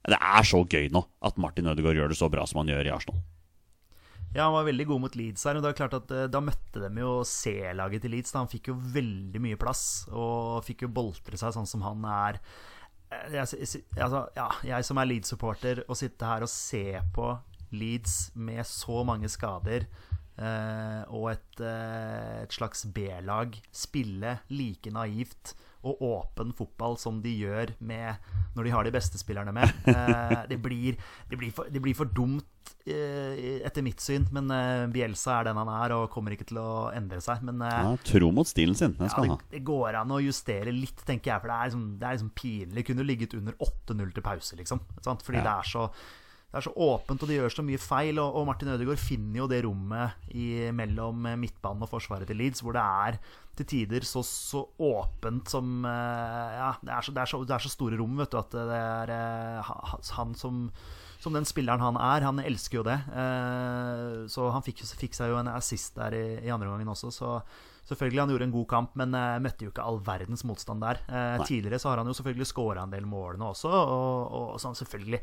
det 0.08 0.18
er 0.18 0.46
så 0.46 0.62
gøy 0.64 0.88
nå 0.94 1.04
at 1.24 1.40
Martin 1.40 1.70
Ødegaard 1.70 1.98
gjør 1.98 2.12
det 2.12 2.20
så 2.20 2.30
bra 2.32 2.46
som 2.48 2.62
han 2.62 2.70
gjør 2.72 2.90
i 2.90 2.94
Arsenal. 2.94 3.20
Ja, 4.34 4.44
han 4.44 4.52
var 4.52 4.66
veldig 4.68 4.86
god 4.90 5.00
mot 5.06 5.14
Leeds 5.16 5.44
her. 5.48 5.56
Og 5.58 5.64
det 5.64 5.70
er 5.72 5.78
klart 5.78 5.96
at 5.98 6.10
eh, 6.14 6.26
Da 6.30 6.40
møtte 6.44 6.82
de 6.84 7.02
jo 7.02 7.12
C-laget 7.26 8.04
til 8.04 8.12
Leeds. 8.14 8.34
Da 8.34 8.42
han 8.42 8.50
fikk 8.52 8.70
jo 8.72 8.76
veldig 8.96 9.40
mye 9.44 9.60
plass 9.60 9.84
og 10.12 10.60
fikk 10.66 10.84
jo 10.86 10.92
boltre 11.00 11.40
seg 11.40 11.54
sånn 11.56 11.68
som 11.70 11.84
han 11.86 12.04
er. 12.12 12.40
Eh, 13.10 13.38
Jeg, 13.38 13.80
altså, 13.96 14.26
ja, 14.36 14.48
jeg 14.68 14.84
som 14.88 15.00
er 15.00 15.08
Leeds-supporter, 15.12 15.84
å 15.88 15.96
sitte 15.98 16.28
her 16.28 16.44
og 16.44 16.52
se 16.52 16.84
på 17.16 17.32
Leeds 17.72 18.18
med 18.40 18.64
så 18.64 19.02
mange 19.04 19.28
skader 19.28 19.84
eh, 20.40 21.02
og 21.12 21.26
et, 21.34 21.60
eh, 21.60 22.44
et 22.44 22.54
slags 22.56 22.86
B-lag 22.96 23.56
spille 23.74 24.38
like 24.48 24.92
naivt 24.94 25.52
og 25.86 26.00
åpen 26.02 26.50
fotball 26.58 26.96
som 26.98 27.20
de 27.22 27.30
gjør 27.38 27.70
med 27.78 28.16
når 28.56 28.66
de 28.66 28.72
har 28.74 28.86
de 28.88 28.92
beste 28.94 29.18
spillerne 29.20 29.52
med. 29.54 29.70
Eh, 29.88 30.42
det, 30.50 30.58
blir, 30.62 30.96
det, 31.30 31.38
blir 31.38 31.52
for, 31.54 31.68
det 31.72 31.80
blir 31.82 31.94
for 31.96 32.10
dumt 32.12 32.72
eh, 32.86 33.60
etter 33.66 33.82
mitt 33.86 34.02
syn, 34.02 34.26
men 34.34 34.50
eh, 34.52 34.84
Bielsa 34.92 35.38
er 35.40 35.48
den 35.48 35.58
han 35.60 35.70
er 35.72 35.94
og 35.96 36.08
kommer 36.12 36.34
ikke 36.34 36.48
til 36.50 36.60
å 36.62 36.68
endre 36.94 37.20
seg. 37.24 37.42
Men 37.46 37.62
Ja, 37.64 37.94
tro 38.04 38.30
mot 38.34 38.48
stilen 38.50 38.76
sin. 38.78 38.94
Den 38.98 39.08
ja, 39.08 39.12
skal 39.14 39.26
det, 39.28 39.32
han 39.32 39.38
ha. 39.40 39.50
det 39.54 39.62
går 39.66 39.98
an 40.02 40.14
å 40.14 40.20
justere 40.22 40.74
litt, 40.74 41.00
tenker 41.08 41.32
jeg. 41.34 41.42
For 41.44 41.50
det 41.52 41.58
er 41.58 41.70
liksom, 41.70 41.86
det 42.00 42.08
er 42.10 42.18
liksom 42.18 42.32
pinlig. 42.42 42.86
Kunne 42.90 43.06
ligget 43.08 43.36
under 43.38 43.56
8-0 43.68 44.14
til 44.18 44.26
pause, 44.28 44.58
liksom. 44.60 44.82
Sant? 45.04 45.24
Fordi 45.26 45.40
Ja. 45.42 45.46
det, 45.48 45.56
er 45.62 45.72
så, 45.72 45.88
det 46.48 46.56
er 46.56 46.64
så 46.64 46.72
åpent, 46.80 47.20
og 47.20 47.28
de 47.28 47.36
gjør 47.36 47.52
så 47.52 47.62
mye 47.66 47.80
feil. 47.80 48.18
Og, 48.22 48.38
og 48.40 48.46
Martin 48.48 48.70
Ødegaard 48.72 49.02
finner 49.02 49.42
jo 49.42 49.48
det 49.50 49.58
rommet 49.66 50.30
i, 50.32 50.70
mellom 50.72 51.26
midtbanen 51.36 51.84
og 51.84 51.90
forsvaret 51.90 52.30
til 52.30 52.40
Leeds, 52.40 52.62
hvor 52.64 52.72
det 52.76 52.84
er 52.84 53.18
til 53.58 53.68
tider 53.68 54.06
så, 54.06 54.22
så 54.24 54.62
åpent 54.78 55.50
som 55.52 55.82
eh, 55.84 56.54
Ja, 56.56 56.70
det 56.80 56.94
er, 56.94 57.04
så, 57.04 57.12
det, 57.12 57.22
er 57.22 57.32
så, 57.32 57.42
det 57.44 57.56
er 57.56 57.66
så 57.66 57.72
store 57.72 57.98
rom, 58.00 58.16
vet 58.20 58.32
du, 58.32 58.38
at 58.40 58.54
det 58.54 58.78
er 58.78 59.12
eh, 59.18 59.74
han 60.16 60.34
som 60.38 60.66
som 61.18 61.34
den 61.34 61.42
spilleren 61.42 61.82
han 61.82 61.96
er. 61.98 62.22
Han 62.22 62.38
elsker 62.38 62.78
jo 62.78 62.84
det. 62.86 62.94
Eh, 63.10 64.28
så 64.30 64.52
han 64.54 64.62
fikk, 64.62 64.84
fikk 65.00 65.16
seg 65.18 65.32
jo 65.32 65.40
en 65.40 65.50
assist 65.50 65.96
der 65.98 66.14
i, 66.14 66.26
i 66.46 66.52
andre 66.54 66.68
gangen 66.70 66.92
også, 66.92 67.10
så 67.10 67.32
selvfølgelig 67.88 68.22
han 68.22 68.30
gjorde 68.30 68.46
en 68.46 68.54
god 68.54 68.68
kamp, 68.70 68.94
men 69.00 69.16
møtte 69.42 69.66
jo 69.66 69.72
ikke 69.72 69.82
all 69.82 69.98
verdens 70.06 70.44
motstand 70.46 70.84
der. 70.84 71.00
Nei. 71.10 71.48
tidligere 71.48 71.82
så 71.82 71.90
har 71.90 71.98
han 71.98 72.06
jo 72.06 72.14
selvfølgelig 72.14 72.46
skåra 72.46 72.84
en 72.86 72.94
del 72.94 73.08
målene 73.10 73.50
også, 73.50 73.72
og, 73.72 74.36
og 74.54 74.62
så 74.62 74.70
han 74.70 74.78
selvfølgelig 74.78 75.22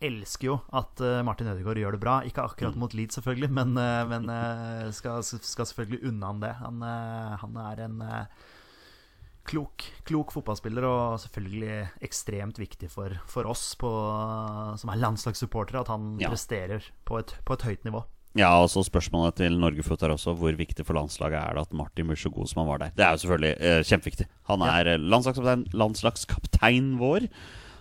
elsker 0.00 0.48
jo 0.48 0.54
at 0.76 1.00
eh, 1.04 1.20
Martin 1.26 1.50
Ødegaard 1.52 1.80
gjør 1.80 1.96
det 1.96 2.02
bra. 2.02 2.14
Ikke 2.26 2.44
akkurat 2.46 2.78
mot 2.80 2.94
Leeds, 2.96 3.18
selvfølgelig, 3.18 3.50
men, 3.52 3.74
eh, 3.80 4.04
men 4.10 4.30
eh, 4.32 4.86
skal, 4.96 5.22
skal 5.24 5.68
selvfølgelig 5.68 6.02
unna 6.10 6.30
han 6.32 6.40
det. 6.44 6.54
Han, 6.62 6.86
han 7.42 7.60
er 7.66 7.84
en 7.86 7.98
klok, 9.50 9.84
klok 10.06 10.32
fotballspiller 10.34 10.84
og 10.86 11.18
selvfølgelig 11.24 11.74
ekstremt 12.06 12.60
viktig 12.60 12.90
for, 12.92 13.16
for 13.30 13.48
oss 13.50 13.72
på, 13.80 13.90
som 14.78 14.92
er 14.92 15.00
landslagssupportere, 15.02 15.82
at 15.82 15.92
han 15.92 16.16
Ja. 16.20 16.30
presterer 16.30 16.84
på 17.08 17.18
et, 17.18 17.34
på 17.44 17.56
et 17.56 17.66
høyt 17.68 17.84
nivå. 17.88 18.04
Ja, 18.38 18.52
og 18.62 18.68
så 18.70 18.84
spørsmålet 18.86 19.40
til 19.40 19.56
Norgefoot 19.58 20.04
er 20.06 20.12
også 20.14 20.36
hvor 20.38 20.54
viktig 20.54 20.84
for 20.86 20.94
landslaget 20.94 21.34
er 21.40 21.56
det 21.56 21.64
at 21.66 21.72
Martin 21.74 22.06
blir 22.06 22.20
så 22.20 22.30
god 22.30 22.46
som 22.46 22.60
han 22.62 22.68
var 22.70 22.78
der. 22.84 22.92
Det 22.94 23.02
er 23.02 23.16
jo 23.16 23.22
selvfølgelig 23.24 23.54
eh, 23.58 23.80
kjempeviktig. 23.88 24.26
Han 24.52 24.62
er 24.62 24.92
ja. 24.92 25.00
landslagskaptein, 25.02 25.64
landslagskaptein 25.74 26.92
vår, 27.00 27.26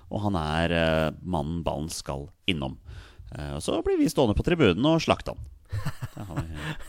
og 0.10 0.26
han 0.26 0.38
er 0.40 0.76
eh, 0.76 1.08
mannen 1.22 1.62
ballen 1.66 1.90
skal 1.94 2.28
innom. 2.50 2.78
Eh, 3.36 3.56
og 3.58 3.64
så 3.64 3.80
blir 3.86 4.00
vi 4.00 4.10
stående 4.12 4.38
på 4.38 4.46
tribunen 4.46 4.86
og 4.90 5.04
slakte 5.04 5.36
han. 5.36 5.46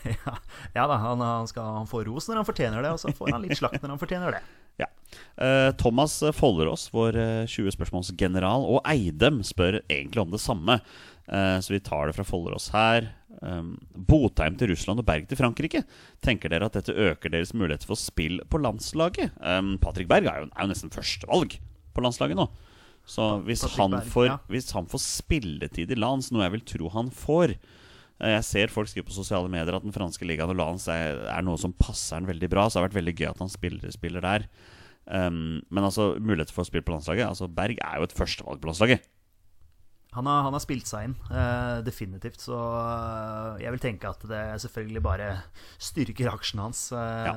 Vi, 0.01 0.15
ja, 0.25 0.33
ja 0.73 0.87
da, 0.89 0.97
han, 0.97 1.21
han, 1.21 1.47
skal, 1.49 1.69
han 1.81 1.89
får 1.89 2.07
ros 2.09 2.27
når 2.29 2.41
han 2.41 2.49
fortjener 2.49 2.83
det, 2.83 2.95
og 2.95 3.01
så 3.01 3.13
får 3.15 3.35
han 3.35 3.45
litt 3.45 3.59
slakt 3.59 3.81
når 3.81 3.95
han 3.95 4.01
fortjener 4.01 4.37
det. 4.37 4.41
ja. 4.81 4.89
Eh, 5.37 5.69
Thomas 5.79 6.17
Follerås, 6.37 6.89
vår 6.93 7.19
eh, 7.19 7.45
20 7.45 7.77
spørsmålsgeneral, 7.77 8.65
og 8.65 8.81
Eidem 8.89 9.41
spør 9.45 9.81
egentlig 9.85 10.23
om 10.23 10.33
det 10.33 10.41
samme. 10.41 10.79
Eh, 11.31 11.57
så 11.61 11.75
vi 11.75 11.83
tar 11.83 12.09
det 12.09 12.17
fra 12.17 12.27
Follerås 12.27 12.71
her. 12.75 13.11
Um, 13.41 13.77
Botheim 13.95 14.57
til 14.59 14.69
Russland 14.69 15.01
og 15.01 15.05
Berg 15.07 15.23
til 15.29 15.39
Frankrike. 15.39 15.79
Tenker 16.21 16.51
dere 16.51 16.67
at 16.67 16.75
dette 16.77 16.93
øker 16.93 17.31
deres 17.31 17.55
muligheter 17.57 17.89
for 17.89 17.97
spill 17.97 18.41
på 18.51 18.59
landslaget? 18.61 19.31
Um, 19.39 19.77
Patrick 19.81 20.09
Berg 20.11 20.27
er 20.27 20.43
jo, 20.43 20.49
er 20.51 20.67
jo 20.67 20.69
nesten 20.69 20.93
førstevalg 20.93 21.55
på 21.95 22.03
landslaget 22.03 22.37
nå. 22.37 22.45
Så 23.11 23.27
hvis 23.43 23.65
han, 23.75 23.97
får, 24.07 24.27
ja. 24.29 24.39
hvis 24.51 24.71
han 24.75 24.87
får 24.87 25.03
spilletid 25.03 25.91
i 25.91 25.99
lands, 25.99 26.29
noe 26.31 26.45
jeg 26.45 26.55
vil 26.55 26.67
tro 26.73 26.91
han 26.93 27.09
får 27.11 27.55
eh, 27.57 28.35
Jeg 28.37 28.45
ser 28.47 28.71
folk 28.71 28.87
skrive 28.87 29.09
på 29.09 29.17
sosiale 29.17 29.51
medier 29.51 29.75
at 29.75 29.83
den 29.83 29.95
franske 29.95 30.27
ligaen 30.27 30.53
og 30.53 30.59
lands 30.61 30.87
er, 30.91 31.19
er 31.27 31.43
noe 31.43 31.59
som 31.59 31.75
passer 31.75 32.21
han 32.21 32.29
veldig 32.29 32.51
bra. 32.51 32.67
Så 32.67 32.77
det 32.77 32.81
har 32.81 32.89
vært 32.89 33.01
veldig 33.01 33.17
gøy 33.19 33.31
at 33.33 33.41
han 33.43 33.51
spiller, 33.51 33.91
spiller 33.91 34.23
der. 34.23 34.47
Um, 35.11 35.59
men 35.73 35.83
altså 35.87 36.13
muligheter 36.21 36.55
for 36.55 36.63
å 36.63 36.69
spille 36.69 36.85
på 36.85 36.93
landslaget 36.93 37.25
Altså 37.25 37.47
Berg 37.49 37.79
er 37.81 37.95
jo 37.97 38.05
et 38.05 38.13
førstevalg 38.15 38.61
på 38.61 38.69
landslaget. 38.69 39.07
Han 40.11 40.27
har, 40.27 40.41
han 40.43 40.53
har 40.53 40.61
spilt 40.61 40.89
seg 40.89 41.07
inn, 41.07 41.13
uh, 41.31 41.79
definitivt. 41.87 42.41
Så 42.43 42.55
uh, 42.55 43.55
jeg 43.59 43.71
vil 43.75 43.83
tenke 43.83 44.11
at 44.11 44.23
det 44.27 44.41
selvfølgelig 44.63 45.03
bare 45.03 45.29
styrker 45.79 46.31
aksjen 46.33 46.59
hans. 46.63 46.89
Eh, 46.91 47.29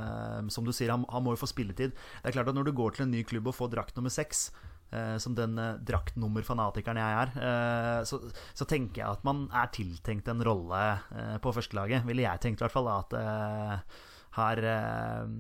Som 0.50 0.66
du 0.66 0.72
sier, 0.74 0.90
han, 0.90 1.06
han 1.10 1.22
må 1.22 1.36
jo 1.36 1.42
få 1.44 1.50
spilletid. 1.50 1.94
Det 1.94 2.30
er 2.30 2.34
klart 2.34 2.50
at 2.50 2.58
Når 2.58 2.66
du 2.70 2.74
går 2.74 2.96
til 2.96 3.06
en 3.06 3.14
ny 3.14 3.22
klubb 3.26 3.50
og 3.50 3.58
får 3.58 3.70
drakt 3.76 3.98
nummer 3.98 4.10
seks, 4.10 4.48
som 5.22 5.36
den 5.36 5.58
eh, 5.60 5.76
draktnummerfanatikeren 5.88 7.00
jeg 7.00 7.20
er, 7.20 7.36
eh, 7.48 8.00
så, 8.08 8.20
så 8.56 8.66
tenker 8.68 9.02
jeg 9.02 9.18
at 9.18 9.24
man 9.26 9.46
er 9.54 9.70
tiltenkt 9.74 10.28
en 10.30 10.42
rolle 10.46 10.82
eh, 11.14 11.36
på 11.42 11.54
førstelaget. 11.56 12.06
Ville 12.08 12.26
jeg 12.26 12.42
tenkt 12.42 12.62
i 12.62 12.66
hvert 12.66 12.74
fall. 12.74 12.90
At 12.92 13.16
eh, 13.18 14.02
her, 14.38 14.62
eh, 14.72 15.32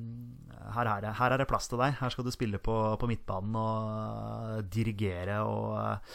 her, 0.76 0.90
er 0.90 1.04
det, 1.04 1.12
her 1.20 1.34
er 1.34 1.42
det 1.42 1.48
plass 1.50 1.70
til 1.70 1.82
deg. 1.82 1.96
Her 2.00 2.14
skal 2.14 2.26
du 2.26 2.32
spille 2.34 2.60
på, 2.62 2.78
på 3.00 3.10
midtbanen 3.10 3.58
og 3.60 4.72
dirigere 4.72 5.40
og, 5.46 6.10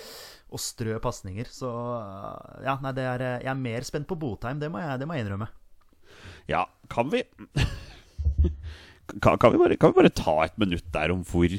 og 0.50 0.64
strø 0.64 0.98
pasninger. 1.04 1.52
Så 1.52 1.70
ja, 2.66 2.80
nei, 2.84 2.96
er, 3.04 3.26
jeg 3.44 3.54
er 3.54 3.64
mer 3.68 3.88
spent 3.88 4.10
på 4.10 4.20
Botheim, 4.20 4.62
det 4.62 4.72
må 4.72 4.84
jeg, 4.84 5.02
det 5.02 5.10
må 5.10 5.18
jeg 5.18 5.28
innrømme. 5.28 5.50
Ja, 6.50 6.66
kan 6.90 7.12
vi 7.14 7.22
kan, 9.22 9.38
kan, 9.38 9.52
vi 9.54 9.60
bare, 9.62 9.78
kan 9.78 9.92
vi 9.92 10.02
bare 10.02 10.14
ta 10.14 10.36
et 10.46 10.58
minutt 10.62 10.88
der 10.94 11.14
om 11.14 11.22
hvor 11.28 11.54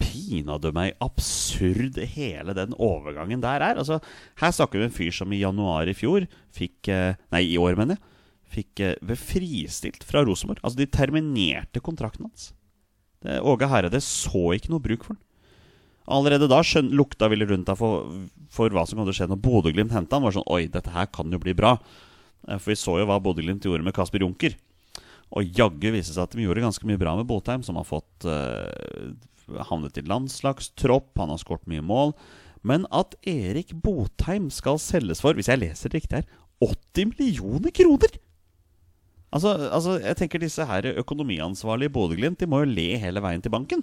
pinadø 0.00 0.72
meg 0.74 0.96
absurd 1.04 1.98
hele 2.14 2.54
den 2.56 2.74
overgangen 2.78 3.42
der 3.44 3.62
er? 3.64 3.78
Altså, 3.80 4.00
her 4.40 4.54
snakker 4.54 4.78
vi 4.80 4.86
om 4.86 4.90
en 4.90 4.96
fyr 4.96 5.14
som 5.14 5.32
i 5.32 5.42
januar 5.42 5.90
i 5.90 5.96
fjor 5.96 6.26
fikk 6.54 6.90
eh, 6.92 7.20
Nei, 7.34 7.44
i 7.54 7.60
år, 7.60 7.78
mener 7.78 7.98
jeg. 7.98 8.10
Fikk 8.54 8.82
eh, 8.86 8.96
ved 9.02 9.20
fristilt 9.20 10.06
fra 10.06 10.24
Rosenborg. 10.26 10.62
Altså, 10.62 10.78
de 10.80 10.90
terminerte 10.90 11.82
kontrakten 11.84 12.28
hans. 12.28 12.52
Det, 13.24 13.40
Åge 13.42 13.68
Hareide 13.70 14.02
så 14.04 14.50
ikke 14.54 14.72
noe 14.74 14.84
bruk 14.84 15.06
for 15.06 15.16
den. 15.16 15.22
Allerede 16.14 16.50
da 16.52 16.58
skjøn, 16.60 16.90
lukta 16.92 17.30
Ville 17.32 17.46
rundt 17.48 17.70
deg 17.70 17.78
for, 17.80 18.10
for 18.52 18.74
hva 18.74 18.82
som 18.84 19.00
å 19.00 19.06
skje 19.08 19.30
når 19.30 19.40
Bodø-Glimt 19.40 19.94
henta 19.96 20.18
han. 20.18 20.26
Var 20.26 20.36
sånn 20.36 20.50
Oi, 20.52 20.66
dette 20.72 20.92
her 20.92 21.08
kan 21.12 21.32
jo 21.32 21.40
bli 21.40 21.56
bra. 21.56 21.78
Eh, 22.48 22.58
For 22.58 22.74
vi 22.74 22.80
så 22.80 22.98
jo 23.00 23.08
hva 23.08 23.20
Bodø-Glimt 23.24 23.64
gjorde 23.64 23.86
med 23.86 23.96
Kasper 23.96 24.26
Junker. 24.26 24.56
Og 25.34 25.48
jaggu 25.56 25.88
viste 25.94 26.12
seg 26.14 26.26
at 26.26 26.36
de 26.36 26.44
gjorde 26.44 26.62
ganske 26.62 26.86
mye 26.86 27.00
bra 27.00 27.16
med 27.18 27.26
Botheim, 27.26 27.64
som 27.66 27.80
har 27.80 27.86
fått 27.88 28.26
eh, 28.28 29.14
havnet 29.70 29.98
i 30.00 30.04
landslagstropp. 30.06 31.12
Han 31.20 31.32
har 31.34 31.40
skåret 31.42 31.66
mye 31.70 31.84
mål. 31.84 32.14
Men 32.64 32.86
at 32.94 33.16
Erik 33.28 33.74
Botheim 33.84 34.48
skal 34.52 34.80
selges 34.80 35.20
for, 35.20 35.36
hvis 35.36 35.50
jeg 35.52 35.60
leser 35.60 35.92
det 35.92 36.00
riktig 36.00 36.22
her, 36.22 36.30
80 36.64 37.10
millioner 37.12 37.74
kroner! 37.76 38.14
Altså, 39.34 39.50
altså 39.74 39.98
jeg 39.98 40.16
tenker 40.20 40.40
disse 40.40 40.64
her 40.68 40.86
økonomiansvarlige 40.94 41.90
i 41.90 41.92
Bodø-Glimt 41.92 42.38
De 42.38 42.46
må 42.46 42.60
jo 42.62 42.68
le 42.70 42.84
hele 43.02 43.18
veien 43.24 43.42
til 43.42 43.50
banken. 43.50 43.82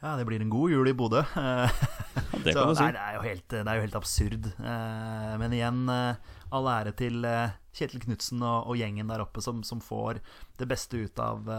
Ja, 0.00 0.14
det 0.16 0.26
blir 0.28 0.40
en 0.40 0.52
god 0.52 0.72
jul 0.72 0.88
i 0.88 0.96
Bodø. 0.96 1.22
Det 2.44 2.54
Så, 2.54 2.62
si. 2.72 2.84
nei, 2.84 2.92
det, 2.94 3.00
er 3.00 3.16
jo 3.16 3.24
helt, 3.24 3.46
det 3.52 3.68
er 3.68 3.76
jo 3.76 3.82
helt 3.84 3.96
absurd. 3.98 4.46
Eh, 4.56 5.32
Men 5.42 5.52
igjen, 5.56 5.82
eh, 5.92 6.36
all 6.56 6.68
ære 6.72 6.94
til 6.96 7.24
eh, 7.28 7.52
Kjetil 7.76 8.00
Knutsen 8.06 8.40
og, 8.40 8.70
og 8.70 8.78
gjengen 8.80 9.10
der 9.12 9.24
oppe 9.24 9.42
som, 9.44 9.60
som 9.66 9.82
får 9.84 10.22
det 10.60 10.68
beste 10.70 11.02
ut 11.04 11.20
av 11.20 11.50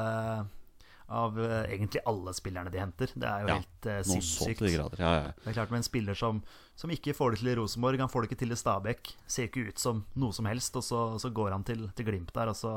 Av 1.11 1.37
uh, 1.37 1.61
egentlig 1.65 2.01
alle 2.07 2.33
spillerne 2.37 2.71
de 2.71 2.79
henter. 2.79 3.11
Det 3.13 3.27
er 3.27 3.43
jo 3.43 3.51
Ja, 3.51 3.57
helt 3.59 3.87
uh, 3.89 3.97
sinnssykt. 4.07 4.63
Ja, 4.71 4.87
ja. 4.97 5.31
Det 5.35 5.51
er 5.51 5.57
klart 5.57 5.73
Med 5.73 5.83
en 5.83 5.87
spiller 5.87 6.17
som, 6.17 6.43
som 6.79 6.93
ikke 6.93 7.15
får 7.17 7.35
det 7.35 7.41
til 7.41 7.51
i 7.51 7.57
Rosenborg, 7.59 7.99
han 7.99 8.11
får 8.11 8.23
det 8.23 8.31
ikke 8.31 8.41
til 8.45 8.55
i 8.55 8.59
Stabæk, 8.59 9.11
ser 9.27 9.49
ikke 9.49 9.67
ut 9.69 9.81
som 9.81 10.05
noe 10.15 10.35
som 10.35 10.47
helst, 10.49 10.77
og 10.79 10.85
så, 10.87 11.01
så 11.21 11.33
går 11.35 11.51
han 11.55 11.67
til, 11.67 11.89
til 11.97 12.07
Glimt 12.07 12.31
der, 12.35 12.53
og 12.53 12.57
så 12.57 12.73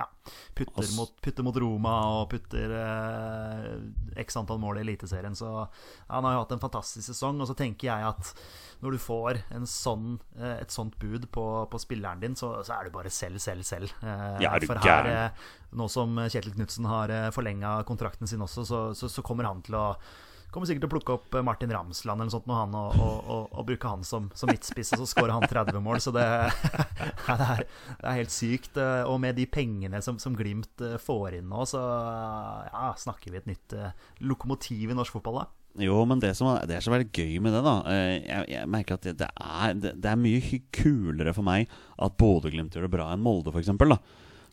Ja. 0.00 0.06
ja, 0.08 0.32
putter, 0.56 0.78
altså. 0.80 0.96
mot, 0.96 1.12
putter 1.24 1.44
mot 1.46 1.56
Roma 1.60 1.92
og 2.16 2.30
putter 2.32 2.72
eh, 2.78 4.22
x 4.24 4.38
antall 4.40 4.60
mål 4.62 4.80
i 4.80 4.84
Eliteserien. 4.86 5.36
Så 5.36 5.50
han 6.08 6.26
har 6.26 6.36
jo 6.36 6.42
hatt 6.44 6.54
en 6.56 6.62
fantastisk 6.62 7.06
sesong. 7.10 7.40
Og 7.42 7.50
så 7.50 7.56
tenker 7.58 7.90
jeg 7.90 8.08
at 8.08 8.32
når 8.80 8.96
du 8.96 9.00
får 9.02 9.42
en 9.58 9.68
sånn, 9.68 10.14
eh, 10.38 10.56
et 10.62 10.72
sånt 10.72 10.96
bud 11.02 11.28
på, 11.34 11.46
på 11.70 11.82
spilleren 11.82 12.22
din, 12.24 12.36
så, 12.38 12.54
så 12.64 12.78
er 12.78 12.88
du 12.88 12.94
bare 12.96 13.12
selv, 13.12 13.42
selv, 13.44 13.66
selv. 13.68 13.92
Eh, 14.00 14.40
Ja, 14.46 14.54
For 14.64 14.80
her, 14.80 15.10
eh, 15.12 15.46
nå 15.76 15.86
som 15.92 16.16
Kjetil 16.26 16.56
Knutsen 16.56 16.88
har 16.90 17.12
forlenga 17.36 17.76
kontrakten 17.88 18.26
sin 18.30 18.42
også, 18.42 18.64
så, 18.66 18.80
så, 18.96 19.10
så 19.12 19.22
kommer 19.26 19.46
han 19.50 19.60
til 19.66 19.76
å 19.78 19.86
Kommer 20.50 20.66
sikkert 20.66 20.82
til 20.82 20.90
å 20.90 20.94
plukke 20.96 21.14
opp 21.14 21.36
Martin 21.46 21.70
Ramsland 21.74 22.24
eller 22.24 22.32
sånt, 22.32 22.48
med 22.50 22.58
han, 22.58 22.74
og, 22.74 22.96
og, 22.98 23.18
og, 23.30 23.44
og 23.54 23.68
bruke 23.68 23.92
han 23.92 24.02
som, 24.06 24.26
som 24.34 24.50
midtspiss, 24.50 24.92
og 24.96 25.04
så 25.04 25.08
skårer 25.12 25.34
han 25.36 25.46
30 25.46 25.78
mål. 25.84 26.00
Så 26.02 26.12
det, 26.14 26.26
det, 27.28 27.36
er, 27.36 27.62
det 28.00 28.08
er 28.10 28.18
helt 28.18 28.34
sykt. 28.34 28.80
eh, 28.80 29.04
Og 29.06 29.20
med 29.22 29.38
de 29.38 29.46
pengene 29.50 30.02
som, 30.02 30.18
som 30.22 30.34
Glimt 30.38 30.82
eh, 30.82 30.98
får 30.98 31.38
inn 31.38 31.48
nå, 31.50 31.62
så 31.70 31.80
ja, 32.70 32.90
snakker 32.98 33.30
vi 33.30 33.40
et 33.42 33.50
nytt 33.50 33.76
eh, 33.78 33.94
lokomotiv 34.26 34.90
i 34.90 34.98
norsk 34.98 35.18
fotball, 35.20 35.42
da. 35.44 35.48
Jo, 35.78 36.00
men 36.08 36.18
det 36.18 36.32
som 36.34 36.48
er, 36.50 36.64
det 36.66 36.76
er 36.76 36.82
så 36.82 36.90
veldig 36.90 37.12
gøy 37.14 37.36
med 37.44 37.54
det, 37.54 37.60
da 37.62 37.74
eh, 37.92 38.16
Jeg, 38.26 38.46
jeg 38.50 38.70
merker 38.74 38.96
at 38.96 39.04
det, 39.06 39.12
det, 39.20 39.28
er, 39.38 39.76
det, 39.78 40.08
er 40.10 40.18
mye 40.18 40.58
kulere 40.74 41.34
for 41.36 41.46
meg 41.46 41.70
at 41.94 42.16
Bodø-Glimt 42.18 42.74
gjør 42.74 42.88
det 42.88 42.94
bra 42.96 43.06
enn 43.14 43.22
Molde, 43.22 43.54
f.eks. 43.54 43.70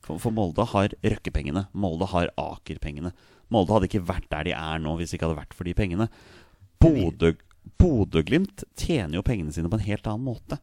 For, 0.06 0.22
for 0.22 0.32
Molde 0.32 0.64
har 0.72 0.94
Røkke-pengene. 1.02 1.66
Molde 1.76 2.08
har 2.14 2.30
Aker-pengene. 2.40 3.12
Molde 3.54 3.74
hadde 3.76 3.88
ikke 3.90 4.04
vært 4.08 4.28
der 4.34 4.48
de 4.50 4.54
er 4.58 4.80
nå 4.84 4.96
hvis 5.00 5.12
det 5.14 5.20
ikke 5.20 5.30
hadde 5.30 5.40
vært 5.42 5.54
for 5.56 5.68
de 5.70 5.76
pengene. 5.78 6.10
Bodø- 6.84 7.38
Bodø-Glimt 7.80 8.64
tjener 8.80 9.18
jo 9.20 9.24
pengene 9.26 9.54
sine 9.56 9.70
på 9.72 9.80
en 9.80 9.86
helt 9.88 10.08
annen 10.08 10.26
måte. 10.28 10.60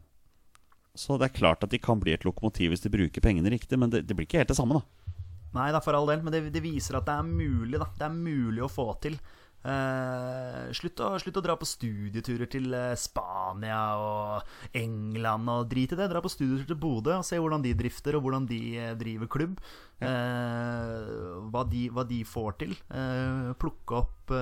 Så 0.95 1.17
det 1.19 1.31
er 1.31 1.39
klart 1.39 1.65
at 1.67 1.73
de 1.75 1.81
kan 1.83 1.99
bli 2.01 2.13
et 2.15 2.25
lokomotiv 2.27 2.71
hvis 2.75 2.85
de 2.85 2.93
bruker 2.93 3.25
pengene 3.25 3.51
riktig, 3.51 3.79
men 3.81 3.91
det, 3.91 4.05
det 4.07 4.15
blir 4.17 4.29
ikke 4.29 4.43
helt 4.45 4.53
det 4.53 4.59
samme, 4.59 4.79
da. 4.79 5.17
Nei 5.55 5.69
da, 5.75 5.81
for 5.83 5.95
all 5.95 6.09
del, 6.11 6.23
men 6.23 6.35
det, 6.35 6.41
det 6.55 6.63
viser 6.65 6.99
at 6.99 7.07
det 7.07 7.15
er 7.15 7.27
mulig, 7.27 7.79
da. 7.79 7.89
Det 7.99 8.07
er 8.09 8.15
mulig 8.15 8.63
å 8.65 8.71
få 8.71 8.89
til. 9.03 9.17
Eh, 9.65 10.73
slutt, 10.77 11.01
å, 11.01 11.15
slutt 11.17 11.39
å 11.41 11.43
dra 11.45 11.55
på 11.57 11.65
studieturer 11.65 12.49
til 12.53 12.69
eh, 12.77 12.91
Spania 13.01 13.79
og 13.97 14.77
England 14.77 15.49
og 15.49 15.71
drit 15.71 15.95
i 15.95 15.99
det. 15.99 16.11
Dra 16.13 16.21
på 16.21 16.33
studietur 16.33 16.69
til 16.69 16.81
Bodø 16.83 17.15
og 17.17 17.25
se 17.25 17.41
hvordan 17.41 17.65
de 17.65 17.73
drifter, 17.79 18.19
og 18.19 18.27
hvordan 18.27 18.49
de 18.51 18.61
eh, 18.77 18.93
driver 19.01 19.31
klubb. 19.33 19.59
Uh, 20.05 21.47
hva, 21.49 21.63
de, 21.71 21.87
hva 21.95 22.03
de 22.05 22.19
får 22.29 22.57
til. 22.61 22.75
Uh, 22.91 23.55
plukke 23.57 24.03
opp 24.03 24.33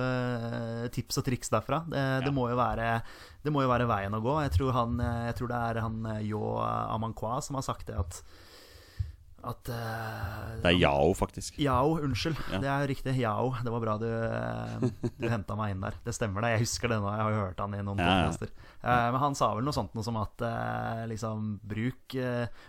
tips 0.95 1.19
og 1.21 1.27
triks 1.27 1.51
derfra. 1.53 1.83
Det, 1.87 2.01
det, 2.25 2.31
må 2.35 2.49
være, 2.57 2.87
det 3.45 3.53
må 3.53 3.63
jo 3.63 3.71
være 3.71 3.87
veien 3.87 4.17
å 4.17 4.21
gå. 4.23 4.33
Jeg 4.43 4.57
tror, 4.57 4.73
han, 4.75 4.99
jeg 5.29 5.37
tror 5.39 5.51
det 5.53 5.61
er 5.69 5.79
han 5.85 6.09
Yo 6.25 6.41
Amankwa 6.63 7.37
som 7.45 7.59
har 7.59 7.67
sagt 7.67 7.87
det 7.91 7.99
at 7.99 8.19
at 9.43 9.69
uh, 9.69 10.59
Det 10.63 10.71
er 10.71 10.77
Yao, 10.77 11.11
faktisk. 11.17 11.57
Yao, 11.59 11.97
unnskyld. 12.03 12.37
Ja. 12.51 12.59
Det 12.63 12.69
er 12.71 12.85
riktig. 12.87 13.15
Yao. 13.19 13.51
Det 13.63 13.71
var 13.73 13.83
bra 13.83 13.95
du, 13.99 14.07
uh, 14.07 15.09
du 15.19 15.27
henta 15.31 15.57
meg 15.59 15.73
inn 15.73 15.83
der. 15.83 15.97
Det 16.05 16.15
stemmer, 16.15 16.45
det. 16.45 16.53
Jeg 16.55 16.63
husker 16.63 16.93
det 16.93 16.99
nå. 17.03 17.09
Jeg 17.11 17.25
har 17.25 17.35
jo 17.35 17.41
hørt 17.41 17.63
han 17.63 17.75
i 17.75 17.81
noen 17.83 17.99
Ja, 18.03 18.15
ja. 18.23 18.49
Eh, 18.83 19.09
men 19.15 19.19
han 19.21 19.35
sa 19.39 19.53
vel 19.55 19.63
noe 19.63 19.75
sånt 19.75 19.93
noe 19.95 20.03
som 20.03 20.17
at 20.19 20.43
uh, 20.43 21.03
liksom 21.11 21.53
bruk, 21.63 22.17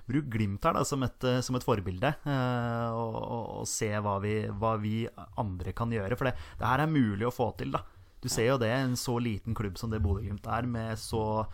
bruk 0.07 0.31
Glimt 0.35 0.67
her 0.67 0.77
da, 0.79 0.85
som 0.87 1.03
et, 1.07 1.29
som 1.47 1.59
et 1.59 1.67
forbilde. 1.67 2.15
og, 2.25 3.19
og, 3.23 3.45
og 3.61 3.69
se 3.71 3.91
hva 3.95 4.19
vi, 4.23 4.37
hva 4.51 4.77
vi 4.83 4.97
andre 5.41 5.75
kan 5.77 5.93
gjøre. 5.95 6.19
For 6.19 6.31
det, 6.31 6.35
det 6.59 6.71
her 6.71 6.85
er 6.85 6.91
mulig 6.91 7.29
å 7.29 7.35
få 7.35 7.53
til, 7.59 7.75
da. 7.75 7.85
Du 8.25 8.31
ser 8.33 8.49
jo 8.49 8.61
det, 8.61 8.73
en 8.73 8.97
så 8.97 9.19
liten 9.21 9.55
klubb 9.55 9.77
som 9.77 9.91
det 9.93 10.01
Bodø-Glimt 10.03 10.47
er, 10.49 10.67
med 10.67 10.99
så 10.99 11.45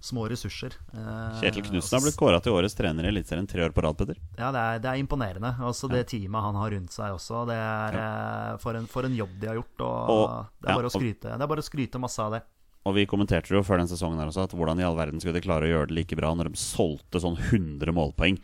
små 0.00 0.26
ressurser. 0.30 0.74
Eh, 0.94 1.38
Kjetil 1.40 1.64
Knutsen 1.68 1.96
har 1.98 2.04
blitt 2.04 2.18
kåra 2.18 2.40
til 2.42 2.52
årets 2.56 2.74
trener 2.78 3.04
i 3.06 3.12
Eliteserien 3.12 3.46
tre 3.50 3.64
år 3.66 3.72
på 3.76 3.82
rad, 3.86 3.96
Petter. 3.98 4.18
ja, 4.38 4.50
det 4.54 4.60
er, 4.62 4.78
det 4.84 4.90
er 4.92 5.00
imponerende. 5.02 5.54
Også 5.66 5.88
det 5.92 6.04
teamet 6.12 6.42
han 6.48 6.54
har 6.60 6.70
rundt 6.76 6.92
seg 6.94 7.14
også. 7.16 7.44
Det 7.48 7.56
er 7.56 7.98
eh, 8.02 8.52
for, 8.62 8.78
en, 8.78 8.86
for 8.90 9.08
en 9.08 9.16
jobb 9.16 9.38
de 9.40 9.50
har 9.52 9.58
gjort. 9.60 9.80
Og, 9.80 10.10
Og- 10.16 10.52
det, 10.60 10.68
er 10.70 10.74
ja, 10.74 10.78
å 10.82 10.84
og- 10.90 10.94
skryte, 10.98 11.32
det 11.36 11.42
er 11.42 11.52
bare 11.54 11.64
å 11.64 11.68
skryte 11.70 12.02
masse 12.02 12.22
av 12.22 12.36
det. 12.38 12.42
Og 12.86 12.94
vi 12.94 13.02
kommenterte 13.10 13.50
jo 13.50 13.64
før 13.66 13.80
den 13.82 13.88
sesongen 13.90 14.20
her 14.22 14.28
også 14.30 14.44
at 14.46 14.52
hvordan 14.54 14.78
i 14.78 14.84
all 14.86 14.94
verden 14.94 15.18
skulle 15.18 15.40
de 15.40 15.42
klare 15.42 15.66
å 15.66 15.72
gjøre 15.72 15.88
det 15.90 15.96
like 15.98 16.14
bra 16.20 16.28
når 16.38 16.52
de 16.52 16.60
solgte 16.60 17.18
sånn 17.18 17.34
100 17.50 17.90
målpoeng 17.96 18.36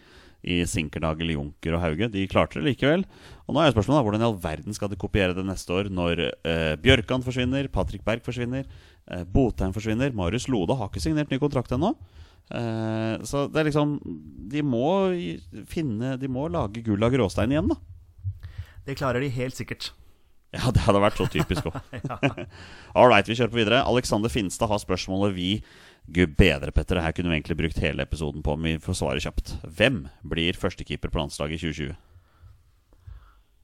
i 0.42 0.56
Sinkernagel, 0.66 1.28
Junker 1.36 1.76
og 1.76 1.82
Hauge. 1.84 2.08
De 2.10 2.24
klarte 2.26 2.58
det 2.58 2.64
likevel. 2.72 3.04
Og 3.46 3.54
nå 3.54 3.62
er 3.62 3.70
spørsmålet 3.70 4.00
da, 4.00 4.02
hvordan 4.08 4.24
i 4.24 4.26
all 4.26 4.34
verden 4.42 4.74
skal 4.74 4.90
de 4.90 4.98
kopiere 4.98 5.36
det 5.36 5.44
neste 5.46 5.70
år 5.70 5.86
når 5.94 6.24
eh, 6.42 6.72
Bjørkan 6.82 7.22
forsvinner, 7.22 7.68
Patrick 7.70 8.02
Berg 8.02 8.24
forsvinner, 8.26 8.66
Botheim 9.28 9.74
forsvinner, 9.76 10.12
Marius 10.16 10.48
Lode 10.48 10.76
har 10.78 10.88
ikke 10.90 11.02
signert 11.04 11.30
ny 11.32 11.38
kontrakt 11.42 11.72
ennå. 11.76 11.94
Eh, 12.50 13.22
så 13.28 13.46
det 13.48 13.60
er 13.62 13.68
liksom 13.68 13.92
De 14.50 14.60
må 14.66 14.82
finne 15.70 16.16
De 16.18 16.26
må 16.28 16.48
lage 16.50 16.82
gull 16.84 17.04
av 17.06 17.12
gråstein 17.14 17.52
igjen, 17.54 17.70
da. 17.70 17.76
Det 18.84 18.96
klarer 18.98 19.22
de 19.22 19.30
helt 19.32 19.56
sikkert. 19.58 19.92
Ja, 20.52 20.68
det 20.68 20.82
hadde 20.84 21.00
vært 21.00 21.16
så 21.16 21.24
typisk 21.32 21.70
òg. 21.70 21.78
Right, 23.08 23.24
vi 23.30 23.38
kjører 23.38 23.52
på 23.54 23.56
videre. 23.62 23.78
Alexander 23.88 24.28
Finstad 24.28 24.68
har 24.68 24.82
spørsmålet 24.82 25.32
vi 25.32 25.46
Gud 26.12 26.34
bedre, 26.36 26.74
Petter. 26.76 27.00
Her 27.00 27.14
kunne 27.16 27.30
vi 27.30 27.38
egentlig 27.38 27.56
brukt 27.56 27.78
hele 27.80 28.04
episoden 28.04 28.42
på, 28.44 28.58
om 28.58 28.66
vi 28.68 28.74
får 28.82 28.98
svare 28.98 29.22
kjapt. 29.22 29.54
Hvem 29.78 30.02
blir 30.28 30.58
førstekeeper 30.60 31.08
på 31.14 31.22
landslaget 31.22 31.56
i 31.56 31.70
2020? 31.72 31.96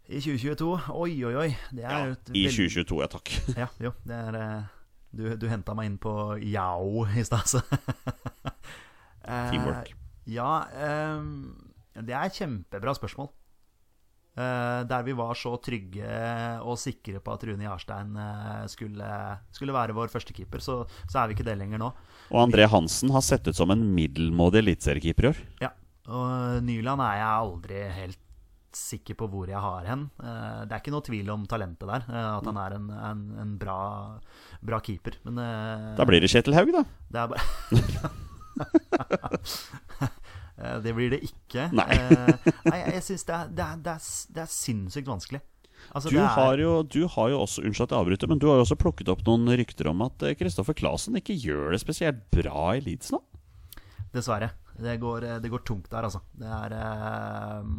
I 0.09 0.23
2022 0.25 0.71
Oi, 0.97 1.11
oi, 1.29 1.35
oi. 1.37 1.49
Det 1.77 1.85
er 1.85 1.93
Ja, 1.93 2.15
et 2.15 2.31
I 2.33 2.47
2022, 2.49 3.03
ja 3.05 3.11
takk. 3.13 3.35
Ja, 3.59 3.69
jo. 3.85 3.93
Det 4.09 4.23
er 4.31 4.39
eh, 4.41 4.63
Du, 5.11 5.25
du 5.41 5.49
henta 5.49 5.75
meg 5.77 5.89
inn 5.89 5.99
på 6.01 6.13
Yao 6.45 7.07
i 7.09 7.25
stad, 7.25 7.49
så 7.49 7.63
Eh, 9.29 9.51
Teamwork. 9.53 9.91
Ja, 10.29 10.53
eh, 10.73 11.19
det 12.01 12.15
er 12.15 12.29
et 12.29 12.39
kjempebra 12.39 12.95
spørsmål. 12.97 13.29
Eh, 14.39 14.85
der 14.89 15.03
vi 15.05 15.17
var 15.19 15.37
så 15.37 15.57
trygge 15.61 16.07
og 16.63 16.79
sikre 16.81 17.21
på 17.21 17.35
at 17.35 17.45
Rune 17.49 17.67
Jarstein 17.67 18.15
skulle, 18.71 19.09
skulle 19.53 19.75
være 19.75 19.97
vår 19.97 20.13
førstekeeper, 20.13 20.63
så, 20.65 20.79
så 21.11 21.21
er 21.21 21.29
vi 21.29 21.37
ikke 21.37 21.49
det 21.49 21.59
lenger 21.61 21.83
nå. 21.83 21.91
Og 22.31 22.41
André 22.45 22.69
Hansen 22.71 23.13
har 23.13 23.25
sett 23.27 23.51
ut 23.51 23.59
som 23.59 23.73
en 23.75 23.85
middelmådig 23.97 24.63
eliteseriekeeper 24.63 25.29
i 25.29 25.33
år. 25.33 25.43
Ja, 25.67 25.75
og 26.09 26.65
Nyland 26.65 27.05
er 27.05 27.21
jeg 27.21 27.29
aldri 27.29 27.85
helt 27.99 28.23
sikker 28.77 29.14
på 29.19 29.29
hvor 29.33 29.49
jeg 29.49 29.61
har 29.61 29.85
hen. 29.89 30.11
Eh, 30.21 30.64
Det 30.69 30.73
er 30.77 30.81
ikke 30.83 30.93
noe 30.95 31.05
tvil 31.07 31.31
om 31.33 31.47
talentet 31.49 31.89
der, 31.89 32.05
eh, 32.09 32.29
at 32.39 32.45
han 32.51 32.57
er 32.61 32.75
en, 32.77 32.91
en, 32.91 33.23
en 33.41 33.53
bra, 33.59 33.79
bra 34.62 34.81
keeper. 34.85 35.16
Men 35.25 35.39
eh, 35.43 35.95
Da 35.99 36.05
blir 36.09 36.21
det 36.21 36.31
Kjetil 36.33 36.55
Haug, 36.59 36.73
da. 36.75 36.85
det 37.14 37.29
Det 40.83 40.91
blir 40.97 41.12
det 41.14 41.21
ikke. 41.23 41.69
Nei. 41.71 41.87
Nei, 42.66 42.79
jeg 42.97 43.03
syns 43.07 43.23
det, 43.29 43.37
det, 43.55 43.66
det, 43.87 44.43
er 44.43 44.51
sinnssykt 44.51 45.07
vanskelig. 45.09 45.41
Altså, 45.95 46.11
Du 46.11 46.16
er- 46.19 46.27
har, 46.35 46.59
jo, 46.59 46.83
du 46.83 47.05
har 47.07 47.29
jo 47.31 47.39
også 47.45 47.62
Unnskyld 47.62 47.87
at 47.87 47.93
jeg 47.95 48.01
avbryter, 48.03 48.29
men 48.29 48.41
du 48.43 48.49
har 48.51 48.57
jo 48.59 48.64
også 48.66 48.77
plukket 48.81 49.09
opp 49.12 49.23
noen 49.29 49.47
rykter 49.61 49.87
om 49.93 50.03
at 50.03 50.25
Kristoffer 50.41 50.75
Clasen 50.75 51.14
ikke 51.21 51.37
gjør 51.39 51.71
det 51.77 51.81
spesielt 51.85 52.25
bra 52.35 52.73
i 52.75 52.83
Leeds 52.83 53.12
nå. 53.14 53.21
Dessverre. 54.12 54.51
Det 54.79 54.97
går, 55.03 55.26
det 55.43 55.51
går 55.51 55.64
tungt 55.66 55.89
der, 55.91 56.07
altså. 56.07 56.20
Det 56.39 56.47
er 56.47 56.74
eh, 56.79 57.72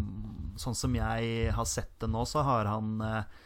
Sånn 0.59 0.75
som 0.75 0.95
jeg 0.97 1.53
har 1.55 1.67
sett 1.69 1.93
det 2.03 2.09
nå, 2.11 2.25
så 2.27 2.41
har 2.43 2.67
han 2.67 2.97
eh, 3.05 3.37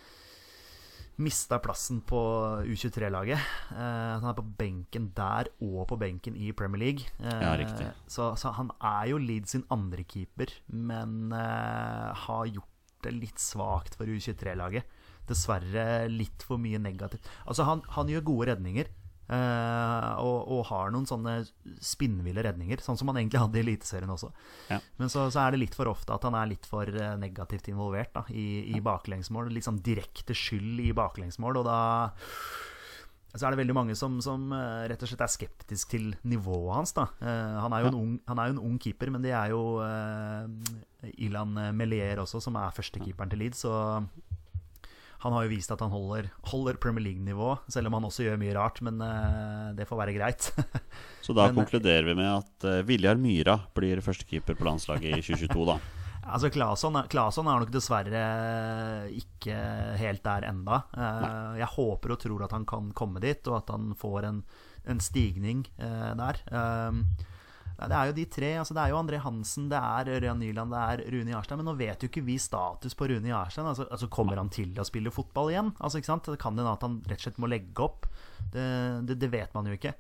mista 1.22 1.60
plassen 1.62 1.99
på 2.10 2.18
U23-laget. 2.66 3.38
Eh, 3.70 4.14
han 4.18 4.26
er 4.32 4.38
på 4.39 4.45
benken 4.58 5.12
der 5.16 5.51
og 5.62 5.84
på 5.91 5.99
benken 6.01 6.36
i 6.39 6.49
Premier 6.58 6.82
League. 6.82 7.06
Eh, 7.22 7.43
Ja, 7.43 7.54
riktig. 7.60 7.86
Så, 8.10 8.32
så 8.39 8.54
han 8.58 8.72
er 8.82 9.12
jo 9.12 9.22
Leeds 9.22 9.54
sin 9.54 9.66
andre 9.74 10.06
keeper, 10.10 10.49
men 10.74 11.30
eh, 11.38 12.10
har 12.26 12.49
gjort 12.49 12.70
det 13.06 13.14
litt 13.20 13.38
svakt 13.43 13.97
for 13.99 14.10
U23-laget. 14.10 14.89
Dessverre 15.30 16.08
litt 16.12 16.43
for 16.43 16.58
mye 16.60 16.80
negativt. 16.82 17.30
Altså, 17.45 17.68
han, 17.70 17.86
han 17.93 18.10
gjør 18.12 18.26
gode 18.34 18.49
redninger. 18.54 18.89
Eh, 19.32 20.10
og, 20.20 20.50
og 20.52 20.66
har 20.72 20.92
noen 20.94 21.08
sånne 21.08 21.38
spinnville 21.84 22.44
redninger, 22.46 22.84
sånn 22.84 23.00
som 23.00 23.12
han 23.12 23.22
egentlig 23.22 23.42
hadde 23.44 23.60
i 23.60 23.64
Eliteserien 23.64 24.12
også. 24.14 24.34
Ja. 24.72 24.82
Men 25.00 25.14
så, 25.14 25.30
så 25.34 25.46
er 25.46 25.54
det 25.54 25.64
litt 25.64 25.78
for 25.78 25.92
ofte 25.92 26.16
at 26.16 26.28
han 26.28 26.38
er 26.40 26.52
litt 26.52 26.68
for 26.70 26.90
eh, 26.90 27.16
negativt 27.22 27.72
involvert 27.72 28.14
da, 28.16 28.26
i, 28.34 28.76
i 28.76 28.84
baklengsmål. 28.84 29.52
Litt 29.54 29.70
sånn 29.70 29.82
direkte 29.86 30.36
skyld 30.38 30.84
i 30.84 30.92
baklengsmål, 30.98 31.64
og 31.64 31.68
da 31.70 31.80
så 33.34 33.48
er 33.48 33.56
det 33.56 33.64
veldig 33.64 33.74
mange 33.74 33.96
som, 33.98 34.20
som 34.22 34.52
eh, 34.54 34.84
rett 34.92 35.02
og 35.02 35.10
slett 35.10 35.24
er 35.26 35.32
skeptisk 35.34 35.96
til 35.96 36.12
nivået 36.30 36.76
hans. 36.78 36.94
da 36.94 37.08
Han 37.18 37.74
er 37.74 37.82
jo 37.82 37.90
en 37.90 37.98
ung, 37.98 38.12
han 38.30 38.40
er 38.40 38.50
jo 38.50 38.58
en 38.60 38.66
ung 38.68 38.76
keeper, 38.82 39.10
men 39.10 39.26
det 39.26 39.32
er 39.34 39.56
jo 39.56 39.80
uh, 39.82 40.46
Ilan 41.18 41.58
Melier 41.74 42.22
også, 42.22 42.44
som 42.44 42.60
er 42.62 42.76
førstekeeperen 42.76 43.34
til 43.34 43.42
Leeds. 43.42 43.64
Så 43.66 43.74
han 45.24 45.34
har 45.38 45.46
jo 45.46 45.52
vist 45.54 45.72
at 45.72 45.80
han 45.84 45.92
holder, 45.94 46.28
holder 46.52 46.76
Premier 46.84 47.06
League-nivå, 47.06 47.54
selv 47.72 47.88
om 47.88 47.96
han 47.98 48.04
også 48.10 48.26
gjør 48.28 48.40
mye 48.42 48.54
rart. 48.58 48.82
Men 48.84 49.00
eh, 49.02 49.70
det 49.78 49.88
får 49.88 50.02
være 50.04 50.16
greit. 50.18 50.50
Så 51.24 51.34
da 51.36 51.46
Men- 51.50 51.62
konkluderer 51.62 52.04
vi 52.10 52.16
med 52.20 52.30
at 52.30 52.68
uh, 52.68 52.82
Viljar 52.88 53.16
Myra 53.22 53.58
blir 53.76 54.02
førstekeeper 54.04 54.60
på 54.60 54.68
landslaget 54.68 55.16
i 55.18 55.22
2022, 55.24 55.68
da. 55.72 55.78
Altså 56.24 56.48
Claesson 56.56 56.96
er- 56.96 57.08
er 57.12 57.60
nok 57.60 57.72
dessverre 57.74 58.20
ikke 59.12 59.56
helt 60.00 60.24
der 60.24 60.46
enda. 60.48 60.78
Eh, 60.96 61.58
Jeg 61.60 61.68
håper 61.74 62.14
og 62.16 62.20
tror 62.22 62.46
at 62.46 62.54
han 62.56 62.64
kan 62.66 62.92
komme 62.96 63.20
dit, 63.20 63.44
og 63.52 63.58
at 63.58 63.74
han 63.76 63.90
får 64.00 64.30
en, 64.30 64.38
en 64.88 65.02
stigning 65.04 65.66
eh, 65.78 66.14
der. 66.16 66.40
Nei, 67.84 67.90
det 67.92 67.98
er 68.00 68.10
jo 68.10 68.16
de 68.16 68.26
tre. 68.32 68.52
Altså 68.62 68.76
det 68.78 68.84
er 68.84 68.94
jo 68.94 69.00
André 69.00 69.20
Hansen, 69.24 69.68
det 69.72 69.80
er 69.80 70.12
Ørjan 70.16 70.40
Nyland, 70.40 70.72
det 70.72 70.84
er 70.94 71.04
Rune 71.12 71.34
Jarstein. 71.34 71.60
Men 71.60 71.68
nå 71.68 71.76
vet 71.80 72.04
jo 72.04 72.10
ikke 72.12 72.24
vi 72.24 72.38
status 72.40 72.96
på 72.96 73.10
Rune 73.12 73.32
Jarstein. 73.32 73.68
Altså, 73.68 73.88
altså 73.92 74.08
Kommer 74.14 74.40
han 74.40 74.52
til 74.54 74.72
å 74.80 74.88
spille 74.88 75.12
fotball 75.12 75.52
igjen? 75.52 75.74
Altså 75.84 76.00
ikke 76.00 76.12
sant? 76.14 76.30
Det 76.32 76.40
kan 76.42 76.56
hende 76.56 76.72
at 76.72 76.86
han 76.86 77.02
rett 77.10 77.20
og 77.20 77.28
slett 77.28 77.42
må 77.44 77.52
legge 77.52 77.84
opp. 77.84 78.08
Det, 78.54 78.68
det, 79.10 79.20
det 79.20 79.32
vet 79.34 79.56
man 79.58 79.68
jo 79.68 79.76
ikke. 79.76 79.96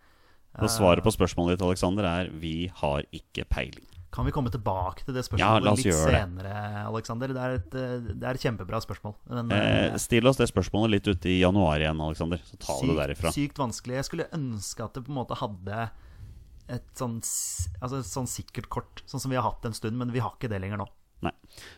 Og 0.61 0.69
svaret 0.69 1.03
på 1.03 1.11
spørsmålet 1.11 1.57
ditt, 1.57 1.65
Alexander, 1.65 2.05
er 2.05 2.31
vi 2.39 2.69
har 2.79 3.03
ikke 3.11 3.47
peiling. 3.49 3.89
Kan 4.13 4.27
vi 4.27 4.31
komme 4.31 4.51
tilbake 4.53 5.01
til 5.07 5.15
det 5.15 5.23
spørsmålet 5.25 5.65
ja, 5.65 5.73
litt 5.73 5.97
senere, 5.97 6.51
det. 6.53 6.81
Alexander? 6.85 7.31
Det 7.33 7.41
er, 7.41 7.55
et, 7.57 7.77
eh, 7.81 7.93
det 8.11 8.27
er 8.29 8.37
et 8.37 8.43
kjempebra 8.45 8.77
spørsmål. 8.83 9.15
Men, 9.31 9.49
Eh, 9.51 9.85
eh, 9.87 9.97
still 9.97 10.29
oss 10.29 10.37
det 10.37 10.51
spørsmålet 10.51 10.91
litt 10.93 11.07
ute 11.09 11.31
i 11.31 11.39
januar 11.39 11.81
igjen, 11.81 11.97
Alexander. 11.97 12.37
Så 12.45 12.59
tar 12.61 12.81
vi 12.83 12.91
det 12.91 12.99
derifra. 12.99 13.33
sykt 13.33 13.57
vanskelig. 13.57 13.97
Jeg 13.97 14.05
skulle 14.05 14.29
ønske 14.37 14.85
at 14.85 14.93
det 14.93 15.05
på 15.07 15.09
en 15.09 15.17
måte 15.17 15.39
hadde 15.41 15.89
et 16.71 16.85
sånn, 16.97 17.17
altså 17.19 17.99
et 17.99 18.09
sånn 18.09 18.29
sikkert 18.29 18.69
kort, 18.71 19.03
sånn 19.09 19.23
som 19.23 19.33
vi 19.33 19.39
har 19.39 19.45
hatt 19.47 19.65
en 19.67 19.75
stund, 19.75 19.97
men 19.99 20.13
vi 20.13 20.21
har 20.23 20.35
ikke 20.35 20.51
det 20.51 20.61
lenger 20.63 20.79
nå. 20.79 20.87
Nei. 21.23 21.31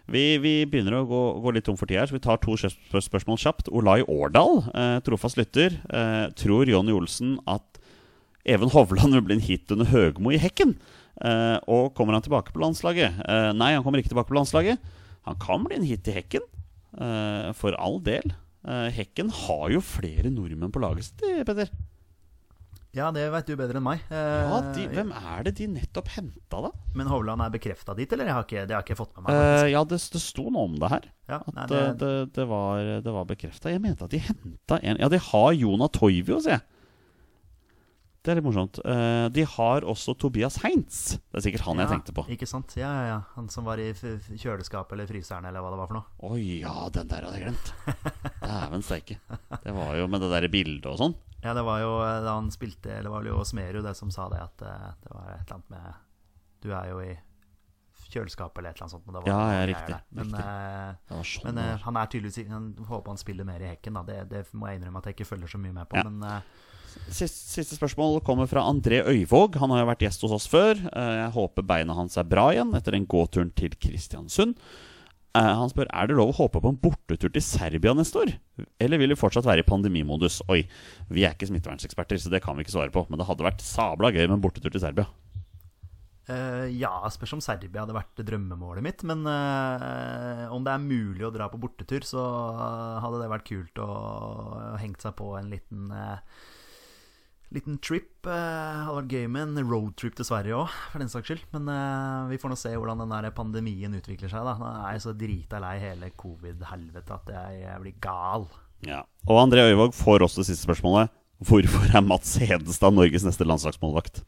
Vi, 0.09 0.23
vi 0.41 0.53
begynner 0.69 0.99
å 0.99 1.05
gå, 1.09 1.21
gå 1.43 1.53
litt 1.53 1.67
tom 1.67 1.77
for 1.77 1.89
tid 1.89 2.01
her, 2.01 2.09
så 2.09 2.17
vi 2.17 2.23
tar 2.23 2.39
to 2.41 2.55
spørsmål 2.57 3.39
kjapt. 3.41 3.69
Olai 3.69 3.99
Årdal, 4.01 4.63
eh, 4.73 4.97
trofast 5.05 5.37
lytter, 5.37 5.77
eh, 5.85 6.25
tror 6.37 6.69
Jonny 6.69 6.95
Olsen 6.95 7.37
at 7.49 7.81
Even 8.45 8.69
Hovland 8.73 9.13
vil 9.17 9.25
bli 9.25 9.37
en 9.39 9.45
hit 9.45 9.71
under 9.73 9.89
Høgmo 9.89 10.33
i 10.33 10.41
Hekken? 10.41 10.75
Eh, 11.21 11.57
og 11.71 11.93
kommer 11.97 12.17
han 12.17 12.25
tilbake 12.25 12.53
på 12.53 12.61
landslaget? 12.61 13.21
Eh, 13.25 13.51
nei, 13.57 13.73
han 13.73 13.85
kommer 13.85 14.01
ikke 14.01 14.13
tilbake 14.13 14.29
på 14.29 14.37
landslaget. 14.37 14.81
Han 15.29 15.37
kan 15.41 15.65
bli 15.65 15.79
en 15.79 15.87
hit 15.87 16.09
i 16.09 16.17
Hekken, 16.19 16.45
eh, 16.97 17.51
for 17.57 17.77
all 17.81 17.99
del. 18.05 18.33
Eh, 18.65 18.89
hekken 18.93 19.29
har 19.29 19.69
jo 19.73 19.81
flere 19.81 20.29
nordmenn 20.33 20.73
på 20.73 20.81
laget 20.81 21.09
sitt, 21.09 21.21
Petter. 21.45 21.69
Ja, 22.95 23.09
det 23.11 23.25
vet 23.33 23.49
du 23.49 23.55
bedre 23.59 23.81
enn 23.81 23.83
meg. 23.85 24.03
Ja, 24.09 24.59
Eh, 24.59 24.67
de, 24.77 24.85
hvem 24.93 25.09
er 25.15 25.43
det 25.43 25.55
de 25.57 25.67
nettopp 25.67 26.07
henta, 26.15 26.61
da? 26.63 26.69
Men 26.95 27.09
Hovland 27.11 27.43
er 27.43 27.51
bekrefta 27.51 27.95
dit, 27.97 28.11
eller? 28.15 28.29
Jeg 28.29 28.37
har 28.37 28.45
ikke, 28.47 28.61
det 28.69 28.75
har 28.75 28.83
jeg 28.83 28.87
ikke 28.89 28.99
fått 29.01 29.17
med 29.17 29.25
meg. 29.27 29.35
Eh, 29.35 29.71
ja, 29.73 29.81
det, 29.83 29.99
det 30.13 30.21
sto 30.23 30.47
noe 30.49 30.69
om 30.69 30.77
det 30.79 30.91
her. 30.93 31.09
ja, 31.27 31.41
At 31.41 31.57
nei, 31.57 31.65
det, 31.71 31.81
det, 31.81 31.97
det, 32.05 32.13
det 32.39 32.45
var, 32.47 32.79
det 33.03 33.15
var 33.17 33.27
bekrefta. 33.33 33.73
Jeg 33.73 33.83
mente 33.83 34.07
at 34.07 34.15
de 34.15 34.23
henta 34.23 34.79
en 34.79 35.03
Ja, 35.03 35.11
de 35.11 35.19
har 35.31 35.51
Jona 35.59 35.91
Toivio, 35.91 36.39
sier 36.39 36.57
jeg. 36.57 36.65
Det 38.25 38.31
er 38.33 38.39
litt 38.39 38.45
morsomt. 38.47 38.79
Eh, 38.81 39.27
de 39.29 39.43
har 39.45 39.85
også 39.85 40.15
Tobias 40.17 40.55
Heinz. 40.63 41.19
Det 41.29 41.37
er 41.37 41.43
sikkert 41.45 41.67
han 41.67 41.77
jeg 41.83 41.91
tenkte 41.91 42.15
på. 42.17 42.23
Ikke 42.33 42.47
sant? 42.49 42.73
Ja, 42.79 42.89
ja, 42.89 43.03
ja. 43.11 43.17
Han 43.35 43.51
som 43.53 43.67
var 43.67 43.77
i 43.77 43.91
kjøleskapet 43.93 44.95
eller 44.95 45.05
fryseren, 45.11 45.45
eller 45.45 45.61
hva 45.61 45.69
det 45.75 45.77
var 45.83 45.91
for 45.91 45.99
noe. 45.99 46.31
Oi, 46.31 46.63
ja, 46.63 46.87
den 46.95 47.11
der 47.11 47.27
hadde 47.27 47.37
jeg 47.37 47.51
glemt. 47.51 47.69
Dæven 48.41 48.87
steike. 48.87 49.19
Det 49.61 49.75
var 49.77 49.93
jo 49.99 50.07
med 50.09 50.25
det 50.25 50.31
derre 50.33 50.49
bildet 50.49 50.89
og 50.89 50.97
sånn. 51.03 51.13
Ja, 51.45 51.53
det 51.53 51.61
var 51.67 51.79
jo 51.83 51.93
eh, 52.01 52.19
da 52.25 52.33
han 52.39 52.47
spilte 52.53 52.89
Eller 52.97 53.13
var 53.13 53.23
det 53.25 53.29
jo 53.29 53.43
Smerud 53.45 53.85
det 53.85 53.93
som 53.97 54.09
sa 54.13 54.25
det, 54.33 54.41
at 54.41 54.65
eh, 54.65 54.87
det 55.03 55.11
var 55.13 55.31
et 55.35 55.43
eller 55.45 55.59
annet 55.59 55.69
med 55.75 56.03
Du 56.65 56.71
er 56.73 56.89
jo 56.89 56.99
i 57.05 57.13
kjøleskapet 58.09 58.59
eller 58.61 58.71
et 58.71 58.77
eller 58.77 58.85
annet 58.85 58.93
sånt. 58.95 59.05
Men 59.05 59.15
det 59.15 59.21
var 59.23 59.29
Ja, 59.29 59.53
ja, 59.59 59.63
riktig. 59.69 59.95
Men, 60.09 60.29
riktig. 60.31 60.45
eh, 60.45 61.23
sånn 61.31 61.47
Men 61.49 61.59
det 61.59 61.65
eh, 61.73 61.81
han 61.85 61.97
er 62.01 62.11
tydeligvis 62.13 62.51
Han 62.53 62.69
håper 62.89 63.13
han 63.13 63.21
spiller 63.21 63.47
mer 63.47 63.61
i 63.65 63.69
hekken, 63.73 63.97
da. 63.99 64.03
Det, 64.07 64.19
det 64.31 64.43
må 64.53 64.69
jeg 64.71 64.79
innrømme 64.81 65.01
at 65.03 65.09
jeg 65.11 65.17
ikke 65.19 65.29
følger 65.33 65.51
så 65.55 65.61
mye 65.61 65.75
med 65.75 65.89
på. 65.91 65.99
Ja. 66.01 66.07
Men 66.09 66.41
Siste, 67.11 67.27
siste 67.59 67.75
spørsmål 67.75 68.21
kommer 68.23 68.47
fra 68.47 68.61
André 68.63 69.01
Øyvåg. 69.03 69.57
Han 69.59 69.73
har 69.73 69.81
jo 69.81 69.87
vært 69.89 70.05
gjest 70.05 70.21
hos 70.23 70.31
oss 70.37 70.45
før. 70.47 70.79
Jeg 70.79 71.31
håper 71.35 71.65
beina 71.67 71.91
hans 71.97 72.15
er 72.17 72.23
bra 72.23 72.45
igjen 72.55 72.71
etter 72.77 72.95
den 72.95 73.03
gåturen 73.11 73.49
til 73.51 73.75
Kristiansund. 73.75 74.55
Eh, 75.35 75.53
Han 75.59 75.71
spør 75.71 75.89
er 75.91 76.07
det 76.07 76.15
lov 76.15 76.31
å 76.31 76.37
håpe 76.37 76.61
på 76.63 76.71
en 76.71 76.79
bortetur 76.79 77.31
til 77.33 77.43
Serbia 77.43 77.93
neste 77.97 78.21
år. 78.21 78.33
Eller 78.79 79.01
vil 79.01 79.11
vi 79.11 79.19
fortsatt 79.19 79.47
være 79.47 79.65
i 79.65 79.67
pandemimodus? 79.67 80.41
Oi, 80.51 80.63
vi 81.11 81.27
er 81.27 81.35
ikke 81.35 81.49
smittevernseksperter, 81.51 82.21
så 82.21 82.31
det 82.31 82.43
kan 82.45 82.55
vi 82.55 82.65
ikke 82.65 82.77
svare 82.77 82.93
på. 82.95 83.05
Men 83.09 83.19
det 83.19 83.27
hadde 83.27 83.47
vært 83.47 83.65
sabla 83.65 84.13
gøy 84.15 84.25
med 84.25 84.37
en 84.39 84.45
bortetur 84.45 84.71
til 84.71 84.83
Serbia. 84.83 85.09
Uh, 86.25 86.65
ja, 86.73 86.89
spørs 87.13 87.35
om 87.35 87.41
Serbia 87.43 87.83
hadde 87.83 87.93
vært 87.93 88.23
drømmemålet 88.25 88.85
mitt. 88.85 89.03
Men 89.05 89.27
uh, 89.27 90.47
om 90.55 90.63
det 90.65 90.73
er 90.73 90.87
mulig 90.87 91.27
å 91.27 91.33
dra 91.35 91.51
på 91.51 91.59
bortetur, 91.61 92.07
så 92.07 92.23
hadde 93.03 93.21
det 93.21 93.31
vært 93.35 93.49
kult 93.51 93.83
å 93.83 93.89
å 94.75 94.79
hengt 94.81 95.03
seg 95.03 95.15
på 95.19 95.33
en 95.37 95.51
liten 95.51 95.91
eh, 95.93 96.19
Liten 97.53 97.77
trip. 97.77 98.25
eh, 98.25 98.83
hadde 98.87 98.95
vært 98.97 99.13
gøy 99.13 99.27
med 99.29 99.51
en 99.59 99.69
roadtrip 99.69 100.15
til 100.17 100.25
Sverige 100.25 100.57
òg, 100.57 100.71
for 100.91 101.03
den 101.03 101.11
saks 101.11 101.29
skyld. 101.29 101.43
Men 101.53 101.69
eh, 101.69 102.29
vi 102.31 102.39
får 102.41 102.51
nå 102.51 102.57
se 102.57 102.71
hvordan 102.73 103.03
den 103.03 103.13
der 103.13 103.29
pandemien 103.37 103.93
utvikler 103.99 104.31
seg. 104.31 104.47
da 104.47 104.55
Nå 104.57 104.69
er 104.71 104.95
jeg 104.95 105.03
så 105.05 105.13
drita 105.13 105.61
lei 105.61 105.75
hele 105.83 106.09
covid-helvete 106.17 107.19
at 107.19 107.33
jeg, 107.35 107.59
jeg 107.61 107.83
blir 107.83 107.99
gal. 108.01 108.47
Ja. 108.85 109.03
Og 109.29 109.43
André 109.43 109.67
Øyvåg 109.69 109.93
får 109.95 110.25
også 110.25 110.41
det 110.41 110.49
siste 110.49 110.65
spørsmålet. 110.65 111.13
Hvorfor 111.45 111.85
er 111.93 112.01
Mats 112.05 112.37
Hedestad 112.41 112.95
Norges 112.95 113.25
neste 113.27 113.45
landslagsmålvakt? 113.45 114.23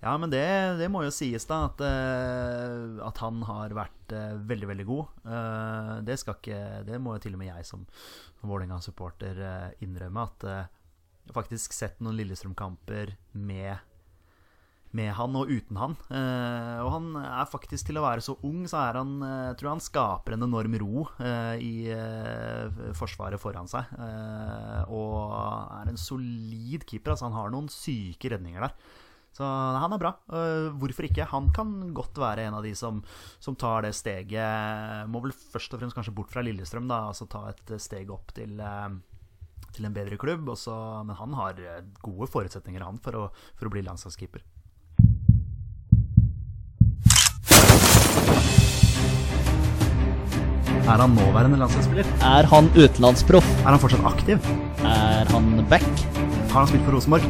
Ja, 0.00 0.14
men 0.16 0.32
det, 0.32 0.44
det 0.80 0.88
må 0.88 1.02
jo 1.04 1.12
sies, 1.12 1.44
da, 1.48 1.66
at, 1.68 1.80
eh, 1.84 3.00
at 3.04 3.20
han 3.20 3.42
har 3.44 3.72
vært 3.76 4.14
veldig, 4.48 4.68
veldig 4.70 4.86
god. 4.88 5.16
Eh, 5.28 5.94
det 6.08 6.16
skal 6.20 6.38
ikke 6.38 6.60
Det 6.88 7.00
må 7.00 7.16
jo 7.16 7.24
til 7.24 7.36
og 7.36 7.42
med 7.42 7.50
jeg 7.52 7.66
som 7.68 7.82
Vålerenga-supporter 8.40 9.40
innrømme, 9.84 10.28
at 10.28 10.46
faktisk 11.34 11.76
sett 11.76 12.00
noen 12.02 12.18
Lillestrøm-kamper 12.18 13.14
med 13.38 13.78
med 14.96 15.12
han 15.14 15.36
og 15.38 15.50
uten 15.50 15.78
han. 15.78 15.92
Eh, 16.10 16.78
og 16.82 16.88
han 16.96 17.10
er 17.20 17.50
faktisk, 17.50 17.86
til 17.86 18.00
å 18.00 18.04
være 18.04 18.24
så 18.24 18.34
ung, 18.46 18.64
så 18.70 18.80
er 18.82 18.98
han 18.98 19.12
eh, 19.22 19.44
Jeg 19.50 19.60
tror 19.60 19.70
han 19.74 19.84
skaper 19.84 20.34
en 20.34 20.46
enorm 20.48 20.74
ro 20.82 21.04
eh, 21.22 21.62
i 21.62 21.74
eh, 21.94 22.80
forsvaret 22.98 23.40
foran 23.42 23.70
seg. 23.70 23.92
Eh, 23.94 24.90
og 24.90 25.30
er 25.78 25.92
en 25.92 26.00
solid 26.00 26.86
keeper. 26.88 27.14
Altså, 27.14 27.28
han 27.28 27.38
har 27.38 27.54
noen 27.54 27.70
syke 27.70 28.32
redninger 28.34 28.66
der. 28.66 28.74
Så 29.36 29.46
han 29.46 29.94
er 29.94 30.02
bra. 30.02 30.16
Eh, 30.34 30.72
hvorfor 30.82 31.06
ikke? 31.06 31.28
Han 31.30 31.52
kan 31.54 31.92
godt 31.94 32.18
være 32.18 32.48
en 32.48 32.58
av 32.58 32.66
de 32.66 32.74
som, 32.74 32.98
som 33.38 33.54
tar 33.54 33.86
det 33.86 33.92
steget 33.94 35.06
Må 35.10 35.22
vel 35.22 35.30
først 35.30 35.76
og 35.76 35.82
fremst 35.82 35.94
kanskje 35.94 36.16
bort 36.16 36.34
fra 36.34 36.42
Lillestrøm, 36.42 36.90
da. 36.90 37.04
Altså 37.12 37.30
ta 37.30 37.46
et 37.52 37.76
steg 37.78 38.10
opp 38.10 38.34
til 38.34 38.58
eh, 38.58 38.90
til 39.80 39.88
en 39.88 39.96
bedre 39.96 40.20
klubb. 40.20 40.48
Også, 40.52 40.76
men 41.06 41.16
han 41.16 41.36
har 41.40 41.60
eh, 41.64 41.84
gode 42.04 42.28
forutsetninger 42.30 42.84
han 42.84 43.00
for 43.02 43.16
å, 43.16 43.28
for 43.56 43.70
å 43.70 43.72
bli 43.72 43.84
landslagskeeper. 43.86 44.44
Er 50.90 50.98
han 50.98 51.12
nåværende 51.14 51.58
landslagsspiller? 51.60 52.08
Er 52.26 52.48
han 52.50 52.66
utenlandsproff? 52.74 53.46
Er 53.62 53.70
han 53.70 53.78
fortsatt 53.82 54.06
aktiv? 54.10 54.48
Er 54.82 55.30
han 55.30 55.52
back? 55.70 55.86
Har 56.50 56.64
han 56.64 56.70
spilt 56.72 56.82
for 56.88 56.98
Rosenborg? 56.98 57.28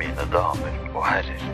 Mine 0.00 0.26
damer 0.34 0.80
og 0.90 1.02
herrer, 1.06 1.46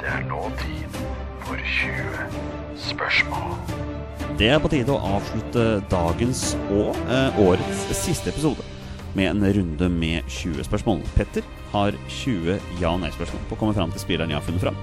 det 0.00 0.12
er 0.16 0.24
nå 0.32 0.46
tid 0.64 1.00
for 1.44 1.60
20 1.76 2.80
spørsmål. 2.88 3.91
Det 4.40 4.48
er 4.48 4.60
på 4.62 4.70
tide 4.72 4.90
å 4.90 5.16
avslutte 5.18 5.62
dagens 5.92 6.54
og 6.72 6.96
eh, 7.12 7.36
årets 7.42 7.82
siste 7.94 8.32
episode 8.32 8.64
med 9.12 9.28
en 9.28 9.44
runde 9.58 9.88
med 9.92 10.24
20 10.32 10.64
spørsmål. 10.66 11.02
Petter 11.14 11.44
har 11.74 11.96
20 12.08 12.56
ja- 12.80 12.94
og 12.94 13.02
nei-spørsmål 13.02 13.44
på 13.50 13.58
å 13.58 13.60
komme 13.60 13.76
fram 13.76 13.92
til 13.92 14.02
spilleren 14.02 14.32
jeg 14.32 14.40
har 14.40 14.46
funnet 14.46 14.64
fram. 14.64 14.78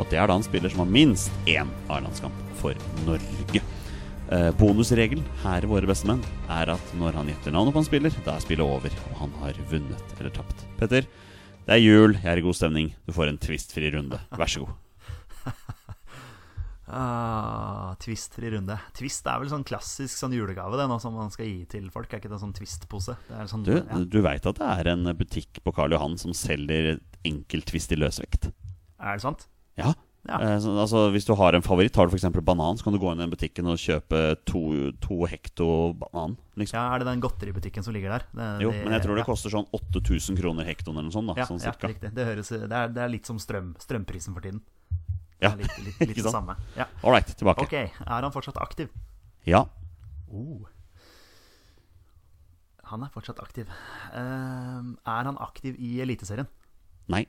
Og 0.00 0.08
det 0.10 0.18
er 0.18 0.30
da 0.30 0.38
en 0.38 0.46
spiller 0.46 0.72
som 0.72 0.82
har 0.82 0.90
minst 0.96 1.30
én 1.50 1.70
A-landskamp 1.92 2.40
for 2.58 2.80
Norge. 3.04 3.60
Eh, 4.32 4.48
bonusregelen 4.58 5.28
her 5.44 5.68
i 5.68 5.70
Våre 5.70 5.90
bestemenn 5.90 6.24
er 6.48 6.72
at 6.74 6.96
når 6.98 7.20
han 7.20 7.30
gjetter 7.30 7.54
navnet 7.54 7.76
på 7.76 7.84
en 7.84 7.90
spiller, 7.90 8.18
da 8.24 8.38
er 8.38 8.46
spillet 8.46 8.64
over, 8.64 8.98
og 9.12 9.20
han 9.20 9.38
har 9.44 9.62
vunnet 9.70 10.16
eller 10.18 10.32
tapt. 10.34 10.64
Petter, 10.80 11.06
det 11.68 11.76
er 11.76 11.84
jul, 11.84 12.16
jeg 12.16 12.32
er 12.32 12.40
i 12.40 12.48
god 12.48 12.56
stemning. 12.56 12.94
Du 13.04 13.12
får 13.14 13.30
en 13.30 13.40
tvistfri 13.40 13.92
runde. 13.94 14.18
Vær 14.32 14.50
så 14.50 14.64
god. 14.64 14.74
Ah, 16.94 17.94
Twist 17.98 18.38
i 18.38 18.50
runde. 18.54 18.76
Twist 18.96 19.26
er 19.26 19.40
vel 19.42 19.50
sånn 19.50 19.64
klassisk 19.66 20.14
sånn 20.20 20.34
julegave 20.36 20.78
det 20.78 20.86
nå 20.90 21.00
som 21.02 21.16
man 21.18 21.32
skal 21.34 21.48
gi 21.48 21.64
til 21.76 21.90
folk. 21.94 22.12
Er 22.14 22.22
ikke 22.22 22.30
det 22.32 22.38
sånn 22.42 22.54
Twist-pose? 22.54 23.16
Sånn, 23.50 23.64
Du, 23.66 23.74
ja. 23.80 23.98
du 24.06 24.20
veit 24.22 24.46
at 24.46 24.60
det 24.62 24.70
er 24.78 24.92
en 24.94 25.04
butikk 25.18 25.58
på 25.64 25.74
Karl 25.74 25.92
Johan 25.96 26.16
som 26.20 26.32
selger 26.36 27.00
enkeltvist 27.26 27.92
i 27.96 27.98
løsvekt? 27.98 28.50
Er 29.02 29.18
det 29.18 29.24
sant? 29.26 29.48
Ja. 29.80 29.92
Ja. 30.24 30.38
Eh, 30.40 30.54
så, 30.64 30.70
altså, 30.80 31.10
hvis 31.12 31.26
du 31.28 31.34
har 31.36 31.52
en 31.52 31.60
favoritt, 31.66 31.94
har 32.00 32.08
du 32.08 32.14
f.eks. 32.16 32.24
banan, 32.46 32.78
så 32.80 32.86
kan 32.86 32.94
du 32.94 32.98
gå 33.02 33.10
inn 33.12 33.18
i 33.20 33.24
den 33.26 33.32
butikken 33.34 33.66
og 33.68 33.76
kjøpe 33.76 34.22
to, 34.48 34.62
to 35.04 35.18
hekto 35.28 35.66
banan. 36.00 36.38
Liksom. 36.56 36.78
Ja, 36.78 36.94
Er 36.94 37.02
det 37.02 37.10
den 37.10 37.20
godteributikken 37.20 37.84
som 37.84 37.92
ligger 37.92 38.14
der? 38.14 38.24
Det- 38.32 38.62
Jo, 38.62 38.70
det- 38.70 38.84
men 38.86 38.94
jeg 38.96 39.02
tror 39.04 39.18
ja. 39.18 39.20
det 39.20 39.26
koster 39.28 39.50
sånn 39.52 39.68
8000 39.74 40.38
kroner 40.40 40.64
hektoen 40.64 40.96
eller 40.96 41.10
noe 41.10 41.12
sånt. 41.12 41.28
da 41.28 41.34
Ja, 41.42 41.44
Sånn 41.44 41.60
ja 41.60 41.72
riktig. 41.76 42.14
Det, 42.14 42.24
høres, 42.24 42.48
det, 42.48 42.72
er, 42.72 42.88
det 42.88 43.02
er 43.04 43.08
litt 43.12 43.26
som 43.26 43.36
strøm, 43.36 43.74
strømprisen 43.76 44.32
for 44.32 44.40
tiden. 44.40 44.62
Ja, 45.42 45.50
Det 45.50 45.54
er 45.54 45.62
litt, 45.64 45.78
litt, 45.86 46.08
litt 46.12 46.20
det 46.26 46.32
samme. 46.32 46.56
Ja. 46.78 46.86
All 47.02 47.14
right, 47.16 47.34
tilbake. 47.36 47.66
Ok, 47.66 47.74
er 47.74 48.26
han 48.26 48.32
fortsatt 48.34 48.60
aktiv? 48.62 48.92
Ja. 49.48 49.64
Oh. 50.30 50.64
Han 52.90 53.02
er 53.04 53.12
fortsatt 53.12 53.40
aktiv. 53.42 53.70
Uh, 54.14 54.92
er 55.08 55.30
han 55.30 55.40
aktiv 55.40 55.76
i 55.80 55.96
Eliteserien? 56.04 56.48
Nei. 57.12 57.24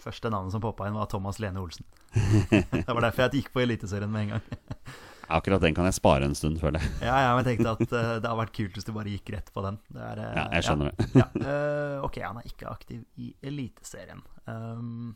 Første 0.00 0.30
navnet 0.32 0.54
som 0.54 0.62
poppa 0.64 0.88
inn, 0.88 0.96
var 0.96 1.08
Thomas 1.12 1.38
Lene 1.42 1.60
Olsen. 1.60 1.84
det 2.50 2.88
var 2.88 3.04
derfor 3.04 3.26
jeg 3.26 3.40
gikk 3.40 3.52
på 3.54 3.62
Eliteserien 3.64 4.10
med 4.10 4.28
en 4.28 4.36
gang. 4.36 4.76
Akkurat 5.36 5.62
den 5.62 5.76
kan 5.76 5.86
jeg 5.86 5.94
spare 5.94 6.26
en 6.26 6.34
stund, 6.34 6.58
føler 6.58 6.82
jeg. 6.82 6.90
ja, 7.06 7.14
ja, 7.22 7.34
men 7.36 7.46
jeg 7.46 7.60
tenkte 7.60 7.74
at 7.76 7.84
uh, 7.86 7.98
det 8.18 8.26
hadde 8.26 8.38
vært 8.40 8.54
kult 8.56 8.78
hvis 8.78 8.86
du 8.88 8.92
bare 8.96 9.12
gikk 9.12 9.30
rett 9.36 9.52
på 9.54 9.62
den. 9.62 9.76
Det 9.86 10.02
er, 10.02 10.22
uh, 10.24 10.30
Ja, 10.40 10.44
jeg 10.56 10.66
skjønner 10.66 10.90
det. 10.90 11.08
Ja, 11.14 11.26
eh, 11.38 11.96
ok, 12.08 12.16
han 12.26 12.40
er 12.40 12.48
ikke 12.50 12.70
aktiv 12.72 13.04
i 13.22 13.28
Eliteserien. 13.46 14.24
Um, 14.50 15.12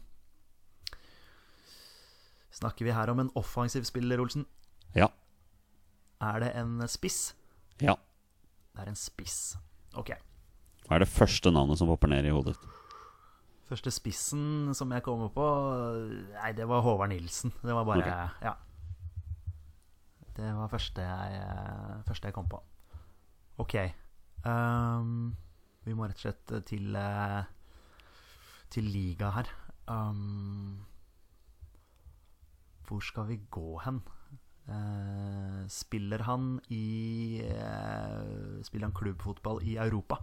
snakker 2.55 2.87
vi 2.87 2.95
her 2.95 3.11
om 3.13 3.23
en 3.23 3.33
offensiv 3.39 3.87
spiller, 3.89 4.23
Olsen? 4.23 4.47
Ja. 4.95 5.11
Er 6.23 6.41
det 6.43 6.53
en 6.59 6.79
spiss? 6.89 7.35
Ja. 7.83 7.97
Det 8.75 8.85
er 8.85 8.93
en 8.93 8.99
spiss. 8.99 9.57
Ok. 9.99 10.15
Hva 10.85 10.97
er 10.97 11.05
det 11.05 11.11
første 11.11 11.53
navnet 11.55 11.81
som 11.81 11.91
popper 11.91 12.11
ned 12.13 12.27
i 12.29 12.33
hodet 12.35 12.55
ditt? 12.55 12.71
Første 13.65 13.91
spissen 13.95 14.75
som 14.77 14.93
jeg 14.93 15.03
kommer 15.07 15.31
på 15.33 15.45
Nei, 16.35 16.51
det 16.57 16.67
var 16.69 16.85
Håvard 16.85 17.11
Nilsen. 17.15 17.55
Det 17.63 17.73
var 17.73 17.87
bare 17.89 18.05
okay. 18.05 18.29
Ja. 18.45 18.55
Det 20.35 20.51
var 20.57 20.69
første 20.69 21.03
jeg, 21.07 21.45
første 22.07 22.29
jeg 22.29 22.37
kom 22.37 22.49
på. 22.51 22.61
Ok. 23.63 23.77
Um, 24.45 25.33
vi 25.87 25.95
må 25.97 26.09
rett 26.09 26.19
og 26.19 26.25
slett 26.27 26.55
til 26.69 26.97
eh, 26.99 27.45
Til 28.75 28.89
liga 28.91 29.31
her. 29.37 29.49
Ehm, 29.93 30.83
hvor 32.89 33.01
skal 33.05 33.28
vi 33.28 33.41
gå 33.51 33.78
hen? 33.85 34.03
Uh, 34.64 35.64
spiller 35.68 36.22
han 36.24 36.55
i 36.72 37.43
uh, 37.45 38.62
Spiller 38.64 38.89
han 38.89 38.97
klubbfotball 38.97 39.61
i 39.62 39.76
Europa? 39.76 40.22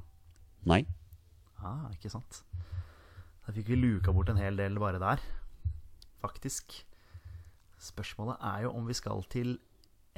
Nei. 0.65 0.81
Ah, 1.61 1.89
ikke 1.93 2.09
sant. 2.09 2.41
Da 3.45 3.53
fikk 3.53 3.69
vi 3.69 3.77
luka 3.77 4.13
bort 4.13 4.31
en 4.33 4.41
hel 4.41 4.57
del 4.57 4.79
bare 4.81 5.01
der, 5.01 5.21
faktisk. 6.21 6.73
Spørsmålet 7.81 8.41
er 8.41 8.65
jo 8.65 8.73
om 8.77 8.89
vi 8.89 8.97
skal 8.97 9.23
til 9.29 9.55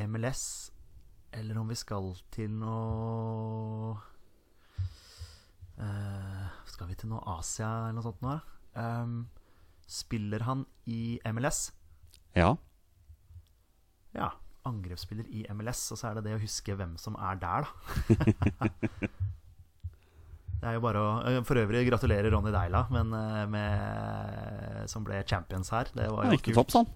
MLS, 0.08 0.72
eller 1.34 1.60
om 1.60 1.70
vi 1.72 1.76
skal 1.80 2.12
til 2.32 2.52
noe 2.52 3.94
uh, 5.80 6.48
Skal 6.68 6.92
vi 6.92 6.98
til 7.00 7.12
noe 7.12 7.24
Asia 7.38 7.70
eller 7.88 8.00
noe 8.00 8.08
sånt 8.08 8.24
nå? 8.24 8.40
Ehm, 8.80 9.28
spiller 9.88 10.44
han 10.48 10.66
i 10.90 11.20
MLS? 11.32 11.72
Ja. 12.38 12.54
Ja. 14.18 14.32
Angrepsspiller 14.64 15.28
i 15.28 15.44
MLS, 15.52 15.82
og 15.92 16.00
så 16.00 16.08
er 16.10 16.18
det 16.18 16.30
det 16.30 16.38
å 16.38 16.42
huske 16.42 16.76
hvem 16.80 16.94
som 17.02 17.18
er 17.20 17.36
der, 17.42 17.66
da. 17.68 18.28
det 20.62 20.70
er 20.70 20.78
jo 20.78 20.84
bare 20.86 21.02
å 21.02 21.10
eh, 21.28 21.40
For 21.44 21.60
øvrig 21.60 21.82
gratulerer 21.90 22.32
Ronny 22.32 22.54
Deila 22.56 22.86
men, 22.94 23.12
eh, 23.18 23.42
med, 23.52 24.88
som 24.92 25.04
ble 25.04 25.20
champions 25.28 25.74
her. 25.76 25.92
Det 25.92 26.08
var 26.08 26.32
jo 26.32 26.40
kult. 26.40 26.56
Topp, 26.62 26.72
sånn. 26.78 26.88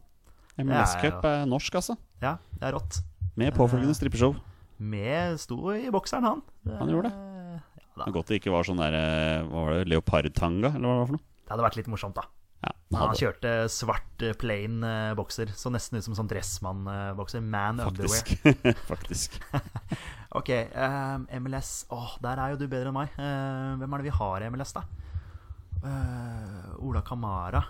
MLS 0.63 0.95
Ja, 0.95 0.95
ja, 0.95 1.01
Cup 1.03 1.27
er 1.27 1.43
norsk, 1.51 1.75
altså. 1.81 1.97
Ja, 2.23 2.38
det 2.55 2.69
er 2.69 2.77
rått. 2.79 3.01
Med 3.38 3.51
påfølgende 3.53 3.97
strippeshow. 3.99 4.38
Med 4.79 5.35
sto 5.41 5.59
i 5.75 5.91
bokseren, 5.93 6.25
han. 6.25 6.41
Det, 6.63 6.77
Han 6.79 6.93
gjorde 6.93 7.11
det. 7.11 7.59
Ja, 7.97 8.07
godt 8.13 8.31
det 8.31 8.39
ikke 8.39 8.53
var 8.53 8.65
sånn 8.65 8.79
der 8.79 8.93
eh, 8.93 9.45
Hva 9.49 9.63
var 9.65 9.75
det? 9.75 9.85
Leopardtanga, 9.91 10.71
eller 10.77 10.85
hva 10.85 10.95
det 10.95 11.01
var 11.01 11.09
for 11.09 11.17
noe? 11.17 11.25
det 11.47 11.53
hadde 11.53 11.63
vært 11.63 11.77
litt 11.79 11.88
morsomt, 11.88 12.17
da. 12.17 12.27
Ja, 12.64 12.72
han 12.97 13.01
han 13.03 13.18
kjørte 13.20 13.51
svart 13.70 14.24
eh, 14.26 14.36
plain 14.39 14.80
eh, 14.86 15.14
bokser. 15.18 15.51
Så 15.53 15.70
nesten 15.74 15.99
ut 15.99 16.05
som 16.08 16.16
sånn 16.18 16.30
dressmann-bokser. 16.32 17.43
Man 17.43 17.82
underwear. 17.84 18.24
faktisk. 18.24 18.80
faktisk. 18.91 19.41
Ok, 20.38 20.49
ehm, 20.51 21.24
MLS 21.39 21.86
Åh, 21.89 22.18
der 22.22 22.38
er 22.38 22.51
jo 22.51 22.58
du 22.60 22.66
bedre 22.68 22.91
enn 22.91 22.97
meg. 22.97 23.14
Uh, 23.16 23.78
hvem 23.80 23.93
er 23.95 24.01
det 24.01 24.10
vi 24.10 24.18
har 24.18 24.43
i 24.43 24.49
MLS, 24.51 24.74
da? 24.76 24.84
Uh, 25.82 26.74
Ola 26.84 27.01
Kamara 27.08 27.62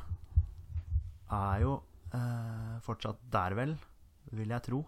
er 1.38 1.62
jo 1.62 1.76
uh, 2.16 2.76
fortsatt 2.84 3.22
der, 3.32 3.56
vel, 3.60 3.76
vil 4.34 4.52
jeg 4.56 4.66
tro. 4.66 4.82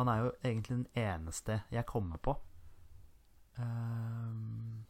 Han 0.00 0.10
er 0.12 0.24
jo 0.24 0.34
egentlig 0.42 0.80
den 0.80 1.04
eneste 1.06 1.60
jeg 1.72 1.86
kommer 1.88 2.20
på. 2.20 2.34
Uh, 3.56 4.82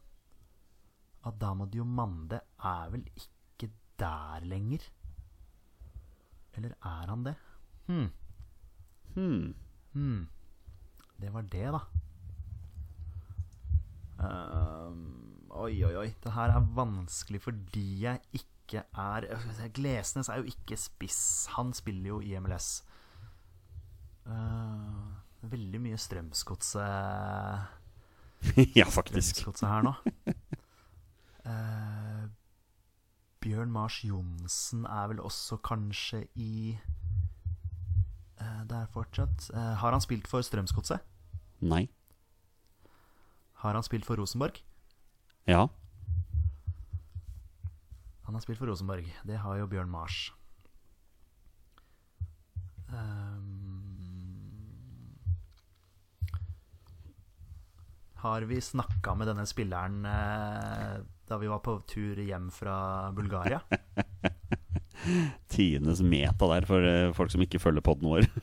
Adamo 1.29 1.69
Diomande 1.69 2.41
er 2.57 2.91
vel 2.91 3.05
ikke 3.13 3.36
der 3.99 4.45
lenger? 4.45 4.83
Eller 6.57 6.73
er 6.83 7.09
han 7.09 7.25
det? 7.25 7.35
Hmm. 7.85 8.09
Hmm. 9.15 9.55
Hmm. 9.93 10.27
Det 11.21 11.33
var 11.33 11.41
det, 11.41 11.71
da. 11.73 11.79
Um, 14.17 15.47
oi, 15.49 15.83
oi, 15.85 15.95
oi. 15.95 16.07
Det 16.23 16.33
her 16.33 16.53
er 16.53 16.69
vanskelig 16.77 17.41
fordi 17.41 18.01
jeg 18.03 18.21
ikke 18.33 18.83
er 18.97 19.27
Glesnes 19.73 20.29
er 20.29 20.41
jo 20.41 20.49
ikke 20.49 20.77
spiss. 20.77 21.47
Han 21.55 21.73
spiller 21.73 22.07
jo 22.15 22.19
i 22.21 22.39
MLS. 22.39 22.83
Uh, 24.25 25.07
veldig 25.41 25.81
mye 25.81 25.97
Strømsgodset 25.97 26.83
ja, 28.79 28.85
faktisk. 28.89 29.35
Strømsgodset 29.35 29.69
her 29.69 29.81
nå. 29.89 29.93
Eh, 31.47 32.23
Bjørn 33.41 33.71
Mars 33.71 34.01
Johnsen 34.03 34.85
er 34.85 35.11
vel 35.11 35.19
også 35.23 35.57
kanskje 35.63 36.25
i 36.35 36.77
Det 38.37 38.69
Der 38.69 38.85
fortsatt. 38.93 39.49
Uh, 39.53 39.73
har 39.81 39.91
han 39.91 40.01
spilt 40.01 40.27
for 40.27 40.41
Strømsgodset? 40.41 40.99
Nei. 41.61 41.87
Har 43.63 43.73
han 43.73 43.83
spilt 43.83 44.05
for 44.05 44.19
Rosenborg? 44.19 44.59
Ja. 45.47 45.67
Han 48.27 48.35
har 48.35 48.41
spilt 48.43 48.59
for 48.59 48.67
Rosenborg. 48.67 49.07
Det 49.25 49.37
har 49.39 49.57
jo 49.57 49.67
Bjørn 49.71 49.89
Mars. 49.89 50.33
Um, 52.87 53.67
har 58.15 58.41
vi 58.41 58.61
snakka 58.61 59.15
med 59.15 59.27
denne 59.29 59.45
spilleren 59.47 60.05
eh, 60.05 60.99
da 61.27 61.37
vi 61.41 61.47
var 61.51 61.59
på 61.65 61.77
tur 61.89 62.15
hjem 62.23 62.49
fra 62.53 63.11
Bulgaria? 63.15 63.59
Tidenes 65.51 66.01
meta 66.01 66.47
der 66.53 66.65
for 66.67 66.83
eh, 66.87 67.11
folk 67.15 67.31
som 67.33 67.43
ikke 67.45 67.59
følger 67.63 67.83
podden 67.85 68.09
vår. 68.11 68.27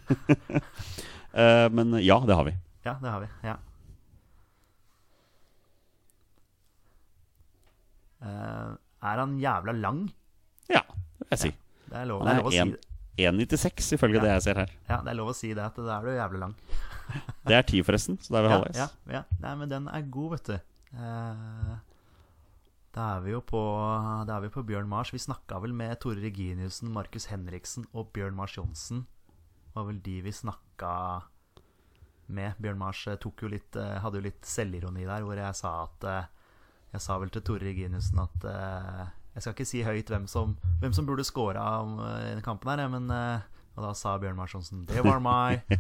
Eh, 1.35 1.65
men 1.75 1.91
ja, 1.99 2.15
det 2.23 2.31
har 2.39 2.45
vi. 2.47 2.53
Ja, 2.87 2.93
det 3.03 3.11
har 3.11 3.19
vi. 3.25 3.27
Ja. 3.43 3.57
Eh, 8.23 8.71
er 9.11 9.19
han 9.21 9.33
jævla 9.43 9.73
lang? 9.77 10.05
Ja, 10.71 10.81
det 10.87 11.25
vil 11.25 11.33
jeg 11.35 11.41
si. 11.43 11.51
Det 11.91 11.99
er 12.01 12.07
lov, 12.09 12.23
Han 12.23 12.31
er 12.31 12.39
er 12.39 12.43
lov 12.45 12.53
si 12.55 12.61
en- 12.63 12.77
1,96 13.39 13.93
ifølge 13.99 14.21
det 14.23 14.31
jeg 14.31 14.43
ser 14.47 14.55
her. 14.63 14.71
Ja, 14.89 15.01
det 15.03 15.11
er 15.11 15.19
lov 15.19 15.29
å 15.31 15.35
si 15.35 15.51
det, 15.55 15.63
at 15.63 15.75
da 15.77 15.99
er 15.99 16.07
du 16.07 16.15
jævlig 16.15 16.41
lang. 16.45 16.55
Det 17.47 17.55
er 17.59 17.63
10, 17.67 17.83
forresten, 17.85 18.17
så 18.23 18.31
da 18.33 18.39
er 18.39 18.43
vi 18.43 18.49
Ja, 18.49 18.55
halvveis. 18.55 18.77
ja, 18.79 18.89
ja. 19.13 19.25
Nei, 19.43 19.55
men 19.61 19.69
den 19.69 19.89
er 19.93 20.07
god, 20.09 20.31
vet 20.39 20.45
du. 20.49 20.55
Eh, 20.95 21.75
da 22.95 23.05
er 23.17 23.25
vi 23.25 23.33
jo 23.33 23.41
på, 23.43 23.61
er 24.37 24.43
vi 24.45 24.53
på 24.55 24.63
Bjørn 24.67 24.87
Mars. 24.89 25.11
Vi 25.11 25.19
snakka 25.19 25.59
vel 25.65 25.73
med 25.75 25.97
Tore 26.03 26.23
Reginiussen, 26.23 26.93
Markus 26.95 27.27
Henriksen 27.27 27.89
og 27.93 28.13
Bjørn 28.15 28.37
Mars 28.39 28.55
Johnsen. 28.55 29.07
var 29.75 29.89
vel 29.89 29.99
de 30.03 30.21
vi 30.23 30.31
snakka 30.33 31.23
med. 32.29 32.55
Bjørn 32.63 32.79
Mars 32.79 33.01
eh, 33.11 33.19
jo 33.19 33.51
litt, 33.51 33.75
eh, 33.77 33.99
hadde 33.99 34.21
jo 34.21 34.27
litt 34.29 34.47
selvironi 34.47 35.09
der, 35.09 35.23
hvor 35.27 35.35
jeg 35.35 35.55
sa 35.59 35.83
at 35.89 36.05
eh, 36.05 36.31
Jeg 36.95 37.03
sa 37.03 37.19
vel 37.19 37.31
til 37.35 37.43
Tore 37.43 37.67
Reginiussen 37.67 38.21
at 38.23 38.45
Jeg 39.35 39.43
skal 39.43 39.55
ikke 39.57 39.67
si 39.67 39.81
høyt 39.83 40.11
hvem 40.13 40.29
som, 40.31 40.53
hvem 40.79 40.93
som 40.95 41.07
burde 41.09 41.25
scora 41.27 41.65
i 41.83 42.29
denne 42.29 42.45
kampen 42.47 42.71
her, 42.71 42.87
men 42.89 43.11
Og 43.75 43.83
da 43.83 43.91
sa 43.99 44.13
Bjørn 44.23 44.37
Mars 44.39 44.55
Johnsen 44.55 44.87
'Det 44.87 45.03
var 45.03 45.19
meg'. 45.19 45.67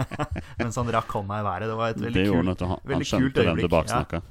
Mens 0.58 0.76
han 0.80 0.88
rakk 0.88 1.12
hånda 1.12 1.42
i 1.42 1.44
været. 1.44 1.68
Det 1.68 1.76
var 1.76 1.88
et 1.92 2.00
veldig 2.00 2.14
det 2.14 2.24
han, 2.32 2.46
kult, 2.46 2.48
øyeblikk 2.48 2.58
Det 2.58 2.68
Han, 2.68 2.80
han 2.80 2.88
veldig 2.88 3.04
kult 3.04 3.12
skjønte 3.12 3.44
hvem 3.44 3.52
øyeblikk. 3.52 3.70
baksnakka. 3.76 4.16
Ja, 4.16 4.22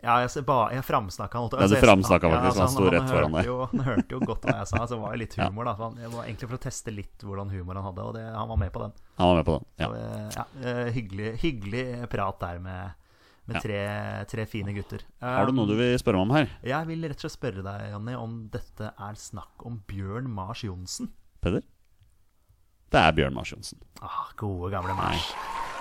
jeg, 0.00 0.42
ba, 0.48 0.56
jeg 0.72 0.84
framsnakka 0.86 1.40
han. 1.42 1.48
Ja, 1.60 1.66
du 1.68 1.76
framsnakka 1.82 2.30
faktisk, 2.32 2.60
han 2.62 2.70
sto 2.72 2.86
rett 2.92 3.10
foran 3.10 3.34
deg. 3.36 3.48
jo, 3.50 3.56
han 3.72 3.82
hørte 3.84 4.16
jo 4.16 4.20
godt 4.24 4.46
hva 4.48 4.54
jeg 4.62 4.70
sa, 4.70 4.80
så 4.86 4.94
det 4.94 5.00
var 5.02 5.16
jo 5.16 5.20
litt 5.22 5.36
humor. 5.40 5.68
da 5.68 5.74
han, 5.80 5.98
Det 6.00 6.12
var 6.14 6.24
egentlig 6.24 6.48
for 6.48 6.56
å 6.56 6.62
teste 6.64 6.94
litt 6.94 7.26
hvordan 7.26 7.52
humor 7.52 7.80
han 7.80 7.88
hadde, 7.90 8.06
og 8.08 8.16
det, 8.16 8.24
han 8.36 8.48
var 8.48 8.60
med 8.62 8.72
på 8.72 8.82
den. 8.86 8.96
Han 9.20 9.28
var 9.32 9.36
med 9.40 9.48
på 9.50 9.58
den. 9.58 9.68
Ja. 9.82 9.90
Så, 9.90 10.00
eh, 10.00 10.24
ja, 10.38 10.46
eh, 10.72 10.90
hyggelig, 10.96 11.30
hyggelig 11.44 11.84
prat 12.10 12.40
der 12.40 12.62
med, 12.64 12.96
med 13.50 13.62
tre, 13.64 13.80
tre 14.30 14.46
fine 14.48 14.72
gutter. 14.76 15.04
Har 15.20 15.50
du 15.50 15.56
noe 15.58 15.68
du 15.68 15.76
vil 15.76 15.96
spørre 16.00 16.22
meg 16.22 16.28
om 16.30 16.36
her, 16.38 16.50
Jeg 16.72 16.90
vil 16.92 17.04
rett 17.08 17.18
og 17.20 17.26
slett 17.26 17.36
spørre 17.38 17.66
deg, 17.66 17.88
Jonny, 17.92 18.16
om 18.16 18.38
dette 18.52 18.92
er 18.96 19.20
snakk 19.20 19.66
om 19.68 19.82
Bjørn 19.90 20.30
Mars 20.32 20.64
Johnsen. 20.64 21.12
Peder? 21.44 21.66
Det 22.90 22.98
er 22.98 23.12
Bjørn 23.14 23.36
Mars 23.36 23.52
Johnsen. 23.52 23.78
Ah, 24.02 24.30
gode, 24.40 24.72
gamle 24.72 24.96
Mars. 24.96 25.34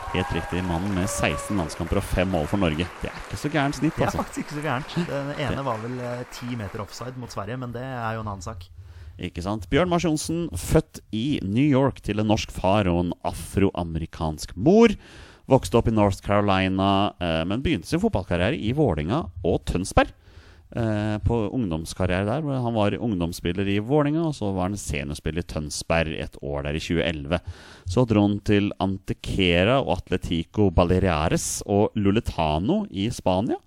Helt 0.10 0.32
riktig. 0.34 0.64
Mannen 0.66 0.96
med 0.98 1.06
16 1.06 1.54
landskamper 1.60 2.00
og 2.02 2.06
5 2.10 2.32
mål 2.34 2.48
for 2.50 2.58
Norge. 2.62 2.88
Det 3.04 3.12
er 3.12 3.18
ikke 3.28 3.38
så 3.38 3.52
gærent 3.54 3.78
snitt, 3.78 3.94
Det 3.94 4.02
er 4.02 4.10
altså. 4.10 4.24
faktisk 4.24 4.42
ikke 4.42 4.56
så 4.58 4.64
gærent. 4.66 4.96
Den 5.06 5.32
ene 5.46 5.66
var 5.68 5.78
vel 5.84 6.00
eh, 6.02 6.24
ti 6.34 6.50
meter 6.58 6.82
offside 6.82 7.14
mot 7.22 7.30
Sverige, 7.30 7.60
men 7.62 7.76
det 7.76 7.84
er 7.86 8.18
jo 8.18 8.24
en 8.24 8.32
annen 8.32 8.46
sak. 8.46 8.66
Ikke 9.20 9.44
sant? 9.46 9.68
Bjørn 9.70 9.92
Mars 9.92 10.08
Johnsen, 10.08 10.48
født 10.58 11.02
i 11.14 11.40
New 11.46 11.66
York 11.66 12.00
til 12.02 12.24
en 12.24 12.30
norsk 12.32 12.50
far 12.56 12.90
og 12.90 13.04
en 13.04 13.14
afroamerikansk 13.28 14.56
mor. 14.58 14.96
Vokste 15.50 15.78
opp 15.78 15.90
i 15.92 15.94
North 15.94 16.24
Carolina, 16.26 17.14
eh, 17.22 17.44
men 17.46 17.62
begynte 17.62 17.92
sin 17.92 18.02
fotballkarriere 18.02 18.58
i 18.58 18.74
Vålinga 18.78 19.28
og 19.46 19.62
Tønsberg. 19.70 20.10
Eh, 20.70 21.18
på 21.26 21.36
ungdomskarriere 21.50 22.28
der, 22.28 22.44
hvor 22.46 22.60
han 22.62 22.76
var 22.76 22.94
ungdomsspiller 23.02 23.66
i 23.74 23.80
Vålinga, 23.82 24.28
og 24.28 24.36
så 24.38 24.52
var 24.54 24.68
han 24.68 24.78
seniorspiller 24.78 25.42
i 25.42 25.50
Tønsberg 25.50 26.14
et 26.14 26.38
år 26.46 26.68
der 26.68 26.78
i 26.78 26.84
2011. 26.84 27.40
Så 27.90 28.04
dro 28.06 28.28
han 28.28 28.36
til 28.46 28.70
Antequera 28.78 29.80
og 29.82 29.96
Atletico 29.96 30.70
Baleares 30.70 31.64
og 31.66 31.98
Luletano 31.98 32.84
i 32.92 33.08
Spania. 33.10 33.58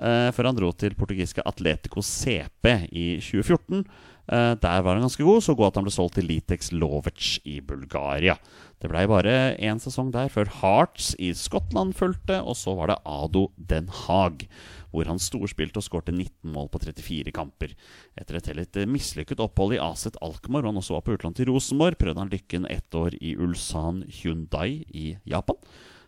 Eh, 0.00 0.30
før 0.34 0.50
han 0.50 0.58
dro 0.58 0.72
til 0.74 0.98
portugiske 0.98 1.44
Atletico 1.46 2.02
CP 2.02 2.66
i 2.90 3.06
2014. 3.22 3.84
Eh, 4.30 4.54
der 4.58 4.82
var 4.82 4.94
han 4.94 5.06
ganske 5.06 5.22
god, 5.22 5.42
så 5.46 5.54
god 5.54 5.70
at 5.70 5.78
han 5.78 5.86
ble 5.86 5.94
solgt 5.94 6.18
til 6.18 6.26
Litex 6.30 6.72
Lovec 6.74 7.38
i 7.44 7.60
Bulgaria. 7.60 8.34
Det 8.80 8.88
blei 8.88 9.02
bare 9.10 9.54
én 9.60 9.78
sesong 9.82 10.08
der 10.14 10.30
før 10.32 10.48
Hearts 10.62 11.12
i 11.20 11.34
Skottland 11.36 11.92
fulgte, 11.98 12.38
og 12.40 12.56
så 12.56 12.72
var 12.78 12.88
det 12.88 13.02
Ado 13.04 13.50
Den 13.58 13.90
Haag, 13.92 14.46
hvor 14.90 15.10
han 15.10 15.22
storspilte 15.22 15.80
og 15.80 15.86
skårte 15.86 16.14
19 16.14 16.50
mål 16.54 16.70
på 16.72 16.82
34 16.82 17.34
kamper. 17.36 17.76
Etter 18.18 18.40
et 18.40 18.50
litt 18.58 18.80
mislykket 18.90 19.42
opphold 19.42 19.76
i 19.76 19.82
Aset 19.82 20.18
Alkmaar, 20.24 20.64
og 20.66 20.74
han 20.74 20.82
også 20.82 20.98
var 20.98 21.06
på 21.06 21.16
utlandet 21.16 21.42
til 21.42 21.52
Rosenborg, 21.52 21.98
prøvde 22.00 22.24
han 22.24 22.32
lykken 22.32 22.68
ett 22.70 22.94
år 22.94 23.16
i 23.20 23.36
Ulsan 23.38 24.04
Hyundai 24.20 24.84
i 24.90 25.14
Japan 25.28 25.58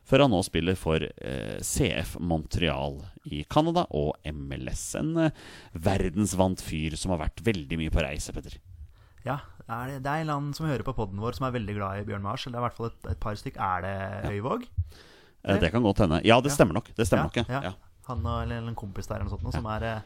før 0.08 0.24
han 0.24 0.32
nå 0.34 0.40
spiller 0.42 0.76
for 0.78 1.02
eh, 1.02 1.58
CF 1.62 2.16
Montreal 2.22 2.98
i 3.30 3.44
Canada 3.50 3.84
og 3.94 4.18
MLS. 4.34 4.84
En 4.98 5.14
eh, 5.28 5.36
verdensvant 5.78 6.62
fyr 6.62 6.96
som 6.98 7.14
har 7.14 7.22
vært 7.22 7.42
veldig 7.46 7.78
mye 7.80 7.94
på 7.94 8.02
reise, 8.04 8.34
Petter. 8.34 8.58
Ja, 9.22 9.38
er 9.70 9.92
det, 9.92 10.00
det 10.02 10.10
er 10.10 10.24
en 10.24 10.34
annen 10.34 10.56
som 10.56 10.66
hører 10.66 10.84
på 10.86 10.94
poden 10.96 11.22
vår 11.22 11.38
som 11.38 11.46
er 11.46 11.54
veldig 11.54 11.78
glad 11.78 12.02
i 12.02 12.06
Bjørn 12.08 12.26
Mars. 12.26 12.48
Eller 12.48 12.58
i 12.58 12.66
hvert 12.66 12.78
fall 12.78 12.90
et, 12.90 13.00
et 13.14 13.22
par 13.22 13.38
stykk. 13.38 13.60
Er 13.62 13.86
det 13.86 13.96
Høyvåg? 14.26 14.66
Ja. 15.42 15.56
det 15.58 15.72
kan 15.74 15.82
godt 15.82 16.02
hende. 16.04 16.20
Ja, 16.26 16.38
det 16.42 16.52
stemmer 16.54 16.76
nok. 16.78 16.92
Det 16.98 17.06
stemmer 17.08 17.30
nok, 17.30 17.50
ja. 17.50 17.72
Han 18.10 18.24
og, 18.26 18.42
eller 18.46 18.68
en 18.72 18.78
kompis 18.78 19.06
der 19.06 19.16
eller 19.20 19.28
noe 19.30 19.34
sånt, 19.36 19.44
noe, 19.46 19.52
som 19.54 19.66
er, 19.70 19.82
eh, 19.82 20.00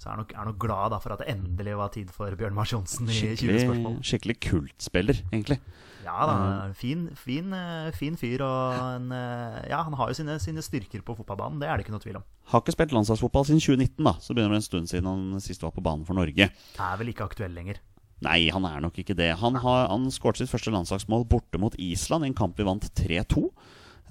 så 0.00 0.10
er 0.12 0.16
nok, 0.22 0.32
er 0.34 0.48
nok 0.48 0.58
glad 0.62 0.90
da, 0.94 0.98
for 1.02 1.12
at 1.14 1.20
det 1.22 1.28
endelig 1.34 1.76
var 1.76 1.92
tid 1.94 2.10
for 2.14 2.32
Bjørn 2.40 2.54
Mars 2.56 2.72
Johnsen 2.72 3.08
i 3.10 3.12
20 3.12 3.36
Skikkelig, 3.36 3.60
spørsmål. 3.66 3.96
skikkelig 4.08 4.36
kultspiller, 4.48 5.20
egentlig. 5.30 5.60
Ja 6.00 6.24
da, 6.26 6.36
fin, 6.74 7.02
fin, 7.14 7.52
eh, 7.52 7.90
fin 7.92 8.16
fyr. 8.16 8.40
Og 8.46 8.78
en, 8.96 9.10
eh, 9.12 9.58
ja, 9.70 9.82
han 9.84 9.92
har 10.00 10.08
jo 10.08 10.16
sine, 10.16 10.38
sine 10.40 10.64
styrker 10.64 11.04
på 11.04 11.14
fotballbanen, 11.18 11.60
det 11.60 11.68
er 11.68 11.76
det 11.76 11.84
ikke 11.84 11.92
noe 11.94 12.02
tvil 12.02 12.16
om. 12.22 12.24
Har 12.50 12.64
ikke 12.64 12.72
spilt 12.74 12.94
landslagsfotball 12.96 13.44
siden 13.46 13.60
2019, 13.60 14.00
da. 14.08 14.14
Så 14.24 14.34
begynner 14.34 14.56
det 14.56 14.62
en 14.62 14.68
stund 14.70 14.88
siden 14.90 15.06
han 15.06 15.44
sist 15.44 15.62
var 15.62 15.70
på 15.76 15.84
banen 15.84 16.06
for 16.08 16.16
Norge. 16.16 16.48
Er 16.80 16.96
vel 16.98 17.12
ikke 17.12 17.28
aktuell 17.28 17.52
lenger. 17.54 17.78
Nei, 18.24 18.50
han 18.52 18.64
er 18.68 18.80
nok 18.84 18.98
ikke 19.00 19.14
det. 19.16 19.30
Han, 19.40 19.54
har, 19.62 19.86
han 19.88 20.08
skåret 20.12 20.36
sitt 20.40 20.50
første 20.50 20.72
landslagsmål 20.72 21.22
borte 21.28 21.60
mot 21.60 21.76
Island 21.80 22.24
i 22.24 22.28
en 22.32 22.34
kamp 22.36 22.58
vi 22.58 22.66
vant 22.68 22.88
3-2. 22.96 23.46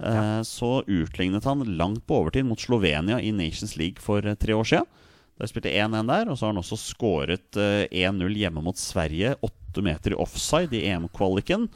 Eh, 0.00 0.42
Så 0.42 0.82
utlignet 0.86 1.44
han 1.44 1.64
langt 1.76 2.06
på 2.06 2.16
overtid 2.22 2.44
mot 2.48 2.60
Slovenia 2.60 3.20
i 3.20 3.32
Nations 3.32 3.76
League 3.76 4.00
for 4.00 4.24
eh, 4.26 4.34
tre 4.34 4.54
år 4.56 4.64
siden. 4.64 4.86
Der 5.40 5.48
spilte 5.48 5.70
1-1 5.72 6.06
der, 6.08 6.28
og 6.28 6.36
så 6.36 6.46
har 6.46 6.52
han 6.54 6.60
også 6.62 6.76
skåret 6.80 7.56
eh, 7.56 7.86
1-0 8.08 8.34
hjemme 8.36 8.62
mot 8.64 8.76
Sverige. 8.76 9.34
Åtte 9.44 9.82
meter 9.84 10.12
i 10.12 10.18
offside 10.20 10.76
i 10.76 10.86
EM-kvaliken. 10.92 11.68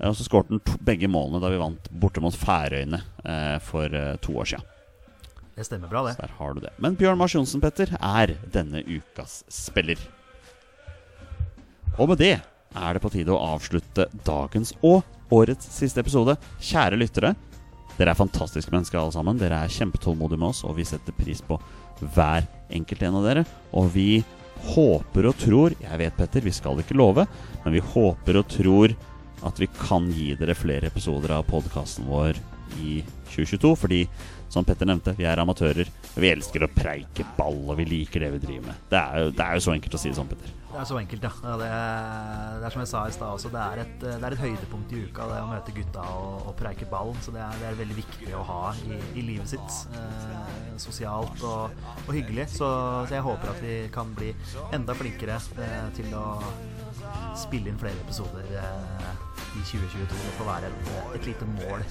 Eh, 0.00 0.08
Og 0.08 0.16
så 0.16 0.24
skåret 0.24 0.48
han 0.52 0.60
begge 0.84 1.08
målene 1.08 1.40
da 1.42 1.50
vi 1.52 1.60
vant 1.60 1.90
borte 1.92 2.20
mot 2.24 2.36
Færøyene 2.36 3.02
eh, 3.24 3.58
for 3.64 3.92
eh, 3.92 4.14
to 4.24 4.36
år 4.40 4.48
siden. 4.54 4.64
Det 5.56 5.66
stemmer 5.66 5.88
bra, 5.92 6.04
det. 6.06 6.14
Så 6.16 6.22
Der 6.24 6.36
har 6.38 6.54
du 6.56 6.60
det. 6.64 6.70
Men 6.80 6.94
Bjørn 6.96 7.18
Mars 7.20 7.34
Johnsen, 7.36 7.60
Petter, 7.60 7.90
er 8.00 8.32
denne 8.54 8.80
ukas 8.86 9.42
spiller. 9.52 10.00
Og 11.98 12.08
med 12.08 12.20
det 12.22 12.38
er 12.40 12.94
det 12.96 13.02
på 13.02 13.10
tide 13.12 13.34
å 13.34 13.40
avslutte 13.56 14.06
dagens 14.24 14.72
og 14.80 15.02
årets 15.34 15.68
siste 15.74 16.00
episode. 16.00 16.36
Kjære 16.64 16.96
lyttere, 16.96 17.34
dere 18.00 18.14
er 18.14 18.18
fantastiske 18.18 18.72
mennesker 18.72 18.96
alle 18.96 19.12
sammen. 19.12 19.38
Dere 19.40 19.60
er 19.60 19.72
kjempetålmodige 19.72 20.40
med 20.40 20.54
oss, 20.54 20.64
og 20.64 20.78
vi 20.78 20.88
setter 20.88 21.16
pris 21.16 21.42
på 21.44 21.58
hver 22.00 22.46
enkelt 22.72 23.02
en 23.04 23.18
av 23.20 23.26
dere. 23.28 23.44
Og 23.76 23.90
vi 23.92 24.22
håper 24.70 25.28
og 25.30 25.38
tror 25.40 25.74
Jeg 25.80 25.98
vet, 26.00 26.16
Petter, 26.16 26.44
vi 26.44 26.52
skal 26.52 26.80
ikke 26.80 26.96
love, 26.96 27.26
men 27.64 27.74
vi 27.76 27.80
håper 27.92 28.40
og 28.40 28.48
tror 28.52 28.96
at 29.46 29.60
vi 29.60 29.68
kan 29.72 30.08
gi 30.12 30.34
dere 30.36 30.56
flere 30.56 30.90
episoder 30.90 31.32
av 31.38 31.46
podkasten 31.48 32.08
vår 32.08 32.36
i 32.80 33.00
2022. 33.32 33.74
Fordi, 33.84 34.00
som 34.52 34.66
Petter 34.68 34.88
nevnte, 34.88 35.16
vi 35.16 35.28
er 35.28 35.40
amatører. 35.40 35.88
Vi 36.16 36.32
elsker 36.32 36.64
å 36.64 36.72
preike 36.72 37.28
ball, 37.38 37.62
og 37.68 37.80
vi 37.80 37.88
liker 37.88 38.24
det 38.24 38.32
vi 38.36 38.44
driver 38.46 38.70
med. 38.70 38.88
Det 38.92 39.00
er 39.00 39.24
jo, 39.24 39.36
det 39.36 39.46
er 39.46 39.56
jo 39.56 39.66
så 39.68 39.76
enkelt 39.76 39.96
å 39.96 40.02
si 40.02 40.12
det 40.12 40.20
sånn, 40.20 40.32
Petter. 40.32 40.59
Det 40.70 40.78
er 40.78 40.86
så 40.86 40.98
enkelt, 41.00 41.24
ja. 41.26 41.54
det, 41.58 41.68
det 42.60 42.66
er 42.68 42.74
som 42.74 42.82
jeg 42.84 42.90
sa 42.92 43.00
i 43.08 43.14
stad 43.14 43.32
også, 43.34 43.50
det 43.50 43.60
er, 43.60 43.80
et, 43.82 43.94
det 44.04 44.26
er 44.28 44.36
et 44.36 44.42
høydepunkt 44.44 44.92
i 44.94 45.00
uka, 45.02 45.26
det 45.26 45.40
å 45.42 45.48
møte 45.50 45.74
gutta 45.74 46.04
og, 46.14 46.44
og 46.46 46.54
preike 46.60 46.86
ball. 46.90 47.10
Så 47.24 47.34
det 47.34 47.42
er, 47.42 47.56
det 47.58 47.66
er 47.72 47.78
veldig 47.80 47.96
viktig 47.98 48.30
å 48.38 48.44
ha 48.46 48.60
i, 48.86 49.00
i 49.18 49.24
livet 49.32 49.50
sitt. 49.50 49.80
Eh, 49.98 50.60
sosialt 50.80 51.42
og, 51.42 51.74
og 52.06 52.12
hyggelig. 52.14 52.46
Så, 52.54 52.68
så 53.08 53.18
jeg 53.18 53.26
håper 53.26 53.52
at 53.52 53.62
vi 53.64 53.74
kan 53.94 54.14
bli 54.16 54.30
enda 54.76 54.94
flinkere 54.96 55.40
eh, 55.66 55.88
til 55.98 56.14
å 56.16 56.26
spille 57.38 57.72
inn 57.72 57.80
flere 57.80 57.98
episoder 58.04 58.46
eh, 58.62 59.10
i 59.58 59.64
2022. 59.64 60.06
Det 60.06 60.36
får 60.38 60.50
være 60.52 60.70
et, 60.70 60.92
et 61.18 61.30
lite 61.32 61.50
mål. 61.56 61.82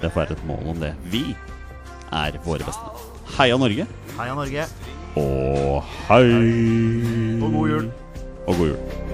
Det 0.00 0.08
får 0.08 0.22
være 0.22 0.38
et 0.38 0.46
mål 0.48 0.72
om 0.72 0.80
det. 0.86 0.94
Vi 1.12 1.26
er 2.16 2.40
våre 2.46 2.64
beste. 2.64 2.96
Heia 3.36 3.60
Norge, 3.60 3.86
Heia 4.16 4.34
Norge! 4.34 4.66
Og 5.16 5.82
hei! 6.08 6.32
Og 7.42 7.52
god 7.52 7.68
jul! 7.68 7.90
Og 8.46 8.54
god 8.54 8.66
jul. 8.66 9.09